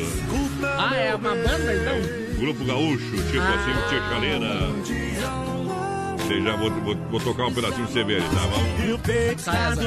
[0.77, 2.37] Ah, é uma banda então?
[2.37, 5.48] Grupo Gaúcho, tipo assim, Tia Chaleira.
[6.29, 8.61] Já, vou, vou, vou tocar um pedacinho pra você ver, tá bom?
[9.37, 9.85] Sai, azar.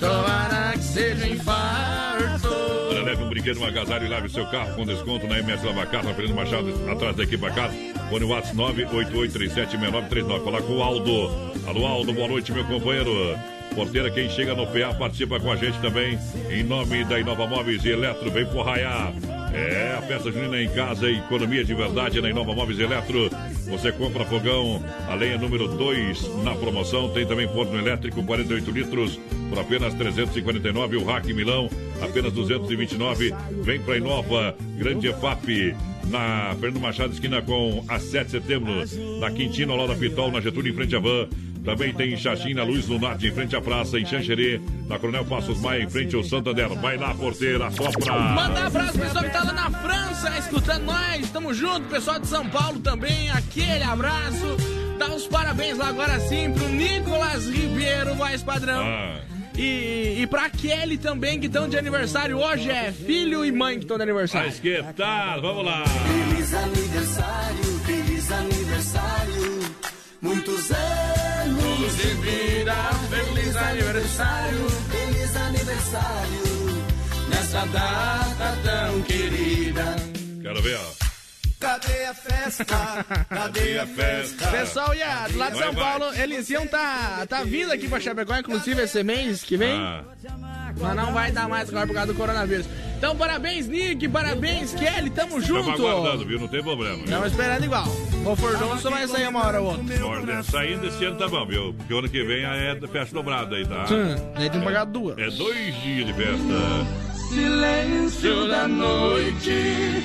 [0.00, 2.48] Tomara que seja infarto.
[2.90, 5.84] Olha, leve um brinquedo, um agasalho e lave seu carro com desconto na MS Lava
[5.86, 7.74] Carro, na Fernando Machado, atrás da equipa casa.
[8.08, 10.44] Fone WhatsApp 988376939.
[10.44, 11.52] Falar com o Aldo.
[11.66, 13.38] Alô, Aldo, boa noite, meu companheiro.
[13.74, 16.18] Porteira, quem chega no PA participa com a gente também.
[16.50, 19.12] Em nome da Inova Móveis e Eletro, vem por raiar.
[19.54, 23.30] É, a festa junina em casa, economia de verdade na Inova Móveis e Eletro.
[23.66, 27.08] Você compra fogão, a lenha número 2 na promoção.
[27.10, 29.18] Tem também forno elétrico, 48 litros,
[29.48, 30.96] por apenas 349.
[30.96, 31.68] O Rack Milão,
[32.00, 33.34] apenas 229.
[33.62, 35.74] Vem pra Inova, Grande EFAP.
[36.06, 38.72] Na Fernando Machado, esquina com a 7 de setembro.
[39.20, 41.28] Na Quintina, ao Pitol, na Getúlio, em frente à Van.
[41.64, 45.24] Também tem em Xaxim, na Luz Lunarte, em frente à praça, em Xanxerê, na Coronel
[45.24, 46.68] Passos Maia, em frente ao Santander.
[46.80, 48.12] Vai lá, porteira, sopra!
[48.12, 51.30] Manda um abraço pro pessoal que tá lá na França, escutando nós.
[51.30, 53.30] Tamo junto, pessoal de São Paulo também.
[53.30, 54.56] Aquele abraço.
[54.98, 58.82] Dá os parabéns lá agora sim pro Nicolas Ribeiro, voz padrão.
[58.84, 59.20] Ah.
[59.56, 62.70] E, e pra Kelly também, que estão de aniversário hoje.
[62.70, 64.48] É filho e mãe que estão de aniversário.
[64.48, 65.42] Mas que tal?
[65.42, 65.84] Vamos lá!
[65.84, 67.51] Feliz aniversário,
[74.12, 76.42] aniversário, feliz aniversário,
[77.28, 79.96] nessa data tão querida.
[80.42, 81.01] Quero ver.
[81.62, 82.64] Cadê a festa?
[83.30, 84.48] Cadê a festa?
[84.48, 85.84] Pessoal, ia, do lado de São vai.
[85.98, 89.78] Paulo, eles iam tá, tá vindo aqui pra Chapecó, inclusive esse mês que vem.
[89.78, 90.02] Ah,
[90.76, 92.66] Mas não vai dar mais agora por causa do coronavírus.
[92.98, 95.70] Então, parabéns, Nick, parabéns, Kelly, tamo estamos junto.
[95.70, 96.40] aguardando, viu?
[96.40, 96.96] Não tem problema.
[96.96, 97.04] viu?
[97.04, 97.86] Estamos esperando igual.
[98.24, 100.42] O Fordon só vai sair uma hora ou outra.
[100.42, 101.74] Saindo esse ano tá bom, viu?
[101.74, 103.86] Porque o ano que vem é festa dobrada aí, tá?
[103.86, 105.16] Sim, aí tem que pagar duas.
[105.16, 107.11] É dois dias de festa.
[107.32, 110.02] Silêncio da noite.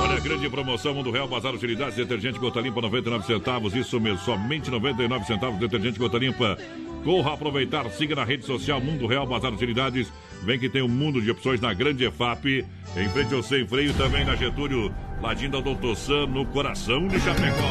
[0.00, 3.74] Olha a grande promoção Mundo Real Bazar Utilidades Detergente Gota Limpa 99 centavos.
[3.74, 6.56] Isso mesmo, somente 99 centavos Detergente Gota Limpa.
[7.04, 10.10] Corra aproveitar, siga na rede social Mundo Real Bazar Utilidades.
[10.44, 12.64] Vem que tem um mundo de opções na grande EFAP
[12.96, 14.90] Em frente ao Sem Freio também na Getúlio
[15.22, 17.62] Ladinho da Doutor Sam no coração de Chapecó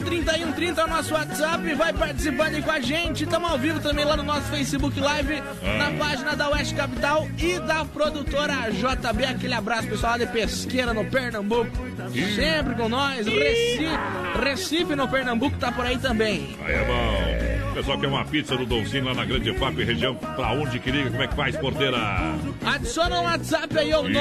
[0.00, 1.74] 3130 é o nosso WhatsApp.
[1.74, 3.24] Vai participando aí com a gente.
[3.24, 5.76] Estamos ao vivo também lá no nosso Facebook Live, Ah.
[5.78, 9.24] na página da Oeste Capital e da produtora JB.
[9.24, 11.70] Aquele abraço, pessoal lá de Pesqueira, no Pernambuco.
[12.34, 13.26] Sempre com nós.
[13.26, 13.88] Recife,
[14.44, 16.56] Recife, no Pernambuco, tá por aí também.
[16.64, 17.69] Aí é bom.
[17.70, 20.16] O pessoal quer uma pizza do Donzinho lá na Grande FAP, região.
[20.16, 21.08] Pra onde que liga?
[21.08, 21.98] Como é que faz, porteira?
[22.66, 24.18] Adiciona o WhatsApp aí, o Isso.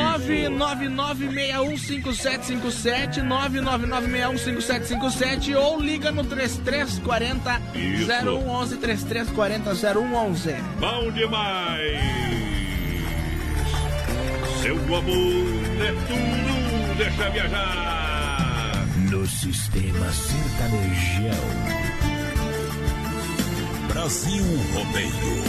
[0.53, 8.05] 999615757, 999615757 ou liga no 3340 Isso.
[8.07, 10.53] 0111, 3340 0111.
[10.79, 11.99] Bom demais!
[14.61, 15.01] Seu amor
[15.81, 18.85] é tudo, deixa viajar!
[19.09, 21.98] No sistema sertanejão.
[23.99, 25.43] Brasil Rodeio.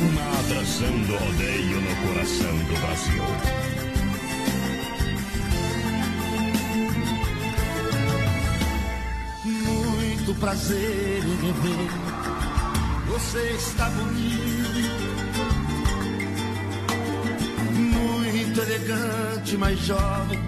[0.00, 3.22] Uma atração do rodeio no coração do Brasil.
[9.44, 11.90] Muito prazer em rever.
[13.08, 15.00] Você está bonito.
[17.74, 20.40] Muito elegante, mas jovem,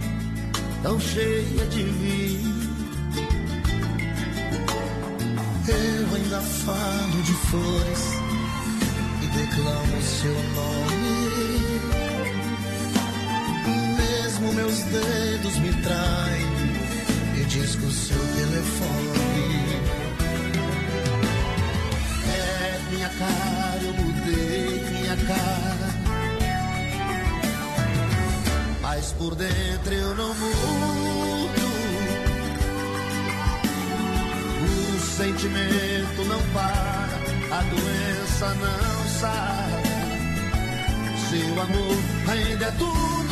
[0.83, 2.52] tão cheia de vida.
[5.69, 8.01] Eu ainda falo de flores
[9.23, 11.81] e declamo seu nome.
[13.97, 19.81] Mesmo meus dedos me traem e disco seu telefone.
[22.27, 25.93] É minha cara, eu mudei minha cara.
[28.81, 31.62] Mas por dentro eu não mudo.
[35.23, 39.83] Sentimento não para, a doença não sai.
[41.31, 41.97] Seu amor
[42.29, 43.32] ainda é tudo.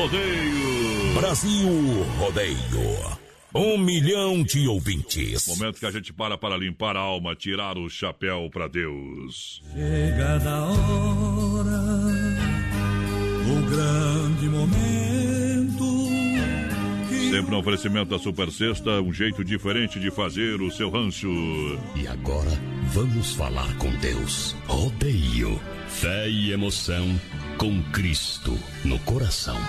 [0.00, 1.14] Rodeio.
[1.14, 1.68] Brasil
[2.18, 2.56] Rodeio.
[3.54, 5.46] Um milhão de ouvintes.
[5.46, 9.62] Momento que a gente para para limpar a alma, tirar o chapéu para Deus.
[9.74, 11.82] Chegada a hora,
[13.44, 15.80] o grande momento.
[17.30, 21.28] Sempre no oferecimento da Super Sexta, um jeito diferente de fazer o seu rancho.
[21.94, 22.50] E agora,
[22.86, 24.56] vamos falar com Deus.
[24.66, 25.60] Rodeio.
[25.88, 27.20] Fé e emoção
[27.58, 29.60] com Cristo no coração.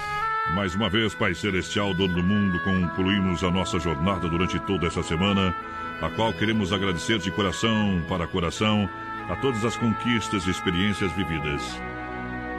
[0.55, 5.01] Mais uma vez, Pai Celestial, dono do mundo, concluímos a nossa jornada durante toda essa
[5.01, 5.55] semana,
[6.01, 8.89] a qual queremos agradecer de coração para coração
[9.29, 11.63] a todas as conquistas e experiências vividas.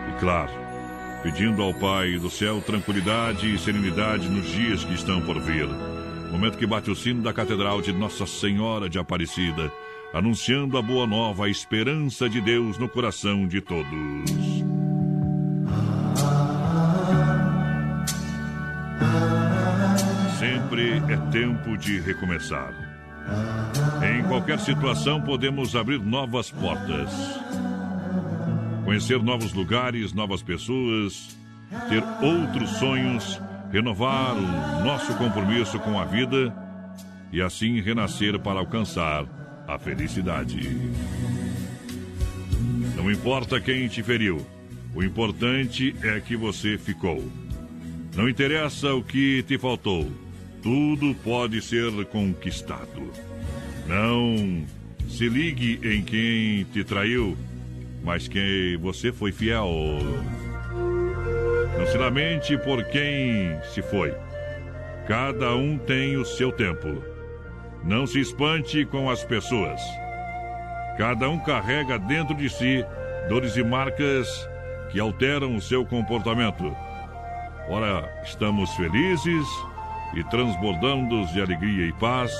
[0.08, 0.50] E claro,
[1.22, 5.68] pedindo ao Pai do céu tranquilidade e serenidade nos dias que estão por vir.
[6.30, 9.70] Momento que bate o sino da Catedral de Nossa Senhora de Aparecida,
[10.14, 14.51] anunciando a boa nova, a esperança de Deus no coração de todos.
[20.72, 22.72] Sempre é tempo de recomeçar.
[24.02, 27.10] Em qualquer situação, podemos abrir novas portas,
[28.82, 31.36] conhecer novos lugares, novas pessoas,
[31.90, 33.38] ter outros sonhos,
[33.70, 36.50] renovar o nosso compromisso com a vida
[37.30, 39.26] e assim renascer para alcançar
[39.68, 40.70] a felicidade.
[42.96, 44.40] Não importa quem te feriu,
[44.94, 47.22] o importante é que você ficou.
[48.16, 50.10] Não interessa o que te faltou,
[50.62, 53.10] tudo pode ser conquistado.
[53.86, 54.64] Não
[55.08, 57.36] se ligue em quem te traiu,
[58.02, 59.68] mas quem você foi fiel.
[61.76, 64.14] Não se lamente por quem se foi.
[65.08, 67.02] Cada um tem o seu tempo.
[67.84, 69.80] Não se espante com as pessoas.
[70.96, 72.84] Cada um carrega dentro de si
[73.28, 74.28] dores e marcas
[74.92, 76.74] que alteram o seu comportamento.
[77.68, 79.46] Ora, estamos felizes
[80.14, 82.32] e transbordando de alegria e paz.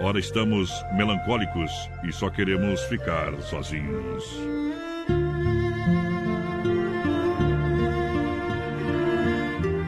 [0.00, 1.70] Ora, estamos melancólicos
[2.04, 4.24] e só queremos ficar sozinhos.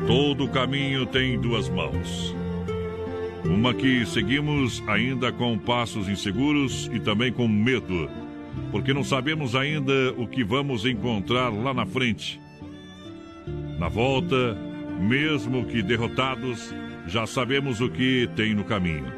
[0.06, 2.34] Todo caminho tem duas mãos.
[3.44, 8.10] Uma que seguimos ainda com passos inseguros e também com medo,
[8.70, 12.40] porque não sabemos ainda o que vamos encontrar lá na frente.
[13.78, 14.56] Na volta,
[15.00, 16.72] mesmo que derrotados,
[17.06, 19.12] já sabemos o que tem no caminho.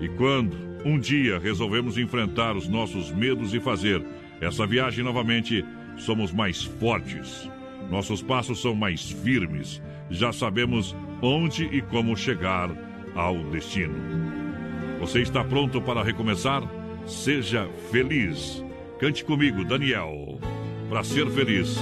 [0.00, 4.04] E quando um dia resolvemos enfrentar os nossos medos e fazer
[4.40, 5.64] essa viagem novamente,
[5.96, 7.50] somos mais fortes.
[7.90, 9.82] Nossos passos são mais firmes.
[10.10, 12.70] Já sabemos onde e como chegar
[13.14, 13.94] ao destino.
[15.00, 16.62] Você está pronto para recomeçar?
[17.06, 18.64] Seja feliz.
[18.98, 20.38] Cante comigo, Daniel.
[20.88, 21.76] Para ser feliz,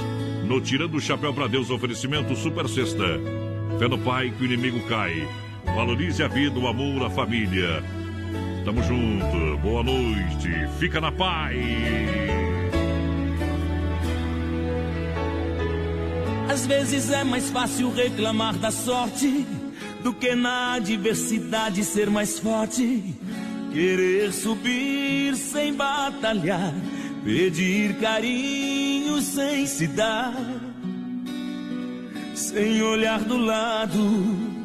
[0.47, 3.46] no Tirando o Chapéu para Deus, oferecimento Super Sexta.
[3.79, 5.27] Fé no Pai que o inimigo cai.
[5.75, 7.83] Valorize a vida, o amor, a família.
[8.65, 9.59] Tamo junto.
[9.59, 10.49] Boa noite.
[10.79, 11.57] Fica na paz.
[16.49, 19.47] Às vezes é mais fácil reclamar da sorte
[20.03, 23.15] do que na adversidade ser mais forte.
[23.73, 26.73] Querer subir sem batalhar,
[27.23, 30.35] pedir carinho sem se dar,
[32.37, 34.57] sem olhar do lado.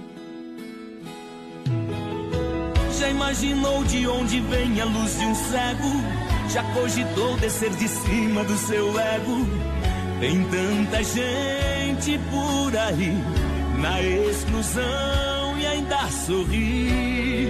[3.00, 6.22] Já imaginou de onde vem a luz de um cego?
[6.50, 9.48] Já cogitou descer de cima do seu ego?
[10.20, 13.18] Tem tanta gente por aí
[13.80, 17.48] na exclusão e ainda sorri.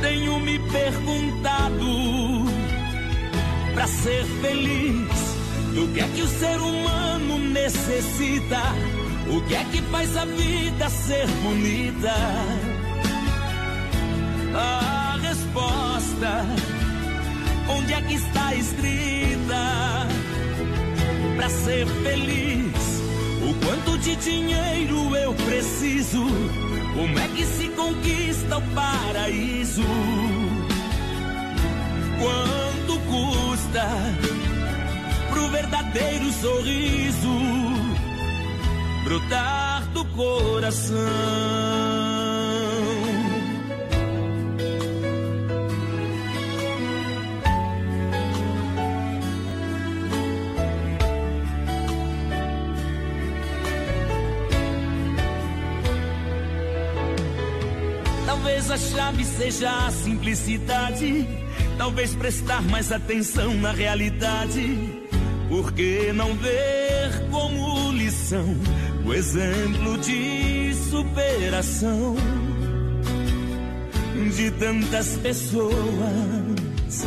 [0.00, 1.86] Tenho me perguntado
[3.74, 5.35] para ser feliz,
[5.76, 8.62] do que é que o ser humano necessita?
[9.28, 12.14] O que é que faz a vida ser bonita?
[14.54, 16.46] A resposta,
[17.68, 20.08] onde é que está escrita?
[21.36, 23.02] Para ser feliz,
[23.42, 26.24] o quanto de dinheiro eu preciso?
[26.94, 29.84] Como é que se conquista o paraíso?
[32.18, 33.86] Quanto custa
[35.36, 37.28] pro verdadeiro sorriso
[39.04, 40.96] brotar do coração?
[58.24, 61.26] Talvez a chave seja a simplicidade.
[61.76, 64.95] Talvez prestar mais atenção na realidade.
[65.48, 68.56] Por que não ver como lição
[69.04, 72.16] o exemplo de superação
[74.34, 77.06] de tantas pessoas?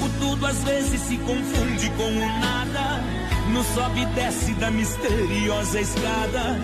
[0.00, 3.00] O tudo às vezes se confunde com o nada.
[3.52, 6.58] No sobe e desce da misteriosa escada.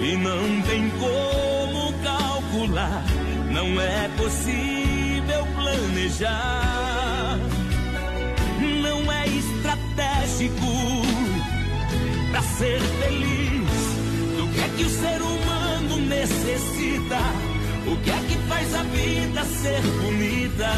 [0.00, 3.04] E não tem como calcular,
[3.50, 6.91] não é possível planejar.
[10.42, 11.02] mágico
[12.30, 13.70] para ser feliz.
[14.36, 17.18] Do que é que o ser humano necessita?
[17.86, 20.70] O que é que faz a vida ser bonita?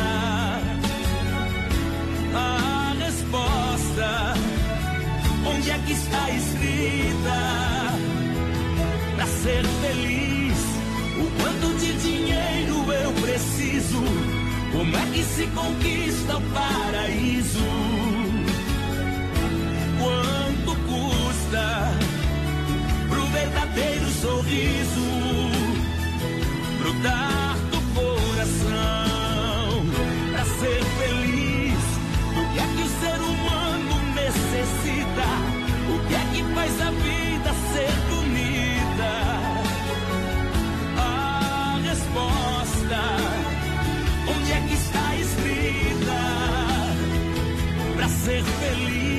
[2.35, 4.35] A resposta,
[5.47, 7.95] onde é que está escrita?
[9.17, 10.59] Para ser feliz,
[11.19, 14.03] o quanto de dinheiro eu preciso?
[14.73, 18.14] Como é que se conquista o paraíso?
[23.75, 25.01] Verdadeiro sorriso
[26.79, 29.87] brotar do coração
[30.33, 31.83] pra ser feliz?
[32.31, 35.29] O que é que o ser humano necessita?
[35.89, 39.13] O que é que faz a vida ser bonita?
[40.99, 43.01] A resposta,
[44.29, 46.19] onde é que está escrita?
[47.97, 49.14] Pra ser feliz,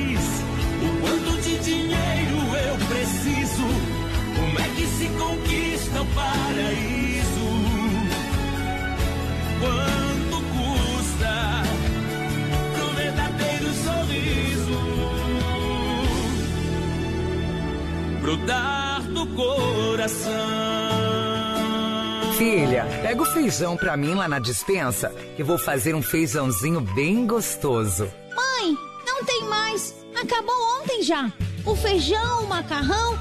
[18.26, 20.32] Brotar do coração.
[22.36, 27.24] Filha, pega o feijão pra mim lá na dispensa, que vou fazer um feijãozinho bem
[27.24, 28.10] gostoso.
[28.34, 28.76] Mãe,
[29.06, 29.94] não tem mais.
[30.20, 31.32] Acabou ontem já.
[31.64, 33.16] O feijão, o macarrão,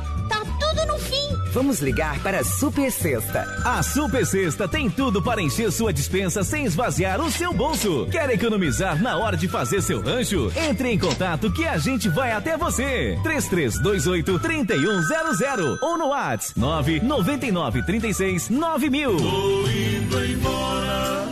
[1.55, 3.47] Vamos ligar para a Super Sexta.
[3.63, 8.05] A Super Sexta tem tudo para encher sua dispensa sem esvaziar o seu bolso.
[8.11, 10.51] Quer economizar na hora de fazer seu rancho?
[10.53, 13.17] Entre em contato que a gente vai até você.
[13.23, 19.15] 3328 3100 ou no WhatsApp 999 36 9000.
[19.15, 21.25] Tô indo embora.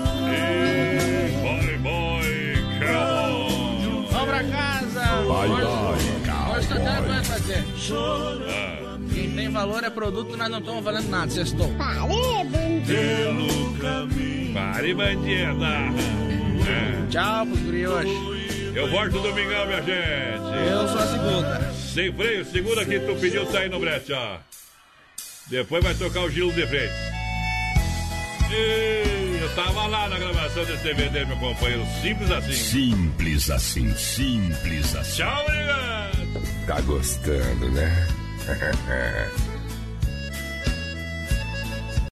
[1.41, 2.23] Boy, boy,
[2.79, 5.01] come Vamos pra casa.
[5.27, 7.65] Bye, bye, Hoje tá dando pra fazer.
[7.91, 8.52] Ah.
[9.53, 11.29] Valor é produto, nós não estamos valendo nada.
[11.29, 11.69] Sextou.
[12.87, 14.53] Pelo caminho.
[14.53, 15.67] Pare, bandida.
[16.67, 17.07] É.
[17.09, 18.73] Tchau pros hoje.
[18.75, 20.71] Eu volto domingão, minha gente.
[20.71, 21.73] Eu sou a segunda.
[21.93, 24.37] Sem freio, segura que tu pediu sair no brete, ó.
[25.47, 26.95] Depois vai tocar o Gilo de Freitas.
[28.51, 31.85] E eu tava lá na gravação desse DVD, meu companheiro.
[32.01, 32.53] Simples assim.
[32.53, 35.17] Simples assim, simples assim.
[35.17, 36.65] Tchau, obrigado.
[36.65, 38.07] Tá gostando, né?
[38.51, 39.52] へえ。